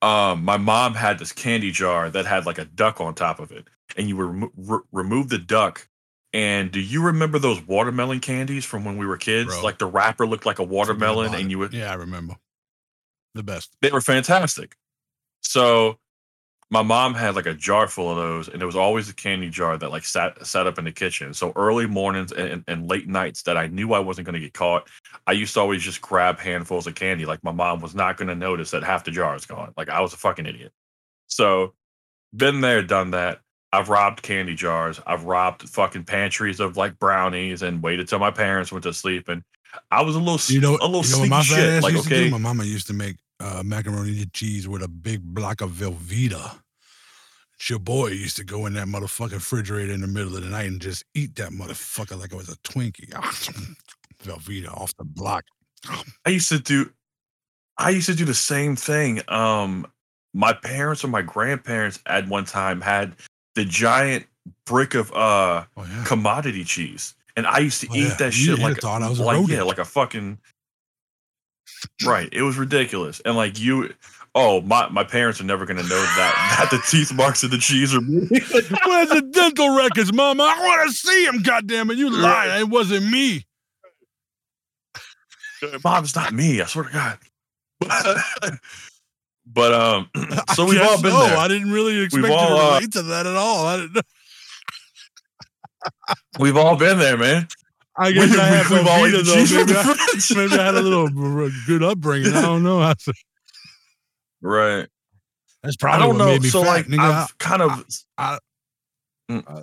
um, 0.00 0.42
my 0.42 0.56
mom 0.56 0.94
had 0.94 1.18
this 1.18 1.32
candy 1.32 1.70
jar 1.70 2.08
that 2.08 2.24
had 2.24 2.46
like 2.46 2.56
a 2.56 2.64
duck 2.64 3.02
on 3.02 3.14
top 3.14 3.38
of 3.38 3.52
it, 3.52 3.66
and 3.98 4.08
you 4.08 4.16
would 4.16 4.50
re- 4.56 4.80
remove 4.92 5.28
the 5.28 5.36
duck. 5.36 5.86
And 6.32 6.70
do 6.70 6.80
you 6.80 7.04
remember 7.04 7.38
those 7.38 7.60
watermelon 7.66 8.20
candies 8.20 8.64
from 8.64 8.86
when 8.86 8.96
we 8.96 9.04
were 9.04 9.18
kids? 9.18 9.50
Bro. 9.50 9.62
Like 9.62 9.76
the 9.76 9.86
wrapper 9.86 10.26
looked 10.26 10.46
like 10.46 10.58
a 10.58 10.64
watermelon, 10.64 11.34
and 11.34 11.50
you 11.50 11.58
would 11.58 11.74
Yeah, 11.74 11.90
I 11.90 11.94
remember. 11.94 12.36
The 13.38 13.44
best. 13.44 13.76
they 13.80 13.92
were 13.92 14.00
fantastic. 14.00 14.74
So 15.42 15.98
my 16.70 16.82
mom 16.82 17.14
had 17.14 17.36
like 17.36 17.46
a 17.46 17.54
jar 17.54 17.86
full 17.86 18.10
of 18.10 18.16
those, 18.16 18.48
and 18.48 18.60
there 18.60 18.66
was 18.66 18.74
always 18.74 19.08
a 19.08 19.14
candy 19.14 19.48
jar 19.48 19.78
that 19.78 19.90
like 19.90 20.04
sat 20.04 20.44
sat 20.44 20.66
up 20.66 20.76
in 20.76 20.84
the 20.84 20.90
kitchen. 20.92 21.32
So 21.32 21.52
early 21.54 21.86
mornings 21.86 22.32
and, 22.32 22.64
and, 22.66 22.88
late 22.88 23.06
nights 23.06 23.42
that 23.44 23.56
I 23.56 23.68
knew 23.68 23.92
I 23.92 24.00
wasn't 24.00 24.26
going 24.26 24.34
to 24.34 24.40
get 24.40 24.54
caught, 24.54 24.88
I 25.26 25.32
used 25.32 25.54
to 25.54 25.60
always 25.60 25.82
just 25.82 26.00
grab 26.00 26.40
handfuls 26.40 26.88
of 26.88 26.96
candy. 26.96 27.26
Like 27.26 27.44
my 27.44 27.52
mom 27.52 27.80
was 27.80 27.94
not 27.94 28.16
going 28.16 28.26
to 28.26 28.34
notice 28.34 28.72
that 28.72 28.82
half 28.82 29.04
the 29.04 29.12
jar 29.12 29.36
is 29.36 29.46
gone. 29.46 29.72
Like 29.76 29.88
I 29.88 30.00
was 30.00 30.12
a 30.12 30.16
fucking 30.16 30.46
idiot. 30.46 30.72
So 31.28 31.74
been 32.34 32.60
there, 32.60 32.82
done 32.82 33.12
that. 33.12 33.40
I've 33.72 33.88
robbed 33.88 34.22
candy 34.22 34.56
jars. 34.56 35.00
I've 35.06 35.24
robbed 35.24 35.68
fucking 35.68 36.04
pantries 36.04 36.58
of 36.58 36.76
like 36.76 36.98
brownies 36.98 37.62
and 37.62 37.82
waited 37.82 38.08
till 38.08 38.18
my 38.18 38.32
parents 38.32 38.72
went 38.72 38.82
to 38.82 38.92
sleep. 38.92 39.28
And 39.28 39.42
I 39.90 40.02
was 40.02 40.16
a 40.16 40.18
little, 40.18 40.40
You 40.52 40.60
know, 40.60 40.78
a 40.80 40.88
little 40.88 41.04
you 41.04 41.30
know 41.30 41.42
sneaky 41.42 41.42
shit. 41.42 41.82
Like 41.82 41.96
okay. 41.96 42.30
My 42.30 42.38
mama 42.38 42.64
used 42.64 42.86
to 42.88 42.94
make 42.94 43.16
uh, 43.40 43.62
macaroni 43.64 44.22
and 44.22 44.32
cheese 44.32 44.66
with 44.68 44.82
a 44.82 44.88
big 44.88 45.22
block 45.22 45.60
of 45.60 45.70
Velveeta. 45.70 46.60
Your 47.68 47.78
boy 47.80 48.08
used 48.08 48.36
to 48.36 48.44
go 48.44 48.66
in 48.66 48.74
that 48.74 48.86
motherfucking 48.86 49.32
refrigerator 49.32 49.92
in 49.92 50.00
the 50.00 50.06
middle 50.06 50.36
of 50.36 50.42
the 50.44 50.48
night 50.50 50.68
and 50.68 50.80
just 50.80 51.04
eat 51.14 51.34
that 51.36 51.50
motherfucker 51.50 52.18
like 52.18 52.32
it 52.32 52.36
was 52.36 52.48
a 52.48 52.56
Twinkie. 52.58 53.10
Velveeta 54.24 54.68
off 54.72 54.96
the 54.96 55.04
block. 55.04 55.44
I 56.24 56.30
used 56.30 56.48
to 56.50 56.58
do 56.58 56.90
I 57.76 57.90
used 57.90 58.06
to 58.08 58.14
do 58.14 58.24
the 58.24 58.34
same 58.34 58.76
thing. 58.76 59.20
Um 59.28 59.86
my 60.34 60.52
parents 60.52 61.04
or 61.04 61.08
my 61.08 61.22
grandparents 61.22 61.98
at 62.06 62.28
one 62.28 62.44
time 62.44 62.80
had 62.80 63.14
the 63.54 63.64
giant 63.64 64.26
brick 64.66 64.94
of 64.94 65.12
uh 65.12 65.64
Oh 65.76 65.84
yeah. 65.84 66.04
commodity 66.06 66.64
cheese. 66.64 67.14
And 67.36 67.46
I 67.46 67.58
used 67.58 67.80
to 67.82 67.88
Oh, 67.90 67.94
eat 67.96 68.00
yeah. 68.08 68.14
that 68.16 68.24
You- 68.26 68.30
shit 68.32 68.46
you'd 68.58 68.58
like 68.60 68.74
have 68.74 68.78
thought 68.82 69.02
I 69.02 69.08
was 69.08 69.18
a 69.20 69.24
like 69.24 69.48
yeah, 69.48 69.62
like 69.62 69.78
a 69.78 69.84
fucking 69.84 70.38
Right. 72.04 72.28
It 72.32 72.42
was 72.42 72.56
ridiculous. 72.56 73.20
And 73.24 73.36
like 73.36 73.58
you 73.58 73.92
oh 74.34 74.60
my 74.62 74.88
my 74.88 75.04
parents 75.04 75.40
are 75.40 75.44
never 75.44 75.66
gonna 75.66 75.82
know 75.82 75.88
that 75.88 76.58
that 76.70 76.70
the 76.70 76.82
teeth 76.88 77.12
marks 77.12 77.42
of 77.42 77.50
the 77.50 77.58
cheese 77.58 77.94
are. 77.94 78.00
Where's 78.00 79.08
the 79.08 79.28
dental 79.32 79.76
records, 79.76 80.12
mama? 80.12 80.44
I 80.44 80.58
want 80.60 80.90
to 80.90 80.96
see 80.96 81.26
him. 81.26 81.42
Goddamn 81.42 81.90
it! 81.90 81.98
You 81.98 82.10
lied. 82.10 82.60
It 82.60 82.68
wasn't 82.68 83.10
me. 83.10 83.44
Mom, 85.82 86.04
it's 86.04 86.14
not 86.14 86.32
me, 86.32 86.60
I 86.60 86.66
swear 86.66 86.84
to 86.84 86.92
God. 86.92 87.18
but 89.46 89.74
um 89.74 90.10
so 90.54 90.66
we've 90.66 90.80
all 90.80 91.00
been 91.00 91.12
no, 91.12 91.26
there. 91.26 91.36
I 91.36 91.48
didn't 91.48 91.72
really 91.72 92.00
expect 92.00 92.26
you 92.26 92.32
all, 92.32 92.48
to 92.48 92.54
uh, 92.54 92.74
relate 92.74 92.92
to 92.92 93.02
that 93.02 93.26
at 93.26 93.36
all. 93.36 93.66
I, 93.66 93.76
didn't, 93.78 94.06
We've 96.38 96.56
all 96.56 96.76
been 96.76 96.98
there, 96.98 97.16
man. 97.16 97.48
I 97.98 98.12
guess 98.12 98.30
We- 98.30 98.38
I 98.40 98.50
we- 98.50 98.56
have 98.56 98.70
we've 98.70 98.86
all 98.86 99.06
eaten 99.06 99.24
though. 99.24 99.34
cheese 99.34 99.50
from 99.50 99.66
Maybe 99.66 99.74
I, 99.78 100.34
maybe 100.36 100.60
I 100.60 100.64
had 100.66 100.74
a 100.76 100.82
little 100.82 101.08
good 101.66 101.82
upbringing. 101.82 102.32
I 102.32 102.42
don't 102.42 102.62
know. 102.62 102.78
Right. 104.40 104.86
that's 105.62 105.76
probably 105.76 105.96
I 105.96 105.98
don't 106.06 106.08
what 106.18 106.18
know. 106.24 106.32
made 106.32 106.42
me 106.42 106.48
So 106.48 106.62
fat. 106.62 106.68
like 106.68 106.86
nigga. 106.86 106.98
I've 107.00 107.38
kind 107.38 107.62
of 107.62 107.84
I- 108.16 108.38
Mm. 109.30 109.44
uh, 109.46 109.62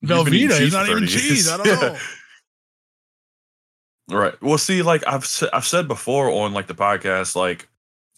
You've 0.00 0.10
Velveeta 0.10 0.60
is 0.60 0.72
not 0.72 0.88
even 0.88 1.06
cheese. 1.06 1.48
I 1.48 1.56
don't 1.58 1.66
Yeah. 1.66 1.74
know. 1.74 1.98
Right. 4.08 4.40
Well, 4.40 4.58
see, 4.58 4.82
like 4.82 5.02
I've 5.06 5.26
I've 5.52 5.66
said 5.66 5.88
before 5.88 6.30
on 6.30 6.52
like 6.54 6.68
the 6.68 6.74
podcast, 6.74 7.34
like 7.34 7.68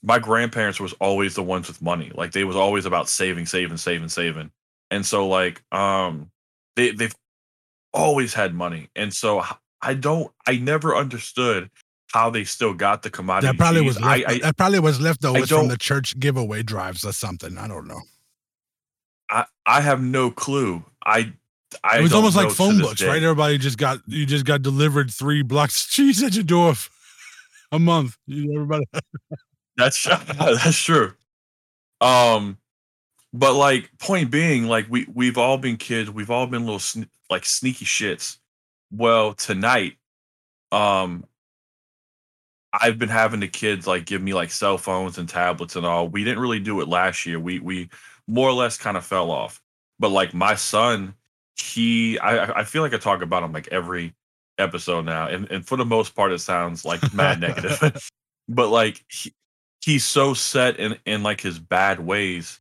my 0.03 0.19
grandparents 0.19 0.79
was 0.79 0.93
always 0.95 1.35
the 1.35 1.43
ones 1.43 1.67
with 1.67 1.81
money. 1.81 2.13
Like 2.15 2.33
they 2.33 2.45
was 2.45 2.57
always 2.57 2.85
about 2.85 3.09
saving, 3.09 3.47
saving, 3.47 3.79
saving, 3.79 4.09
saving. 4.11 4.51
And 4.91 5.05
so 5.07 5.27
like 5.29 5.63
um 5.73 6.31
they 6.77 6.91
they've 6.91 7.15
always 7.93 8.35
had 8.35 8.55
money. 8.55 8.89
And 8.97 9.13
so 9.13 9.43
I 9.83 9.95
don't 9.95 10.31
I 10.47 10.57
never 10.57 10.97
understood 10.97 11.71
how 12.13 12.31
they 12.31 12.45
still 12.45 12.75
got 12.75 13.03
the 13.03 13.11
commodity. 13.11 13.53
That 13.53 13.59
probably 13.59 13.83
was 13.83 14.01
left, 14.01 14.29
I, 14.29 14.33
I 14.33 14.39
that 14.39 14.57
probably 14.57 14.81
was 14.81 15.01
leftovers 15.01 15.49
from 15.49 15.59
don't- 15.59 15.69
the 15.69 15.77
church 15.77 16.19
giveaway 16.19 16.63
drives 16.63 17.05
or 17.05 17.13
something. 17.13 17.59
I 17.59 17.69
don't 17.69 17.87
know. 17.87 18.01
I 19.31 19.45
I 19.67 19.81
have 19.81 20.03
no 20.03 20.31
clue. 20.31 20.85
I 21.05 21.33
I 21.85 21.99
it 21.99 22.03
was 22.03 22.15
almost 22.15 22.35
like 22.37 22.51
phone 22.51 22.79
books, 22.79 23.01
day. 23.01 23.09
right? 23.09 23.23
Everybody 23.23 23.59
just 23.59 23.77
got 23.77 23.99
you 24.07 24.25
just 24.25 24.47
got 24.47 24.63
delivered 24.63 25.11
three 25.11 25.43
blocks 25.43 25.85
of 25.85 25.91
cheese 25.91 26.23
at 26.23 26.35
your 26.35 26.45
door 26.45 26.73
a 27.71 27.79
month. 27.79 28.17
You, 28.27 28.55
everybody, 28.55 28.87
That's 29.77 30.03
that's 30.39 30.79
true. 30.79 31.13
Um, 32.01 32.57
but 33.33 33.55
like 33.55 33.91
point 33.99 34.31
being, 34.31 34.67
like 34.67 34.87
we 34.89 35.07
we've 35.13 35.39
all 35.39 35.59
been 35.59 35.77
kids. 35.77 36.11
We've 36.11 36.31
all 36.31 36.47
been 36.47 36.67
little 36.67 37.05
like 37.31 37.45
sneaky 37.45 37.85
shits. 37.85 38.39
Well, 38.91 39.35
tonight, 39.35 39.97
um, 40.73 41.25
I've 42.73 42.99
been 42.99 43.09
having 43.09 43.41
the 43.41 43.49
kids 43.49 43.87
like 43.87 44.07
give 44.07 44.23
me 44.23 44.35
like 44.35 44.51
cell 44.51 44.79
phones 44.79 45.19
and 45.19 45.29
tablets 45.29 45.77
and 45.77 45.85
all. 45.87 46.09
We 46.09 46.25
didn't 46.25 46.41
really 46.41 46.61
do 46.61 46.81
it 46.81 46.89
last 46.89 47.27
year. 47.27 47.39
We 47.39 47.59
we 47.61 47.91
more 48.27 48.49
or 48.49 48.53
less 48.53 48.77
kind 48.79 48.97
of 48.97 49.05
fell 49.05 49.31
off. 49.31 49.61
But 49.99 50.11
like 50.11 50.33
my 50.35 50.55
son, 50.55 51.15
he 51.57 52.19
I 52.19 52.45
I- 52.47 52.59
I 52.61 52.65
feel 52.65 52.83
like 52.83 52.95
I 52.95 52.99
talk 52.99 53.23
about 53.23 53.43
him 53.43 53.53
like 53.53 53.69
every 53.69 54.15
episode 54.59 55.05
now, 55.05 55.29
and 55.29 55.51
and 55.51 55.67
for 55.67 55.77
the 55.77 55.85
most 55.85 56.15
part, 56.15 56.33
it 56.33 56.39
sounds 56.41 56.85
like 56.85 57.13
mad 57.15 57.41
negative. 57.41 58.11
but 58.49 58.69
like 58.71 59.05
he, 59.11 59.35
he's 59.85 60.05
so 60.05 60.35
set 60.35 60.79
in 60.79 60.97
in 61.05 61.23
like 61.23 61.41
his 61.41 61.59
bad 61.59 62.01
ways 62.01 62.61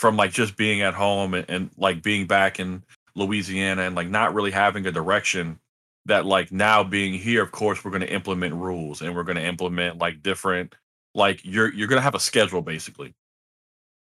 from 0.00 0.16
like 0.16 0.32
just 0.32 0.56
being 0.56 0.80
at 0.80 0.94
home 0.94 1.34
and, 1.34 1.44
and 1.50 1.70
like 1.76 2.02
being 2.02 2.26
back 2.26 2.58
in 2.58 2.82
Louisiana 3.14 3.82
and 3.82 3.94
like 3.94 4.08
not 4.08 4.32
really 4.32 4.50
having 4.50 4.86
a 4.86 4.90
direction 4.90 5.58
that 6.06 6.24
like 6.24 6.50
now 6.50 6.82
being 6.82 7.12
here 7.12 7.42
of 7.42 7.52
course 7.52 7.84
we're 7.84 7.90
going 7.90 8.00
to 8.00 8.10
implement 8.10 8.54
rules 8.54 9.02
and 9.02 9.14
we're 9.14 9.24
going 9.24 9.36
to 9.36 9.44
implement 9.44 9.98
like 9.98 10.22
different 10.22 10.74
like 11.14 11.42
you're 11.44 11.70
you're 11.74 11.86
going 11.86 11.98
to 11.98 12.02
have 12.02 12.14
a 12.14 12.20
schedule 12.20 12.62
basically. 12.62 13.12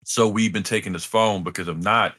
So 0.04 0.28
we've 0.28 0.52
been 0.52 0.64
taking 0.64 0.94
his 0.94 1.06
phone 1.06 1.44
because 1.44 1.68
if 1.68 1.78
not 1.78 2.16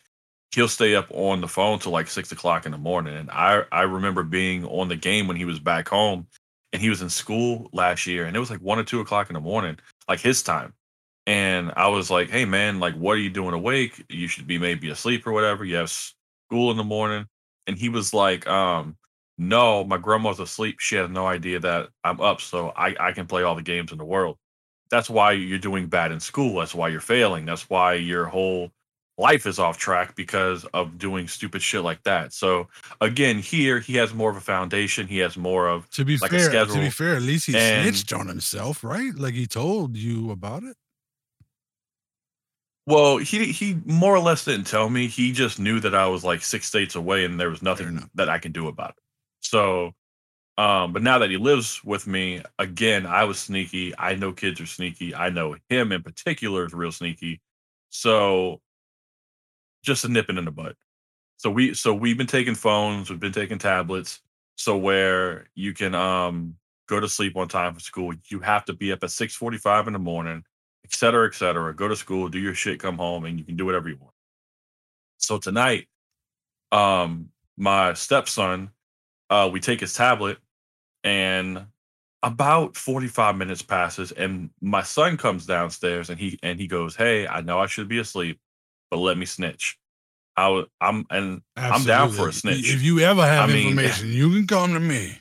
he'll 0.55 0.69
stay 0.69 0.95
up 0.95 1.09
on 1.11 1.41
the 1.41 1.49
phone 1.49 1.81
till 1.81 1.91
like 1.91 2.07
six 2.07 2.31
o'clock 2.31 2.67
in 2.67 2.71
the 2.71 2.79
morning. 2.79 3.17
And 3.17 3.29
i 3.33 3.65
i 3.73 3.83
remember 3.83 4.23
being 4.23 4.65
on 4.67 4.87
the 4.87 4.95
game 4.95 5.27
when 5.27 5.37
he 5.37 5.45
was 5.45 5.59
back 5.59 5.89
home 5.89 6.29
and 6.73 6.81
he 6.81 6.91
was 6.91 7.03
in 7.03 7.11
school 7.11 7.71
last 7.73 8.07
year 8.07 8.27
and 8.27 8.37
it 8.37 8.41
was 8.41 8.51
like 8.51 8.61
one 8.61 8.79
or 8.79 8.85
two 8.85 9.01
o'clock 9.01 9.31
in 9.31 9.35
the 9.35 9.41
morning 9.41 9.81
like 10.09 10.21
his 10.21 10.45
time 10.45 10.75
and 11.27 11.73
i 11.77 11.89
was 11.89 12.11
like 12.11 12.29
hey 12.31 12.45
man 12.45 12.79
like 12.81 12.95
what 12.95 13.13
are 13.13 13.21
you 13.21 13.31
doing 13.31 13.55
awake? 13.55 14.05
You 14.09 14.29
should 14.29 14.47
be 14.47 14.59
maybe 14.59 14.91
asleep 14.91 15.27
or 15.27 15.33
whatever. 15.33 15.65
You 15.65 15.77
have 15.77 15.91
school 15.91 16.71
in 16.71 16.77
the 16.77 16.85
morning. 16.85 17.27
And 17.67 17.79
he 17.79 17.89
was 17.89 18.13
like 18.13 18.47
um 18.47 18.97
no 19.39 19.85
my 19.85 19.97
grandma's 19.99 20.39
asleep. 20.41 20.77
She 20.81 20.97
has 20.97 21.09
no 21.11 21.27
idea 21.27 21.59
that 21.61 21.89
i'm 22.05 22.21
up 22.21 22.41
so 22.41 22.73
i 22.77 22.95
i 23.01 23.13
can 23.13 23.27
play 23.27 23.43
all 23.43 23.55
the 23.55 23.63
games 23.63 23.91
in 23.91 23.99
the 23.99 24.05
world. 24.05 24.37
That's 24.91 25.09
why 25.09 25.33
you're 25.33 25.59
doing 25.59 25.87
bad 25.87 26.13
in 26.13 26.21
school. 26.21 26.59
That's 26.61 26.75
why 26.75 26.89
you're 26.89 27.01
failing. 27.01 27.47
That's 27.47 27.69
why 27.71 27.95
your 27.95 28.27
whole 28.27 28.71
life 29.17 29.47
is 29.47 29.59
off 29.59 29.79
track 29.79 30.15
because 30.17 30.65
of 30.75 30.99
doing 30.99 31.27
stupid 31.27 31.63
shit 31.63 31.83
like 31.83 32.03
that. 32.03 32.33
So 32.35 32.69
again 33.01 33.39
here 33.39 33.81
he 33.81 33.95
has 33.97 34.13
more 34.13 34.31
of 34.31 34.37
a 34.37 34.41
foundation. 34.43 35.07
He 35.07 35.19
has 35.19 35.37
more 35.39 35.69
of 35.69 35.89
to 35.93 36.05
be 36.05 36.19
Like 36.19 36.33
a 36.33 36.39
fair, 36.39 36.67
to 36.67 36.75
be 36.75 36.91
fair, 36.91 37.17
at 37.17 37.23
least 37.23 37.47
he 37.47 37.57
And- 37.57 37.83
snitched 37.97 38.13
on 38.13 38.29
himself, 38.29 38.85
right? 38.85 39.15
Like 39.17 39.35
he 39.35 39.47
told 39.47 39.97
you 39.97 40.31
about 40.31 40.65
it. 40.65 40.77
Well, 42.87 43.17
he 43.19 43.51
he 43.53 43.75
more 43.87 44.15
or 44.15 44.21
less 44.21 44.45
didn't 44.45 44.67
tell 44.67 44.91
me. 44.91 45.07
He 45.09 45.33
just 45.33 45.59
knew 45.59 45.81
that 45.81 45.95
I 45.95 46.07
was 46.07 46.23
like 46.25 46.43
six 46.43 46.67
states 46.67 46.95
away 46.95 47.25
and 47.25 47.41
there 47.41 47.49
was 47.51 47.63
nothing 47.63 48.11
that 48.15 48.29
I 48.29 48.39
can 48.39 48.53
do 48.53 48.69
about 48.69 48.91
it. 48.91 48.97
So 49.41 49.93
Um, 50.59 50.93
but 50.95 51.03
now 51.03 51.19
that 51.21 51.31
he 51.31 51.39
lives 51.39 51.83
with 51.85 52.07
me, 52.09 52.43
again, 52.61 53.07
I 53.07 53.25
was 53.25 53.41
sneaky. 53.41 53.95
I 53.99 54.17
know 54.17 54.33
kids 54.33 54.61
are 54.61 54.67
sneaky. 54.67 55.15
I 55.15 55.31
know 55.31 55.57
him 55.71 55.93
in 55.93 56.03
particular 56.05 56.67
is 56.67 56.75
real 56.75 56.93
sneaky. 56.93 57.41
So 57.91 58.61
just 59.83 60.05
a 60.05 60.09
nipping 60.09 60.39
in 60.39 60.45
the 60.45 60.51
butt. 60.51 60.77
So 61.39 61.51
we 61.51 61.75
so 61.75 61.95
we've 61.95 62.19
been 62.19 62.27
taking 62.29 62.57
phones, 62.57 63.11
we've 63.11 63.21
been 63.21 63.33
taking 63.33 63.59
tablets. 63.59 64.21
So 64.57 64.77
where 64.79 65.49
you 65.55 65.75
can 65.75 65.95
um 65.95 66.57
go 66.89 67.01
to 67.01 67.09
sleep 67.09 67.37
on 67.37 67.49
time 67.49 67.75
for 67.75 67.81
school, 67.81 68.15
you 68.31 68.41
have 68.41 68.65
to 68.67 68.75
be 68.75 68.93
up 68.93 69.05
at 69.05 69.11
6:45 69.13 69.87
in 69.89 69.95
the 69.95 69.99
morning, 70.01 70.45
cetera, 70.95 71.27
et 71.27 71.35
cetera. 71.35 71.75
Go 71.75 71.89
to 71.89 71.97
school, 71.97 72.29
do 72.29 72.39
your 72.39 72.55
shit, 72.55 72.81
come 72.81 72.97
home, 72.99 73.25
and 73.25 73.39
you 73.39 73.45
can 73.45 73.57
do 73.57 73.67
whatever 73.67 73.89
you 73.89 73.97
want. 74.01 74.13
So 75.19 75.39
tonight, 75.39 75.89
um, 76.73 77.31
my 77.57 77.95
stepson, 77.95 78.71
uh, 79.31 79.49
we 79.53 79.61
take 79.61 79.81
his 79.81 79.95
tablet 79.95 80.39
and 81.03 81.67
about 82.23 82.75
45 82.77 83.37
minutes 83.37 83.61
passes 83.63 84.11
and 84.13 84.49
my 84.63 84.83
son 84.83 85.19
comes 85.19 85.45
downstairs 85.45 86.09
and 86.09 86.19
he 86.19 86.39
and 86.43 86.59
he 86.59 86.67
goes 86.67 86.97
hey 86.97 87.27
i 87.27 87.43
know 87.43 87.59
i 87.59 87.67
should 87.67 87.87
be 87.87 87.99
asleep 87.99 88.39
but 88.91 88.97
let 88.97 89.19
me 89.19 89.27
snitch 89.27 89.79
i 90.39 90.65
i'm 90.81 91.05
and 91.11 91.43
i'm 91.57 91.85
down 91.85 92.11
for 92.11 92.29
a 92.29 92.33
snitch 92.33 92.73
If 92.73 92.83
you 92.83 93.01
ever 93.01 93.27
have 93.27 93.51
I 93.51 93.53
mean- 93.53 93.67
information, 93.73 94.09
you 94.11 94.31
can 94.31 94.47
come 94.47 94.73
to 94.73 94.81
me. 94.81 95.19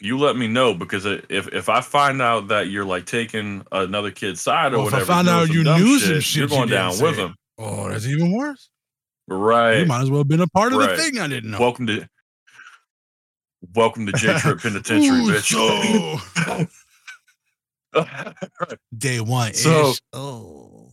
You 0.00 0.18
let 0.18 0.36
me 0.36 0.46
know 0.46 0.74
because 0.74 1.06
if 1.06 1.48
if 1.54 1.68
i 1.70 1.80
find 1.80 2.20
out 2.20 2.48
that 2.48 2.68
you're 2.68 2.84
like 2.84 3.06
taking 3.06 3.64
another 3.72 4.10
kid's 4.10 4.40
side 4.42 4.74
or 4.74 4.78
Well, 4.78 4.88
if 4.88 4.94
I 4.94 5.04
find 5.04 5.28
out 5.28 5.48
you 5.48 5.64
knew 5.64 5.98
some 5.98 5.98
shit, 5.98 6.08
you're 6.10 6.20
shit 6.20 6.42
you 6.42 6.48
going 6.48 6.68
didn't 6.68 6.98
down 6.98 7.00
with 7.02 7.16
him 7.16 7.34
Oh, 7.58 7.88
that's 7.88 8.04
even 8.06 8.32
worse. 8.32 8.68
right 9.28 9.78
You 9.80 9.86
might 9.86 10.02
as 10.02 10.10
well 10.10 10.20
have 10.20 10.28
been 10.28 10.42
a 10.42 10.46
part 10.48 10.72
of 10.74 10.78
Right. 10.80 10.90
the 10.90 10.96
thing 11.02 11.18
I 11.18 11.28
didn't 11.28 11.50
know. 11.50 11.58
welcome 11.58 11.86
to 11.86 12.06
welcome 13.74 14.04
to 14.06 14.12
j 14.12 14.38
trip 14.38 14.58
penitentiary 14.62 15.20
Ooh, 15.20 15.30
bitch 15.30 15.48
so- 15.48 16.66
day 18.98 19.20
one. 19.20 19.54
So- 19.54 19.90
ish. 19.92 20.00
oh, 20.12 20.92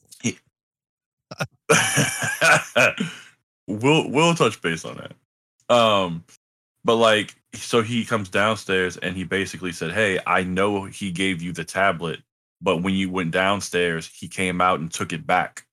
we'll 3.68 4.10
we'll 4.10 4.36
touch 4.36 4.62
base 4.62 4.86
on 4.86 4.98
that. 4.98 5.76
Um, 5.76 6.24
but 6.84 6.96
like, 6.96 7.36
so 7.54 7.82
he 7.82 8.06
comes 8.06 8.30
downstairs 8.30 8.98
and 8.98 9.16
he 9.16 9.24
basically 9.24 9.72
said, 9.72 9.92
"Hey, 9.92 10.20
I 10.26 10.44
know 10.44 10.86
he 10.86 11.12
gave 11.12 11.42
you 11.42 11.52
the 11.54 11.64
tablet, 11.64 12.22
but 12.62 12.78
when 12.84 12.94
you 12.96 13.10
went 13.10 13.32
downstairs, 13.32 14.08
he 14.08 14.28
came 14.28 14.62
out 14.62 14.80
and 14.80 14.92
took 14.92 15.14
it 15.14 15.26
back." 15.28 15.66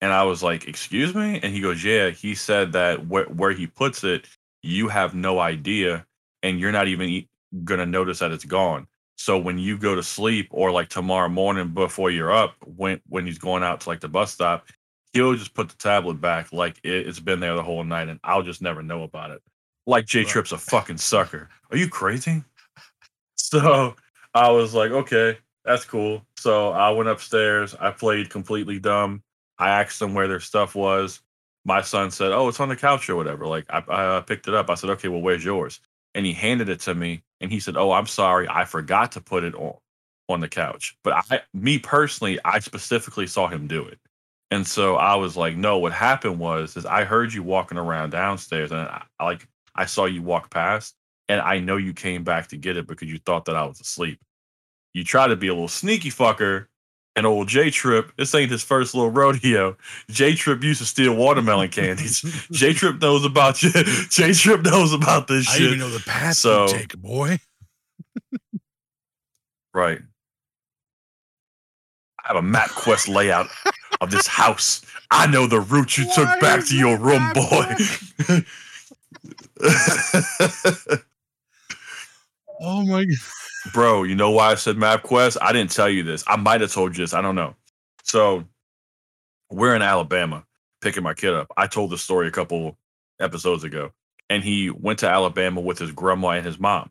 And 0.00 0.12
I 0.12 0.24
was 0.24 0.42
like, 0.42 0.68
"Excuse 0.68 1.14
me?" 1.14 1.40
And 1.42 1.52
he 1.54 1.60
goes, 1.60 1.84
"Yeah." 1.84 2.10
He 2.10 2.34
said 2.34 2.72
that 2.72 3.06
where 3.06 3.24
where 3.26 3.52
he 3.52 3.66
puts 3.66 4.04
it, 4.04 4.26
you 4.62 4.88
have 4.88 5.14
no 5.14 5.40
idea, 5.40 6.06
and 6.42 6.60
you're 6.60 6.72
not 6.72 6.88
even 6.88 7.08
e- 7.08 7.28
gonna 7.64 7.86
notice 7.86 8.20
that 8.20 8.32
it's 8.32 8.44
gone. 8.44 8.86
So 9.16 9.38
when 9.38 9.58
you 9.58 9.78
go 9.78 9.94
to 9.96 10.02
sleep 10.02 10.48
or 10.52 10.70
like 10.72 10.88
tomorrow 10.88 11.28
morning 11.28 11.68
before 11.74 12.10
you're 12.10 12.32
up, 12.32 12.54
when 12.66 13.00
when 13.08 13.26
he's 13.26 13.38
going 13.38 13.62
out 13.64 13.80
to 13.82 13.88
like 13.88 14.00
the 14.00 14.08
bus 14.08 14.32
stop, 14.32 14.68
he'll 15.12 15.34
just 15.34 15.54
put 15.54 15.68
the 15.70 15.76
tablet 15.76 16.20
back 16.20 16.52
like 16.52 16.78
it, 16.84 17.06
it's 17.08 17.20
been 17.20 17.40
there 17.40 17.54
the 17.56 17.62
whole 17.62 17.84
night, 17.84 18.08
and 18.08 18.20
I'll 18.24 18.42
just 18.42 18.62
never 18.62 18.82
know 18.82 19.02
about 19.04 19.30
it. 19.32 19.42
Like 19.88 20.04
J. 20.04 20.22
Trip's 20.22 20.52
a 20.52 20.58
fucking 20.58 20.98
sucker. 20.98 21.48
Are 21.70 21.76
you 21.78 21.88
crazy? 21.88 22.44
So 23.36 23.96
I 24.34 24.50
was 24.50 24.74
like, 24.74 24.90
okay, 24.90 25.38
that's 25.64 25.86
cool. 25.86 26.26
So 26.36 26.72
I 26.72 26.90
went 26.90 27.08
upstairs. 27.08 27.74
I 27.74 27.90
played 27.92 28.28
completely 28.28 28.78
dumb. 28.78 29.22
I 29.58 29.70
asked 29.70 29.98
them 29.98 30.12
where 30.12 30.28
their 30.28 30.40
stuff 30.40 30.74
was. 30.74 31.22
My 31.64 31.80
son 31.80 32.10
said, 32.10 32.32
"Oh, 32.32 32.48
it's 32.48 32.60
on 32.60 32.68
the 32.68 32.76
couch 32.76 33.08
or 33.08 33.16
whatever." 33.16 33.46
Like 33.46 33.64
I, 33.70 33.82
I 33.88 34.04
uh, 34.16 34.20
picked 34.20 34.46
it 34.46 34.52
up. 34.52 34.68
I 34.68 34.74
said, 34.74 34.90
"Okay, 34.90 35.08
well, 35.08 35.22
where's 35.22 35.44
yours?" 35.44 35.80
And 36.14 36.26
he 36.26 36.34
handed 36.34 36.68
it 36.68 36.80
to 36.80 36.94
me, 36.94 37.22
and 37.40 37.50
he 37.50 37.58
said, 37.58 37.78
"Oh, 37.78 37.92
I'm 37.92 38.06
sorry, 38.06 38.46
I 38.46 38.66
forgot 38.66 39.12
to 39.12 39.22
put 39.22 39.42
it 39.42 39.54
on 39.54 39.74
on 40.28 40.40
the 40.40 40.48
couch." 40.48 40.98
But 41.02 41.24
I, 41.30 41.40
me 41.54 41.78
personally, 41.78 42.38
I 42.44 42.58
specifically 42.58 43.26
saw 43.26 43.48
him 43.48 43.66
do 43.66 43.86
it, 43.86 43.98
and 44.50 44.66
so 44.66 44.96
I 44.96 45.14
was 45.16 45.34
like, 45.34 45.56
"No, 45.56 45.78
what 45.78 45.92
happened 45.92 46.38
was 46.38 46.76
is 46.76 46.84
I 46.84 47.04
heard 47.04 47.32
you 47.32 47.42
walking 47.42 47.78
around 47.78 48.10
downstairs, 48.10 48.70
and 48.70 48.80
I, 48.80 49.02
I 49.18 49.24
like 49.24 49.48
I 49.78 49.86
saw 49.86 50.04
you 50.04 50.22
walk 50.22 50.50
past, 50.50 50.94
and 51.28 51.40
I 51.40 51.60
know 51.60 51.76
you 51.78 51.94
came 51.94 52.24
back 52.24 52.48
to 52.48 52.56
get 52.56 52.76
it 52.76 52.86
because 52.86 53.08
you 53.08 53.18
thought 53.18 53.44
that 53.46 53.56
I 53.56 53.64
was 53.64 53.80
asleep. 53.80 54.20
You 54.92 55.04
try 55.04 55.28
to 55.28 55.36
be 55.36 55.46
a 55.48 55.54
little 55.54 55.68
sneaky 55.68 56.10
fucker." 56.10 56.66
And 57.16 57.26
old 57.26 57.48
J 57.48 57.70
Trip, 57.70 58.12
this 58.16 58.32
ain't 58.34 58.50
his 58.50 58.62
first 58.62 58.94
little 58.94 59.10
rodeo. 59.10 59.76
J 60.08 60.34
Trip 60.34 60.62
used 60.62 60.78
to 60.80 60.86
steal 60.86 61.14
watermelon 61.16 61.68
candies. 61.68 62.20
J 62.52 62.72
Trip 62.72 63.00
knows 63.00 63.24
about 63.24 63.60
you. 63.62 63.70
J 64.10 64.32
Trip 64.32 64.62
knows 64.62 64.92
about 64.92 65.26
this 65.26 65.48
I 65.48 65.52
shit. 65.52 65.62
I 65.62 65.66
even 65.66 65.78
know 65.80 65.90
the 65.90 66.00
path 66.04 66.34
So- 66.36 66.66
you 66.66 66.72
take, 66.78 66.96
boy. 66.98 67.38
Right. 69.74 70.00
I 72.24 72.32
have 72.32 72.36
a 72.36 72.46
MapQuest 72.46 73.08
layout 73.14 73.46
of 74.00 74.10
this 74.10 74.26
house. 74.26 74.82
I 75.10 75.26
know 75.26 75.46
the 75.46 75.60
route 75.60 75.96
you 75.98 76.06
Why 76.06 76.14
took 76.14 76.40
back 76.40 76.64
to 76.66 76.76
your 76.76 76.98
room, 76.98 77.32
boy. 77.32 77.74
Oh 82.60 82.84
my 82.84 83.04
god. 83.04 83.16
Bro, 83.72 84.04
you 84.04 84.14
know 84.14 84.30
why 84.30 84.52
I 84.52 84.54
said 84.54 84.76
MapQuest? 84.76 85.36
I 85.40 85.52
didn't 85.52 85.70
tell 85.70 85.88
you 85.88 86.02
this. 86.02 86.24
I 86.26 86.36
might 86.36 86.60
have 86.60 86.72
told 86.72 86.96
you 86.96 87.04
this. 87.04 87.14
I 87.14 87.20
don't 87.22 87.34
know. 87.34 87.54
So 88.02 88.44
we're 89.50 89.74
in 89.74 89.82
Alabama 89.82 90.44
picking 90.80 91.02
my 91.02 91.14
kid 91.14 91.34
up. 91.34 91.48
I 91.56 91.66
told 91.66 91.90
this 91.90 92.02
story 92.02 92.28
a 92.28 92.32
couple 92.32 92.76
episodes 93.20 93.64
ago. 93.64 93.92
And 94.30 94.44
he 94.44 94.70
went 94.70 94.98
to 95.00 95.08
Alabama 95.08 95.60
with 95.60 95.78
his 95.78 95.90
grandma 95.90 96.30
and 96.30 96.46
his 96.46 96.58
mom. 96.58 96.90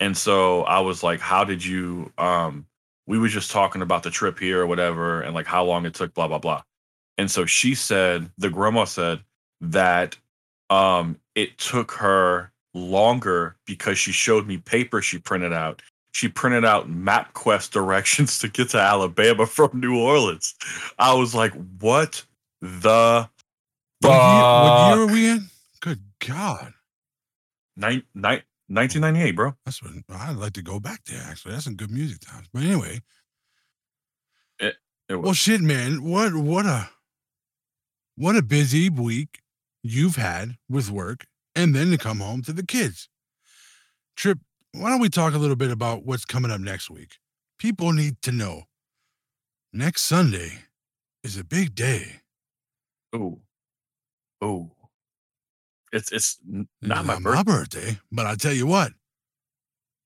And 0.00 0.16
so 0.16 0.62
I 0.62 0.80
was 0.80 1.02
like, 1.02 1.20
How 1.20 1.44
did 1.44 1.64
you 1.64 2.12
um 2.18 2.66
we 3.06 3.18
were 3.18 3.28
just 3.28 3.50
talking 3.50 3.80
about 3.82 4.02
the 4.02 4.10
trip 4.10 4.38
here 4.38 4.60
or 4.60 4.66
whatever 4.66 5.22
and 5.22 5.34
like 5.34 5.46
how 5.46 5.64
long 5.64 5.86
it 5.86 5.94
took, 5.94 6.12
blah, 6.12 6.28
blah, 6.28 6.38
blah. 6.38 6.62
And 7.16 7.30
so 7.30 7.46
she 7.46 7.74
said, 7.74 8.30
the 8.36 8.50
grandma 8.50 8.84
said 8.84 9.20
that 9.62 10.16
um 10.70 11.18
it 11.38 11.56
took 11.58 11.92
her 11.92 12.50
longer 12.74 13.54
because 13.64 13.96
she 13.96 14.10
showed 14.10 14.48
me 14.48 14.58
paper 14.58 15.00
she 15.00 15.18
printed 15.18 15.52
out. 15.52 15.80
She 16.10 16.26
printed 16.26 16.64
out 16.64 16.90
MapQuest 16.90 17.70
directions 17.72 18.40
to 18.40 18.48
get 18.48 18.70
to 18.70 18.78
Alabama 18.78 19.46
from 19.46 19.78
New 19.78 19.96
Orleans. 19.96 20.56
I 20.98 21.14
was 21.14 21.36
like, 21.36 21.52
what 21.80 22.24
the 22.60 23.28
What 24.00 24.10
year, 24.10 24.42
what 24.42 24.96
year 24.96 25.04
are 25.04 25.06
we 25.06 25.28
in? 25.28 25.46
Good 25.80 26.00
God. 26.26 26.74
Nine, 27.76 28.02
nine, 28.16 28.42
1998, 28.66 29.30
bro. 29.36 29.54
That's 29.64 29.80
what 29.80 29.92
I'd 30.10 30.34
like 30.36 30.54
to 30.54 30.62
go 30.62 30.80
back 30.80 31.04
there, 31.04 31.22
actually. 31.24 31.52
That's 31.52 31.64
some 31.64 31.76
good 31.76 31.92
music 31.92 32.18
times. 32.18 32.48
But 32.52 32.64
anyway. 32.64 33.00
It 34.58 34.74
Well 35.14 35.28
was, 35.28 35.38
shit, 35.38 35.60
man. 35.60 36.02
What 36.02 36.34
what 36.34 36.66
a 36.66 36.90
what 38.16 38.34
a 38.34 38.42
busy 38.42 38.90
week 38.90 39.40
you've 39.90 40.16
had 40.16 40.56
with 40.68 40.90
work 40.90 41.26
and 41.54 41.74
then 41.74 41.90
to 41.90 41.98
come 41.98 42.18
home 42.20 42.42
to 42.42 42.52
the 42.52 42.64
kids. 42.64 43.08
Trip, 44.16 44.38
why 44.72 44.90
don't 44.90 45.00
we 45.00 45.08
talk 45.08 45.34
a 45.34 45.38
little 45.38 45.56
bit 45.56 45.70
about 45.70 46.04
what's 46.04 46.24
coming 46.24 46.50
up 46.50 46.60
next 46.60 46.90
week? 46.90 47.16
People 47.58 47.92
need 47.92 48.20
to 48.22 48.32
know. 48.32 48.62
Next 49.72 50.02
Sunday 50.02 50.52
is 51.24 51.36
a 51.36 51.44
big 51.44 51.74
day. 51.74 52.20
Oh, 53.12 53.40
oh, 54.40 54.70
It's 55.92 56.12
it's 56.12 56.38
n- 56.52 56.68
It's 56.82 56.88
not 56.88 57.04
my 57.04 57.18
birthday. 57.18 57.34
my 57.36 57.42
birthday, 57.42 57.98
but 58.12 58.26
I 58.26 58.34
tell 58.34 58.52
you 58.52 58.66
what, 58.66 58.92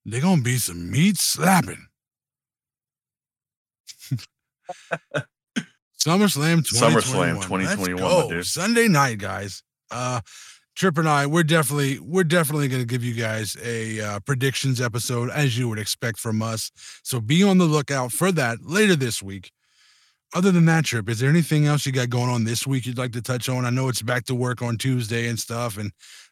they're 0.05 0.21
gonna 0.21 0.41
be 0.41 0.57
some 0.57 0.89
meat 0.91 1.17
slapping. 1.17 1.87
SummerSlam 5.99 6.65
2021. 6.67 6.67
SummerSlam 6.67 7.35
Let's 7.35 7.45
2021, 7.45 7.97
go. 7.97 8.29
dude. 8.29 8.45
Sunday 8.45 8.87
night, 8.87 9.17
guys. 9.19 9.63
Uh 9.93 10.21
Trip 10.75 10.97
and 10.97 11.07
I, 11.07 11.27
we're 11.27 11.43
definitely, 11.43 11.99
we're 11.99 12.23
definitely 12.23 12.67
gonna 12.67 12.83
give 12.85 13.03
you 13.03 13.13
guys 13.13 13.55
a 13.63 14.01
uh, 14.01 14.19
predictions 14.21 14.81
episode 14.81 15.29
as 15.29 15.55
you 15.55 15.69
would 15.69 15.77
expect 15.77 16.17
from 16.19 16.41
us. 16.41 16.71
So 17.03 17.21
be 17.21 17.43
on 17.43 17.59
the 17.59 17.65
lookout 17.65 18.11
for 18.11 18.31
that 18.31 18.57
later 18.63 18.95
this 18.95 19.21
week. 19.21 19.51
Other 20.33 20.51
than 20.51 20.65
that, 20.65 20.85
Trip, 20.85 21.07
is 21.09 21.19
there 21.19 21.29
anything 21.29 21.67
else 21.67 21.85
you 21.85 21.91
got 21.91 22.09
going 22.09 22.29
on 22.31 22.43
this 22.43 22.65
week 22.65 22.87
you'd 22.87 22.97
like 22.97 23.11
to 23.11 23.21
touch 23.21 23.47
on? 23.47 23.65
I 23.65 23.69
know 23.69 23.87
it's 23.87 24.01
back 24.01 24.25
to 24.25 24.35
work 24.35 24.63
on 24.63 24.77
Tuesday 24.77 25.27
and 25.27 25.37
stuff 25.37 25.77
and 25.77 25.91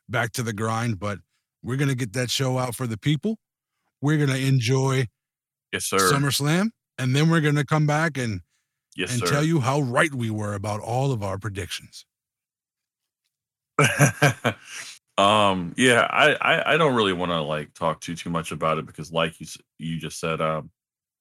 back 0.09 0.31
to 0.31 0.41
the 0.43 0.53
grind, 0.53 0.97
but 0.97 1.19
we're 1.61 1.77
gonna 1.77 1.93
get 1.93 2.13
that 2.13 2.31
show 2.31 2.57
out 2.57 2.73
for 2.73 2.87
the 2.87 2.97
people. 2.97 3.37
We're 4.01 4.17
gonna 4.17 4.39
enjoy 4.39 5.05
Yes, 5.71 5.85
sir. 5.85 5.99
SummerSlam, 6.11 6.71
and 6.97 7.15
then 7.15 7.29
we're 7.29 7.41
gonna 7.41 7.63
come 7.63 7.85
back 7.85 8.17
and 8.17 8.41
yes, 8.95 9.11
and 9.11 9.19
sir. 9.19 9.27
tell 9.27 9.43
you 9.43 9.59
how 9.59 9.81
right 9.81 10.13
we 10.13 10.31
were 10.31 10.55
about 10.55 10.79
all 10.81 11.11
of 11.11 11.21
our 11.21 11.37
predictions. 11.37 12.07
um 15.17 15.73
yeah 15.77 16.07
I, 16.09 16.33
I 16.35 16.73
i 16.73 16.77
don't 16.77 16.95
really 16.95 17.13
want 17.13 17.31
to 17.31 17.41
like 17.41 17.73
talk 17.73 18.01
too 18.01 18.15
too 18.15 18.29
much 18.29 18.51
about 18.51 18.77
it 18.77 18.85
because 18.85 19.11
like 19.11 19.39
you 19.39 19.47
you 19.77 19.97
just 19.97 20.19
said 20.19 20.41
um 20.41 20.69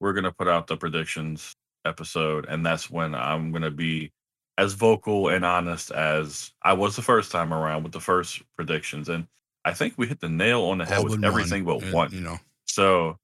we're 0.01 0.13
gonna 0.13 0.33
put 0.33 0.49
out 0.49 0.67
the 0.67 0.77
predictions 0.77 1.57
episode 1.85 2.47
and 2.49 2.65
that's 2.65 2.91
when 2.91 3.15
i'm 3.15 3.53
gonna 3.53 3.71
be 3.71 4.13
as 4.59 4.75
vocal 4.75 5.29
and 5.29 5.45
honest 5.45 5.91
as 5.91 6.53
i 6.63 6.73
was 6.73 6.97
the 6.97 7.03
first 7.03 7.33
time 7.33 7.53
around 7.53 7.83
with 7.83 7.93
the 7.93 8.01
first 8.01 8.43
predictions 8.57 9.09
and 9.09 9.27
I 9.65 9.75
think 9.75 9.95
we 9.97 10.07
hit 10.07 10.21
the 10.21 10.29
nail 10.29 10.63
on 10.65 10.79
the 10.79 10.87
head 10.87 10.99
All 10.99 11.05
with 11.05 11.21
but 11.21 11.27
everything 11.27 11.65
but 11.65 11.83
and, 11.83 11.93
one. 11.93 12.13
You 12.13 12.21
know, 12.21 12.39
So 12.67 13.19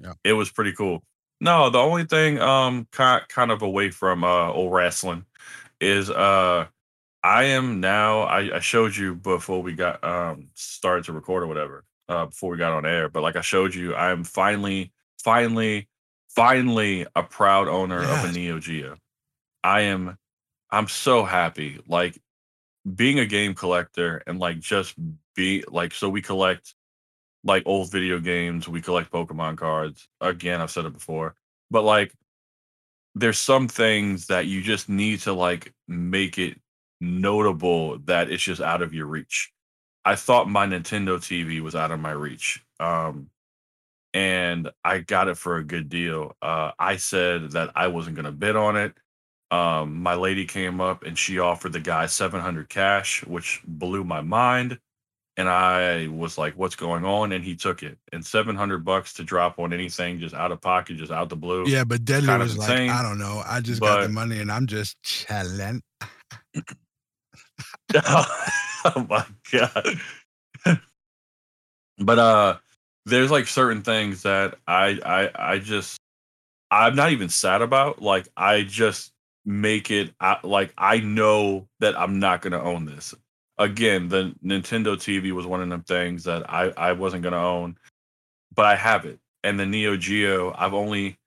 Yeah. 0.00 0.14
it 0.24 0.32
was 0.32 0.50
pretty 0.50 0.72
cool. 0.72 1.02
No, 1.40 1.70
the 1.70 1.78
only 1.78 2.04
thing 2.04 2.40
um 2.40 2.88
kind 2.90 3.26
kind 3.28 3.50
of 3.50 3.62
away 3.62 3.90
from 3.90 4.24
uh 4.24 4.50
old 4.50 4.72
wrestling 4.72 5.24
is 5.80 6.10
uh 6.10 6.66
I 7.28 7.44
am 7.44 7.80
now 7.80 8.20
I, 8.20 8.56
I 8.56 8.60
showed 8.60 8.96
you 8.96 9.14
before 9.14 9.62
we 9.62 9.74
got 9.74 10.02
um 10.02 10.48
started 10.54 11.04
to 11.04 11.12
record 11.12 11.42
or 11.42 11.46
whatever, 11.46 11.84
uh 12.08 12.24
before 12.24 12.50
we 12.50 12.56
got 12.56 12.72
on 12.72 12.86
air, 12.86 13.10
but 13.10 13.22
like 13.22 13.36
I 13.36 13.42
showed 13.42 13.74
you, 13.74 13.94
I 13.94 14.12
am 14.12 14.24
finally, 14.24 14.92
finally, 15.22 15.88
finally 16.30 17.06
a 17.14 17.22
proud 17.22 17.68
owner 17.68 18.00
of 18.02 18.24
a 18.24 18.32
Neo 18.32 18.58
Geo. 18.60 18.96
I 19.62 19.82
am 19.82 20.16
I'm 20.70 20.88
so 20.88 21.22
happy. 21.22 21.80
Like 21.86 22.18
being 22.94 23.18
a 23.18 23.26
game 23.26 23.54
collector 23.54 24.22
and 24.26 24.38
like 24.38 24.60
just 24.60 24.94
be 25.36 25.64
like 25.68 25.92
so 25.92 26.08
we 26.08 26.22
collect 26.22 26.74
like 27.44 27.62
old 27.66 27.92
video 27.92 28.20
games, 28.20 28.68
we 28.68 28.80
collect 28.80 29.12
Pokemon 29.12 29.58
cards. 29.58 30.08
Again, 30.22 30.62
I've 30.62 30.70
said 30.70 30.86
it 30.86 30.94
before. 30.94 31.34
But 31.70 31.82
like 31.82 32.14
there's 33.14 33.38
some 33.38 33.68
things 33.68 34.28
that 34.28 34.46
you 34.46 34.62
just 34.62 34.88
need 34.88 35.20
to 35.20 35.34
like 35.34 35.74
make 35.86 36.38
it 36.38 36.58
notable 37.00 37.98
that 38.00 38.30
it's 38.30 38.42
just 38.42 38.60
out 38.60 38.82
of 38.82 38.94
your 38.94 39.06
reach. 39.06 39.52
I 40.04 40.16
thought 40.16 40.48
my 40.48 40.66
Nintendo 40.66 41.18
TV 41.18 41.60
was 41.60 41.74
out 41.74 41.90
of 41.90 42.00
my 42.00 42.12
reach. 42.12 42.62
Um 42.80 43.30
and 44.14 44.70
I 44.84 44.98
got 45.00 45.28
it 45.28 45.36
for 45.36 45.56
a 45.56 45.64
good 45.64 45.88
deal. 45.88 46.36
Uh 46.40 46.72
I 46.78 46.96
said 46.96 47.52
that 47.52 47.70
I 47.74 47.88
wasn't 47.88 48.16
going 48.16 48.24
to 48.24 48.32
bid 48.32 48.56
on 48.56 48.76
it. 48.76 48.94
Um 49.50 50.02
my 50.02 50.14
lady 50.14 50.44
came 50.44 50.80
up 50.80 51.04
and 51.04 51.16
she 51.18 51.38
offered 51.38 51.72
the 51.72 51.80
guy 51.80 52.06
700 52.06 52.68
cash, 52.68 53.24
which 53.26 53.62
blew 53.66 54.04
my 54.04 54.20
mind 54.20 54.78
and 55.38 55.48
I 55.48 56.08
was 56.08 56.36
like, 56.36 56.54
"What's 56.54 56.74
going 56.74 57.04
on?" 57.04 57.30
And 57.30 57.44
he 57.44 57.54
took 57.54 57.84
it. 57.84 57.96
And 58.12 58.26
seven 58.26 58.56
hundred 58.56 58.84
bucks 58.84 59.14
to 59.14 59.24
drop 59.24 59.60
on 59.60 59.72
anything 59.72 60.18
just 60.18 60.34
out 60.34 60.50
of 60.50 60.60
pocket, 60.60 60.96
just 60.96 61.12
out 61.12 61.28
the 61.28 61.36
blue. 61.36 61.64
yeah, 61.68 61.84
but 61.84 62.04
Deadly 62.04 62.36
was 62.36 62.58
like, 62.58 62.90
I 62.90 63.02
don't 63.02 63.18
know, 63.18 63.42
I 63.46 63.60
just 63.60 63.80
got 63.80 64.02
the 64.02 64.08
money 64.08 64.40
and 64.40 64.50
I'm 64.50 64.66
just 64.66 65.00
chilling. 65.02 65.82
oh 68.06 69.06
my 69.08 69.24
god! 69.50 70.78
but 71.98 72.18
uh, 72.18 72.56
there's 73.06 73.30
like 73.30 73.46
certain 73.46 73.82
things 73.82 74.22
that 74.22 74.56
I 74.66 74.98
I 75.04 75.54
I 75.54 75.58
just 75.58 75.98
I'm 76.70 76.94
not 76.94 77.12
even 77.12 77.28
sad 77.28 77.62
about. 77.62 78.02
Like 78.02 78.28
I 78.36 78.62
just 78.62 79.12
make 79.44 79.90
it 79.90 80.12
I, 80.20 80.38
like 80.42 80.72
I 80.76 80.98
know 81.00 81.68
that 81.80 81.98
I'm 81.98 82.18
not 82.18 82.42
gonna 82.42 82.62
own 82.62 82.84
this. 82.84 83.14
Again, 83.56 84.08
the 84.08 84.34
Nintendo 84.44 84.94
TV 84.96 85.32
was 85.32 85.46
one 85.46 85.62
of 85.62 85.68
them 85.68 85.82
things 85.82 86.24
that 86.24 86.48
I 86.50 86.72
I 86.76 86.92
wasn't 86.92 87.22
gonna 87.22 87.42
own, 87.42 87.76
but 88.54 88.66
I 88.66 88.76
have 88.76 89.06
it. 89.06 89.18
And 89.44 89.58
the 89.58 89.66
Neo 89.66 89.96
Geo, 89.96 90.54
I've 90.58 90.74
only 90.74 91.18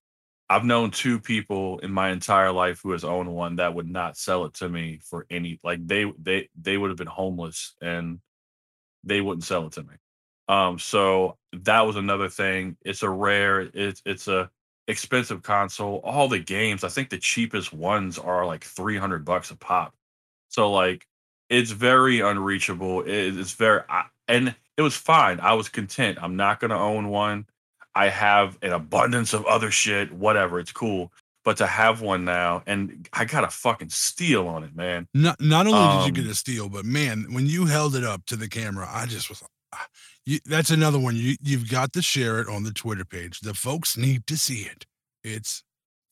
I've 0.52 0.66
known 0.66 0.92
two 0.92 1.20
people 1.20 1.80
in 1.80 1.92
my 1.94 2.12
entire 2.12 2.52
life 2.52 2.82
who 2.84 2.92
has 2.92 3.06
owned 3.06 3.34
one 3.34 3.58
that 3.58 3.74
would 3.76 3.90
not 3.90 4.18
sell 4.18 4.46
it 4.46 4.56
to 4.56 4.70
me 4.70 5.00
for 5.04 5.26
any 5.30 5.60
like 5.64 5.86
they 5.88 6.12
they 6.22 6.50
they 6.62 6.78
would 6.78 6.90
have 6.92 6.98
been 6.98 7.08
homeless 7.08 7.76
and 7.82 8.20
they 9.04 9.22
wouldn't 9.22 9.44
sell 9.46 9.68
it 9.68 9.74
to 9.74 9.84
me. 9.84 9.96
Um 10.48 10.80
so 10.80 11.38
that 11.54 11.82
was 11.82 11.96
another 11.96 12.30
thing. 12.30 12.78
It's 12.84 13.04
a 13.04 13.10
rare 13.10 13.62
it's 13.74 14.02
it's 14.06 14.28
a 14.28 14.50
expensive 14.88 15.44
console. 15.44 16.02
All 16.04 16.28
the 16.28 16.40
games, 16.40 16.84
I 16.84 16.90
think 16.90 17.10
the 17.10 17.18
cheapest 17.20 17.74
ones 17.74 18.18
are 18.20 18.46
like 18.46 18.64
300 18.64 19.26
bucks 19.26 19.52
a 19.52 19.58
pop. 19.58 19.96
So 20.50 20.72
like 20.72 21.08
it's 21.50 21.72
very 21.72 22.22
unreachable. 22.22 23.02
It, 23.02 23.38
it's 23.38 23.54
very 23.54 23.82
I, 23.90 24.06
and 24.28 24.56
it 24.78 24.82
was 24.82 24.96
fine. 24.98 25.40
I 25.40 25.54
was 25.54 25.70
content. 25.70 26.18
I'm 26.22 26.36
not 26.36 26.60
going 26.60 26.72
to 26.72 26.78
own 26.78 27.10
one. 27.10 27.46
I 27.96 28.10
have 28.10 28.58
an 28.62 28.72
abundance 28.72 29.34
of 29.34 29.46
other 29.46 29.72
shit, 29.72 30.12
whatever. 30.12 30.60
It's 30.60 30.72
cool. 30.72 31.12
But 31.44 31.58
to 31.58 31.66
have 31.66 32.02
one 32.02 32.24
now 32.24 32.62
and 32.68 33.10
I 33.14 33.26
got 33.26 33.44
a 33.44 33.50
fucking 33.50 33.90
steal 33.90 34.48
on 34.48 34.64
it, 34.64 34.76
man. 34.76 35.08
Not 35.14 35.42
not 35.42 35.66
only 35.66 35.98
did 35.98 36.06
you 36.06 36.12
get 36.12 36.26
Um 36.26 36.32
a 36.32 36.36
steal, 36.36 36.70
but 36.70 36.86
man, 36.86 37.28
when 37.32 37.48
you 37.48 37.66
held 37.66 37.96
it 37.96 38.04
up 38.04 38.26
to 38.28 38.36
the 38.36 38.48
camera, 38.48 38.88
I 38.90 39.08
just 39.08 39.28
was 39.28 39.44
ah, 39.74 39.88
you, 40.26 40.40
that's 40.46 40.70
another 40.70 41.00
one. 41.00 41.16
You 41.16 41.36
you've 41.42 41.70
got 41.70 41.94
to 41.94 42.02
share 42.04 42.40
it 42.42 42.48
on 42.48 42.64
the 42.64 42.72
Twitter 42.72 43.06
page. 43.06 43.40
The 43.40 43.56
folks 43.56 43.98
need 43.98 44.28
to 44.28 44.38
see 44.38 44.62
it. 44.62 44.86
It's 45.24 45.64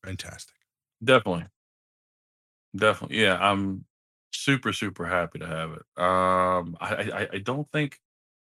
fantastic. 0.03 0.55
definitely. 1.03 1.45
Definitely. 2.75 3.21
Yeah, 3.21 3.38
I'm 3.39 3.86
super 4.32 4.73
super 4.73 5.05
happy 5.05 5.39
to 5.39 5.47
have 5.47 5.71
it. 5.73 5.84
Um 6.01 6.75
I 6.82 7.11
I, 7.13 7.27
I 7.34 7.38
don't 7.38 7.71
think 7.71 7.99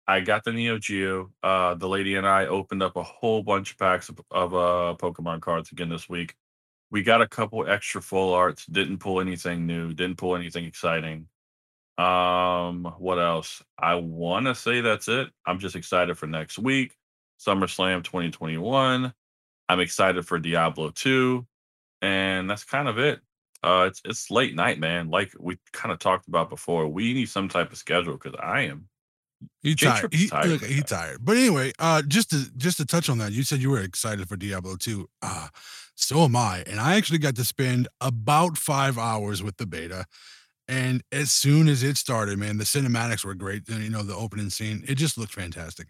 I 0.07 0.21
got 0.21 0.45
the 0.45 0.53
Neo 0.53 0.79
Geo. 0.79 1.31
Uh, 1.43 1.75
the 1.75 1.89
lady 1.89 2.17
and 2.17 2.27
I 2.27 2.47
opened 2.47 2.83
up 2.83 2.97
a 2.97 3.03
whole 3.03 3.43
bunch 3.43 3.73
of 3.73 3.79
packs 3.79 4.09
of, 4.09 4.21
of 4.31 4.55
uh, 4.55 4.97
Pokemon 4.99 5.41
cards 5.41 5.73
again 5.73 5.89
this 5.89 6.09
week. 6.09 6.35
We 6.91 7.03
got 7.03 7.23
a 7.23 7.29
couple 7.29 7.67
extra 7.67 8.03
full 8.03 8.35
arts. 8.35 8.67
Didn't 8.67 8.99
pull 8.99 9.21
anything 9.21 9.67
new. 9.67 9.93
Didn't 9.95 10.19
pull 10.19 10.37
anything 10.37 10.65
exciting. 10.65 11.27
Um, 11.97 12.93
what 12.99 13.19
else? 13.19 13.63
I 13.79 13.95
want 13.95 14.47
to 14.47 14.55
say 14.55 14.81
that's 14.81 15.09
it. 15.09 15.29
I'm 15.47 15.59
just 15.59 15.77
excited 15.77 16.19
for 16.19 16.27
next 16.27 16.59
week, 16.59 16.97
SummerSlam 17.41 18.05
2021. 18.05 19.13
I'm 19.69 19.81
excited 19.81 20.27
for 20.27 20.39
Diablo 20.39 20.91
2, 20.91 21.47
and 22.03 22.51
that's 22.51 22.65
kind 22.65 22.89
of 22.89 22.99
it. 22.99 23.21
Uh, 23.63 23.87
it's 23.89 24.03
it's 24.05 24.31
late 24.31 24.55
night, 24.55 24.79
man. 24.79 25.09
Like 25.09 25.33
we 25.39 25.57
kind 25.73 25.93
of 25.93 25.99
talked 25.99 26.29
about 26.29 26.51
before, 26.51 26.87
we 26.87 27.15
need 27.15 27.31
some 27.31 27.49
type 27.49 27.73
of 27.73 27.79
schedule 27.79 28.13
because 28.13 28.39
I 28.39 28.63
am 28.63 28.89
He 29.63 29.75
tired. 29.75 30.13
He 30.13 30.29
tired 30.29 30.49
look, 30.49 30.65
he 30.65 30.83
tired. 30.83 31.19
But 31.25 31.37
anyway, 31.37 31.73
uh, 31.79 32.03
just 32.03 32.31
to 32.31 32.51
just 32.57 32.77
to 32.79 32.87
touch 32.87 33.09
on 33.09 33.19
that, 33.19 33.33
you 33.33 33.43
said 33.43 33.61
you 33.61 33.71
were 33.71 33.81
excited 33.81 34.29
for 34.29 34.37
Diablo 34.37 34.77
2. 34.77 35.09
Uh, 35.23 35.49
so 35.95 36.25
am 36.25 36.37
I. 36.37 36.65
And 36.67 36.81
I 36.81 36.97
actually 36.97 37.19
got 37.19 37.37
to 37.37 37.45
spend 37.45 37.89
about 38.01 38.59
five 38.59 38.99
hours 38.99 39.43
with 39.43 39.57
the 39.57 39.67
beta. 39.67 40.07
And 40.67 41.03
as 41.13 41.31
soon 41.31 41.69
as 41.69 41.83
it 41.83 41.97
started, 41.97 42.39
man, 42.39 42.57
the 42.57 42.65
cinematics 42.65 43.25
were 43.25 43.35
great. 43.35 43.69
And 43.69 43.83
you 43.83 43.91
know, 43.91 44.03
the 44.03 44.17
opening 44.17 44.51
scene, 44.51 44.85
it 44.89 44.97
just 44.97 45.19
looked 45.19 45.35
fantastic. 45.35 45.89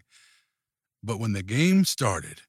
But 1.03 1.19
when 1.19 1.33
the 1.33 1.43
game 1.43 1.85
started, 1.85 2.41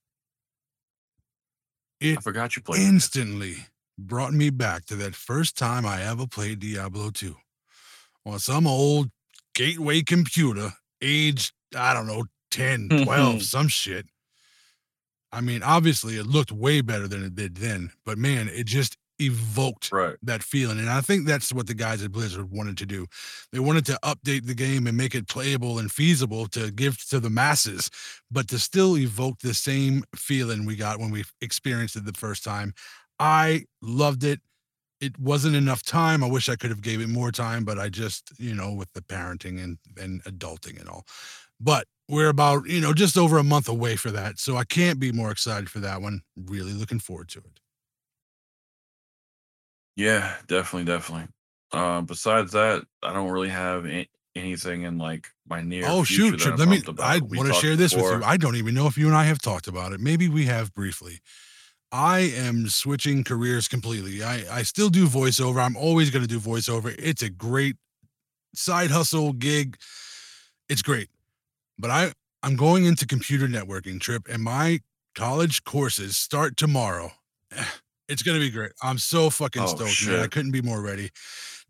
it 2.00 2.18
I 2.18 2.20
forgot 2.20 2.57
you 2.57 2.62
played. 2.62 2.80
instantly 2.80 3.57
brought 3.98 4.32
me 4.32 4.50
back 4.50 4.84
to 4.86 4.96
that 4.96 5.14
first 5.14 5.57
time 5.57 5.86
I 5.86 6.02
ever 6.02 6.26
played 6.26 6.61
Diablo 6.61 7.11
2 7.11 7.34
on 8.26 8.38
some 8.38 8.66
old 8.66 9.11
gateway 9.54 10.02
computer, 10.02 10.72
age, 11.03 11.53
I 11.76 11.94
don't 11.94 12.07
know, 12.07 12.24
10, 12.51 12.88
12, 12.88 13.07
mm-hmm. 13.07 13.38
some 13.40 13.68
shit. 13.68 14.07
I 15.32 15.40
mean, 15.40 15.62
obviously, 15.62 16.16
it 16.16 16.26
looked 16.26 16.53
way 16.53 16.80
better 16.80 17.09
than 17.09 17.24
it 17.24 17.34
did 17.34 17.57
then, 17.57 17.90
but 18.05 18.16
man, 18.16 18.49
it 18.49 18.66
just 18.66 18.97
evoked 19.18 19.90
Right. 19.92 20.16
that 20.22 20.42
feeling. 20.42 20.78
And 20.78 20.90
I 20.90 21.01
think 21.01 21.26
that's 21.26 21.53
what 21.53 21.66
the 21.66 21.74
guys 21.74 22.03
at 22.03 22.12
Blizzard 22.12 22.51
wanted 22.51 22.76
to 22.78 22.86
do. 22.86 23.07
They 23.53 23.59
wanted 23.59 23.86
to 23.86 23.99
update 24.03 24.47
the 24.47 24.55
game 24.55 24.86
and 24.86 24.97
make 24.97 25.14
it 25.14 25.28
playable 25.28 25.78
and 25.78 25.90
feasible 25.90 26.47
to 26.49 26.70
give 26.70 27.03
to 27.09 27.20
the 27.20 27.30
masses, 27.30 27.90
but 28.30 28.49
to 28.49 28.59
still 28.59 28.97
evoke 28.97 29.40
the 29.40 29.55
same 29.55 30.05
feeling 30.14 30.64
we 30.64 30.76
got 30.76 31.01
when 31.01 31.11
we 31.11 31.24
experienced 31.40 31.97
it 31.97 32.05
the 32.05 32.12
first 32.12 32.44
time. 32.44 32.74
I 33.18 33.64
loved 33.80 34.24
it. 34.24 34.40
It 35.01 35.18
wasn't 35.18 35.57
enough 35.57 35.82
time. 35.82 36.24
I 36.24 36.28
wish 36.28 36.49
I 36.49 36.57
could 36.57 36.70
have 36.70 36.80
gave 36.82 37.01
it 37.01 37.09
more 37.09 37.30
time, 37.30 37.64
but 37.64 37.78
I 37.78 37.88
just, 37.90 38.32
you 38.38 38.55
know, 38.55 38.72
with 38.72 38.92
the 38.94 39.03
parenting 39.03 39.62
and 39.62 39.78
and 40.01 40.22
adulting 40.24 40.80
and 40.80 40.88
all. 40.88 41.05
But 41.61 41.86
we're 42.09 42.28
about, 42.28 42.66
you 42.66 42.80
know, 42.80 42.92
just 42.94 43.18
over 43.18 43.38
a 43.38 43.44
month 43.44 43.68
away 43.68 43.97
for 43.97 44.11
that. 44.12 44.38
So 44.38 44.57
I 44.57 44.64
can't 44.64 45.01
be 45.01 45.12
more 45.12 45.30
excited 45.30 45.70
for 45.70 45.80
that 45.80 46.01
one. 46.01 46.22
Really 46.36 46.72
looking 46.72 47.01
forward 47.01 47.28
to 47.30 47.40
it. 47.40 47.61
Yeah, 49.97 50.36
definitely, 50.47 50.84
definitely. 50.84 51.28
Um, 51.72 52.07
besides 52.07 52.53
that, 52.53 52.84
I 53.03 53.12
don't 53.12 53.30
really 53.30 53.49
have 53.49 53.86
a- 53.86 54.09
anything 54.34 54.82
in 54.82 54.99
like 54.99 55.28
my 55.49 55.62
near 55.62 55.84
Oh 55.86 56.05
shoot, 56.05 56.38
let 56.44 56.68
me 56.68 56.78
about. 56.86 57.01
I 57.01 57.18
want 57.20 57.49
to 57.49 57.55
share 57.55 57.76
this 57.76 57.94
with 57.94 58.05
you. 58.05 58.22
I 58.22 58.36
don't 58.36 58.57
even 58.57 58.74
know 58.74 58.86
if 58.86 58.99
you 58.99 59.07
and 59.07 59.16
I 59.16 59.24
have 59.24 59.40
talked 59.40 59.66
about 59.66 59.92
it. 59.92 60.01
Maybe 60.01 60.28
we 60.28 60.44
have 60.44 60.72
briefly. 60.72 61.20
I 61.97 62.18
am 62.36 62.68
switching 62.68 63.24
careers 63.24 63.68
completely. 63.68 64.22
I 64.22 64.59
I 64.59 64.62
still 64.64 64.90
do 64.90 65.07
voiceover. 65.07 65.64
I'm 65.64 65.78
always 65.78 66.11
going 66.11 66.20
to 66.20 66.28
do 66.28 66.38
voiceover. 66.38 66.94
It's 66.99 67.22
a 67.22 67.30
great 67.30 67.76
side 68.55 68.90
hustle 68.90 69.32
gig. 69.32 69.78
It's 70.68 70.82
great. 70.82 71.09
But 71.78 71.90
I 71.90 72.12
I'm 72.42 72.55
going 72.57 72.84
into 72.84 73.07
computer 73.07 73.49
networking 73.49 73.99
trip 73.99 74.28
and 74.28 74.42
my 74.42 74.80
college 75.14 75.64
courses 75.64 76.16
start 76.16 76.57
tomorrow. 76.57 77.12
It's 78.09 78.22
going 78.22 78.38
to 78.38 78.40
be 78.40 78.53
great. 78.53 78.70
I'm 78.80 78.99
so 78.99 79.30
fucking 79.30 79.62
Oh 79.62 79.66
stoked, 79.66 80.07
man. 80.07 80.20
I 80.20 80.28
couldn't 80.28 80.53
be 80.53 80.62
more 80.62 80.80
ready. 80.80 81.11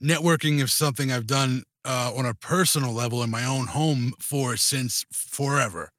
Networking 0.05 0.63
is 0.63 0.71
something 0.71 1.11
I've 1.11 1.27
done 1.27 1.63
uh, 1.83 2.13
on 2.15 2.27
a 2.27 2.35
personal 2.35 2.93
level 2.93 3.23
in 3.23 3.31
my 3.31 3.43
own 3.47 3.69
home 3.69 4.13
for 4.21 4.59
since 4.59 5.07
forever. 5.11 5.93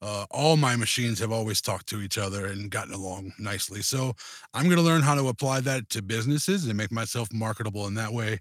Uh, 0.00 0.26
all 0.30 0.56
my 0.56 0.76
machines 0.76 1.18
have 1.18 1.32
always 1.32 1.60
talked 1.60 1.88
to 1.88 2.00
each 2.00 2.18
other 2.18 2.46
and 2.46 2.70
gotten 2.70 2.94
along 2.94 3.32
nicely. 3.38 3.82
So 3.82 4.14
I'm 4.54 4.64
going 4.64 4.76
to 4.76 4.82
learn 4.82 5.02
how 5.02 5.14
to 5.16 5.28
apply 5.28 5.60
that 5.62 5.88
to 5.90 6.02
businesses 6.02 6.66
and 6.66 6.76
make 6.76 6.92
myself 6.92 7.28
marketable 7.32 7.86
in 7.86 7.94
that 7.94 8.12
way. 8.12 8.40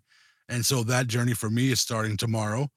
And 0.49 0.65
so 0.65 0.83
that 0.83 1.07
journey 1.07 1.33
for 1.33 1.49
me 1.49 1.71
is 1.71 1.79
starting 1.79 2.15
tomorrow. 2.17 2.69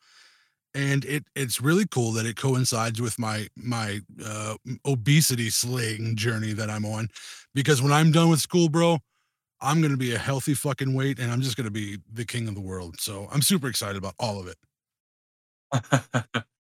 and 0.75 1.05
it 1.05 1.25
it's 1.35 1.61
really 1.61 1.87
cool 1.91 2.13
that 2.13 2.27
it 2.27 2.37
coincides 2.37 3.01
with 3.01 3.19
my 3.19 3.49
my 3.57 4.01
uh, 4.25 4.55
obesity 4.87 5.51
slaying 5.51 6.17
journey 6.17 6.53
that 6.53 6.71
I'm 6.71 6.85
on, 6.85 7.09
because 7.55 7.83
when 7.83 7.93
I'm 7.93 8.13
done 8.13 8.31
with 8.31 8.41
school, 8.41 8.69
bro, 8.69 8.99
I'm 9.61 9.83
gonna 9.83 9.97
be 9.99 10.15
a 10.15 10.19
healthy 10.19 10.55
fucking 10.55 10.95
weight, 10.95 11.19
and 11.21 11.31
I'm 11.33 11.43
just 11.43 11.57
gonna 11.57 11.71
be 11.71 11.99
the 12.13 12.25
king 12.27 12.49
of 12.49 12.55
the 12.55 12.61
world. 12.63 13.01
So 13.01 13.29
I'm 13.33 13.43
super 13.43 13.69
excited 13.69 13.97
about 13.99 14.15
all 14.21 14.41
of 14.41 14.49
it. 14.49 14.59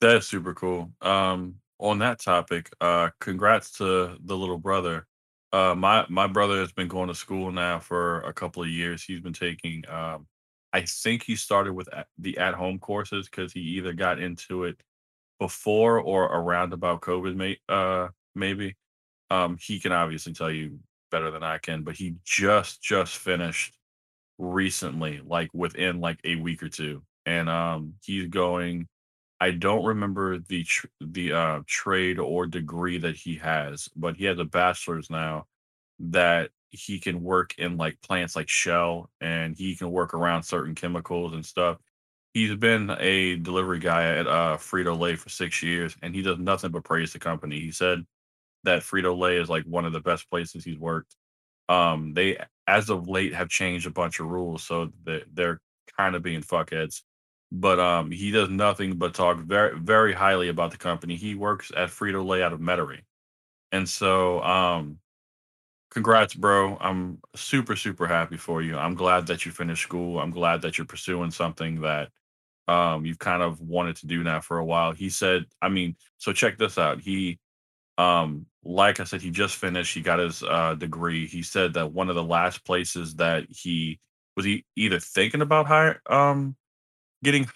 That's 0.00 0.26
super 0.26 0.54
cool. 0.54 0.92
Um, 1.00 1.56
on 1.80 1.98
that 2.00 2.20
topic, 2.20 2.70
uh, 2.80 3.10
congrats 3.20 3.72
to 3.72 4.16
the 4.24 4.36
little 4.36 4.58
brother. 4.58 5.06
Uh, 5.52 5.74
my 5.74 6.04
my 6.08 6.26
brother 6.26 6.58
has 6.60 6.72
been 6.72 6.88
going 6.88 7.08
to 7.08 7.14
school 7.14 7.50
now 7.50 7.78
for 7.80 8.20
a 8.20 8.32
couple 8.32 8.62
of 8.62 8.68
years. 8.68 9.02
He's 9.02 9.20
been 9.20 9.32
taking, 9.32 9.82
um, 9.88 10.26
I 10.72 10.82
think 10.82 11.22
he 11.22 11.36
started 11.36 11.72
with 11.72 11.88
the 12.18 12.36
at 12.38 12.54
home 12.54 12.78
courses 12.78 13.28
because 13.28 13.52
he 13.52 13.60
either 13.60 13.92
got 13.92 14.20
into 14.20 14.64
it 14.64 14.80
before 15.40 16.00
or 16.00 16.24
around 16.26 16.72
about 16.74 17.02
COVID, 17.02 17.36
may, 17.36 17.58
uh, 17.68 18.08
maybe. 18.34 18.76
Um, 19.30 19.58
he 19.60 19.80
can 19.80 19.92
obviously 19.92 20.32
tell 20.34 20.50
you 20.50 20.80
better 21.10 21.30
than 21.30 21.42
I 21.44 21.58
can, 21.58 21.82
but 21.84 21.96
he 21.96 22.16
just 22.24 22.82
just 22.82 23.16
finished 23.18 23.74
recently, 24.38 25.20
like 25.24 25.50
within 25.54 26.00
like 26.00 26.20
a 26.24 26.36
week 26.36 26.62
or 26.62 26.68
two, 26.68 27.02
and 27.26 27.48
um, 27.48 27.94
he's 28.04 28.28
going 28.28 28.88
I 29.40 29.52
don't 29.52 29.84
remember 29.84 30.38
the 30.38 30.64
tr- 30.64 30.86
the 31.00 31.32
uh, 31.32 31.60
trade 31.66 32.18
or 32.18 32.46
degree 32.46 32.98
that 32.98 33.16
he 33.16 33.36
has, 33.36 33.88
but 33.96 34.16
he 34.16 34.24
has 34.24 34.38
a 34.38 34.44
bachelor's 34.44 35.10
now 35.10 35.46
that 36.00 36.50
he 36.70 36.98
can 37.00 37.22
work 37.22 37.54
in 37.58 37.76
like 37.76 38.00
plants 38.02 38.36
like 38.36 38.48
Shell, 38.48 39.10
and 39.20 39.56
he 39.56 39.76
can 39.76 39.90
work 39.90 40.14
around 40.14 40.42
certain 40.44 40.74
chemicals 40.74 41.34
and 41.34 41.46
stuff. 41.46 41.78
He's 42.34 42.54
been 42.56 42.90
a 43.00 43.36
delivery 43.36 43.78
guy 43.80 44.04
at 44.16 44.26
uh, 44.26 44.56
Frito 44.58 44.98
Lay 44.98 45.16
for 45.16 45.28
six 45.30 45.62
years, 45.62 45.96
and 46.02 46.14
he 46.14 46.22
does 46.22 46.38
nothing 46.38 46.70
but 46.72 46.84
praise 46.84 47.12
the 47.12 47.18
company. 47.20 47.60
He 47.60 47.72
said 47.72 48.04
that 48.64 48.82
Frito 48.82 49.16
Lay 49.18 49.38
is 49.38 49.48
like 49.48 49.64
one 49.64 49.84
of 49.86 49.92
the 49.92 50.00
best 50.00 50.28
places 50.30 50.64
he's 50.64 50.78
worked. 50.78 51.16
Um, 51.68 52.14
they 52.14 52.38
as 52.66 52.90
of 52.90 53.08
late 53.08 53.34
have 53.34 53.48
changed 53.48 53.86
a 53.86 53.90
bunch 53.90 54.20
of 54.20 54.28
rules, 54.28 54.64
so 54.64 54.92
they're 55.32 55.60
kind 55.96 56.14
of 56.16 56.22
being 56.22 56.42
fuckheads 56.42 57.02
but 57.50 57.78
um, 57.80 58.10
he 58.10 58.30
does 58.30 58.50
nothing 58.50 58.96
but 58.96 59.14
talk 59.14 59.38
very 59.38 59.78
very 59.78 60.12
highly 60.12 60.48
about 60.48 60.70
the 60.70 60.76
company. 60.76 61.16
He 61.16 61.34
works 61.34 61.72
at 61.76 61.90
Frito 61.90 62.26
Lay 62.26 62.42
out 62.42 62.52
of 62.52 62.60
Metairie, 62.60 63.02
and 63.72 63.88
so 63.88 64.42
um, 64.42 64.98
congrats, 65.90 66.34
bro. 66.34 66.76
I'm 66.80 67.20
super 67.36 67.76
super 67.76 68.06
happy 68.06 68.36
for 68.36 68.62
you. 68.62 68.76
I'm 68.76 68.94
glad 68.94 69.26
that 69.28 69.46
you 69.46 69.52
finished 69.52 69.82
school. 69.82 70.20
I'm 70.20 70.30
glad 70.30 70.62
that 70.62 70.78
you're 70.78 70.86
pursuing 70.86 71.30
something 71.30 71.80
that 71.82 72.10
um, 72.68 73.06
you've 73.06 73.18
kind 73.18 73.42
of 73.42 73.60
wanted 73.60 73.96
to 73.96 74.06
do 74.06 74.22
now 74.22 74.40
for 74.40 74.58
a 74.58 74.64
while. 74.64 74.92
He 74.92 75.08
said, 75.10 75.46
I 75.62 75.68
mean, 75.70 75.96
so 76.18 76.32
check 76.32 76.58
this 76.58 76.78
out. 76.78 77.00
He 77.00 77.38
um 77.98 78.46
like 78.64 79.00
I 79.00 79.04
said, 79.04 79.22
he 79.22 79.30
just 79.30 79.56
finished. 79.56 79.94
He 79.94 80.02
got 80.02 80.18
his 80.18 80.42
uh, 80.42 80.74
degree. 80.74 81.26
He 81.26 81.42
said 81.42 81.74
that 81.74 81.92
one 81.92 82.10
of 82.10 82.16
the 82.16 82.22
last 82.24 82.64
places 82.64 83.14
that 83.16 83.46
he 83.48 83.98
was 84.36 84.44
he 84.44 84.64
either 84.76 85.00
thinking 85.00 85.42
about 85.42 85.66
hire 85.66 86.02
um 86.08 86.56
getting 87.22 87.48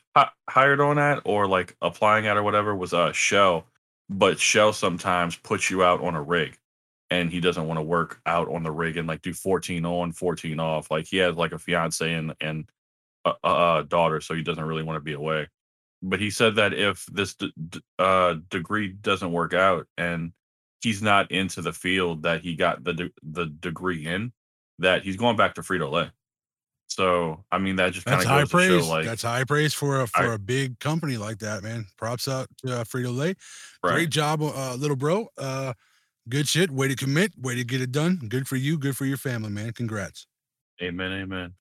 hired 0.49 0.81
on 0.81 0.99
at 0.99 1.23
or 1.25 1.47
like 1.47 1.77
applying 1.83 2.27
at 2.27 2.37
or 2.37 2.43
whatever 2.43 2.75
was 2.75 2.93
uh 2.93 3.13
Shell, 3.13 3.67
but 4.09 4.39
Shell 4.39 4.73
sometimes 4.73 5.37
puts 5.37 5.71
you 5.71 5.83
out 5.83 6.01
on 6.03 6.15
a 6.15 6.23
rig, 6.23 6.59
and 7.11 7.31
he 7.31 7.41
doesn't 7.41 7.67
want 7.67 7.79
to 7.79 7.83
work 7.83 8.21
out 8.27 8.49
on 8.49 8.63
the 8.63 8.71
rig 8.73 8.97
and 8.97 9.09
like 9.09 9.23
do 9.23 9.33
14 9.33 9.85
on, 9.85 10.13
14 10.13 10.61
off. 10.61 10.91
Like 10.91 11.07
he 11.07 11.19
has 11.19 11.37
like 11.37 11.53
a 11.53 11.59
fiance 11.59 12.13
and 12.13 12.35
and 12.41 12.69
a, 13.25 13.33
a 13.45 13.87
daughter, 13.89 14.21
so 14.21 14.35
he 14.35 14.43
doesn't 14.43 14.65
really 14.65 14.83
want 14.83 14.97
to 14.97 15.01
be 15.01 15.13
away. 15.13 15.49
But 16.03 16.21
he 16.21 16.31
said 16.31 16.57
that 16.57 16.75
if 16.75 17.07
this 17.07 17.35
d- 17.35 17.53
d- 17.69 17.81
uh, 17.99 18.37
degree 18.51 18.89
doesn't 18.89 19.31
work 19.31 19.55
out 19.55 19.87
and 19.97 20.33
he's 20.81 21.01
not 21.01 21.31
into 21.31 21.63
the 21.63 21.73
field 21.73 22.25
that 22.25 22.43
he 22.43 22.57
got 22.57 22.83
the 22.83 22.93
de- 22.93 23.13
the 23.23 23.47
degree 23.47 24.05
in, 24.07 24.33
that 24.81 25.05
he's 25.05 25.17
going 25.17 25.37
back 25.37 25.55
to 25.55 25.63
Frito 25.63 25.91
Lay. 25.91 26.11
So 26.95 27.43
I 27.51 27.59
mean 27.59 27.77
that 27.77 27.93
just 27.93 28.07
kind 28.07 28.19
That's 28.21 28.27
of 28.27 28.31
high 28.31 28.45
praise. 28.45 28.85
show 28.85 28.91
like 28.91 29.07
That's 29.07 29.23
high 29.23 29.45
praise 29.45 29.73
for 29.73 30.03
a 30.03 30.07
for 30.07 30.33
I 30.33 30.35
a 30.35 30.39
big 30.39 30.79
company 30.79 31.17
like 31.17 31.39
that, 31.39 31.63
man. 31.63 31.87
Props 31.97 32.29
out 32.29 32.49
to 32.59 32.81
uh, 32.81 32.85
Frito 32.85 33.17
Lay. 33.17 33.29
right. 33.83 33.95
Great 33.95 34.11
job, 34.11 34.43
uh, 34.43 34.75
little 34.75 34.97
bro. 34.97 35.29
Uh, 35.39 35.73
good 36.29 36.47
shit. 36.47 36.71
Way 36.71 36.89
to 36.89 36.97
commit. 36.97 37.33
Way 37.41 37.55
to 37.55 37.65
get 37.65 37.81
it 37.81 37.93
done. 37.93 38.21
Good 38.29 38.47
for 38.47 38.57
you. 38.57 38.79
Good 38.79 38.97
for 38.97 39.07
your 39.07 39.17
family, 39.17 39.49
man. 39.51 39.73
Congrats. 39.73 40.27
Amen, 40.83 41.13
amen. 41.13 41.55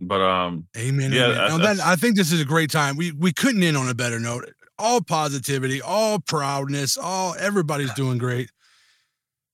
But 0.00 0.20
um 0.22 0.66
Amen. 0.76 1.12
yeah, 1.12 1.26
Amen. 1.26 1.48
Now 1.48 1.58
that 1.58 1.80
I 1.80 1.94
think 1.96 2.16
this 2.16 2.32
is 2.32 2.40
a 2.40 2.44
great 2.44 2.70
time. 2.70 2.96
We 2.96 3.12
we 3.12 3.32
couldn't 3.32 3.62
end 3.62 3.76
on 3.76 3.88
a 3.88 3.94
better 3.94 4.18
note. 4.18 4.50
All 4.78 5.00
positivity, 5.00 5.80
all 5.82 6.18
proudness, 6.18 6.96
all 6.96 7.36
everybody's 7.38 7.92
doing 7.94 8.18
great. 8.18 8.50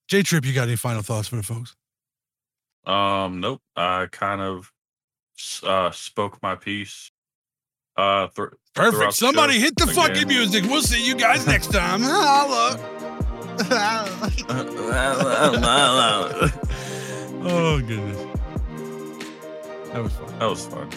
J 0.07 0.23
Trip, 0.23 0.45
you 0.45 0.53
got 0.53 0.67
any 0.67 0.75
final 0.77 1.01
thoughts 1.03 1.27
for 1.27 1.35
the 1.35 1.43
folks? 1.43 1.75
um 2.85 3.39
nope. 3.39 3.61
I 3.75 4.07
kind 4.11 4.41
of 4.41 4.71
uh 5.63 5.91
spoke 5.91 6.41
my 6.41 6.55
piece 6.55 7.11
uh 7.97 8.27
thr 8.27 8.45
Perfect. 8.73 9.11
the 9.11 9.13
Somebody 9.25 9.59
hit 9.59 9.75
the 9.75 9.87
fucking 9.87 10.15
again. 10.15 10.27
music. 10.29 10.63
We'll 10.63 10.81
see 10.81 11.05
you 11.05 11.13
guys 11.15 11.45
next 11.45 11.73
time. 11.73 12.01
Holla. 12.03 12.79
oh 17.43 17.81
goodness. 17.85 18.17
That 19.91 20.03
was 20.03 20.13
fun. 20.13 20.39
that 20.39 20.49
was 20.49 20.65
fun. 20.67 20.87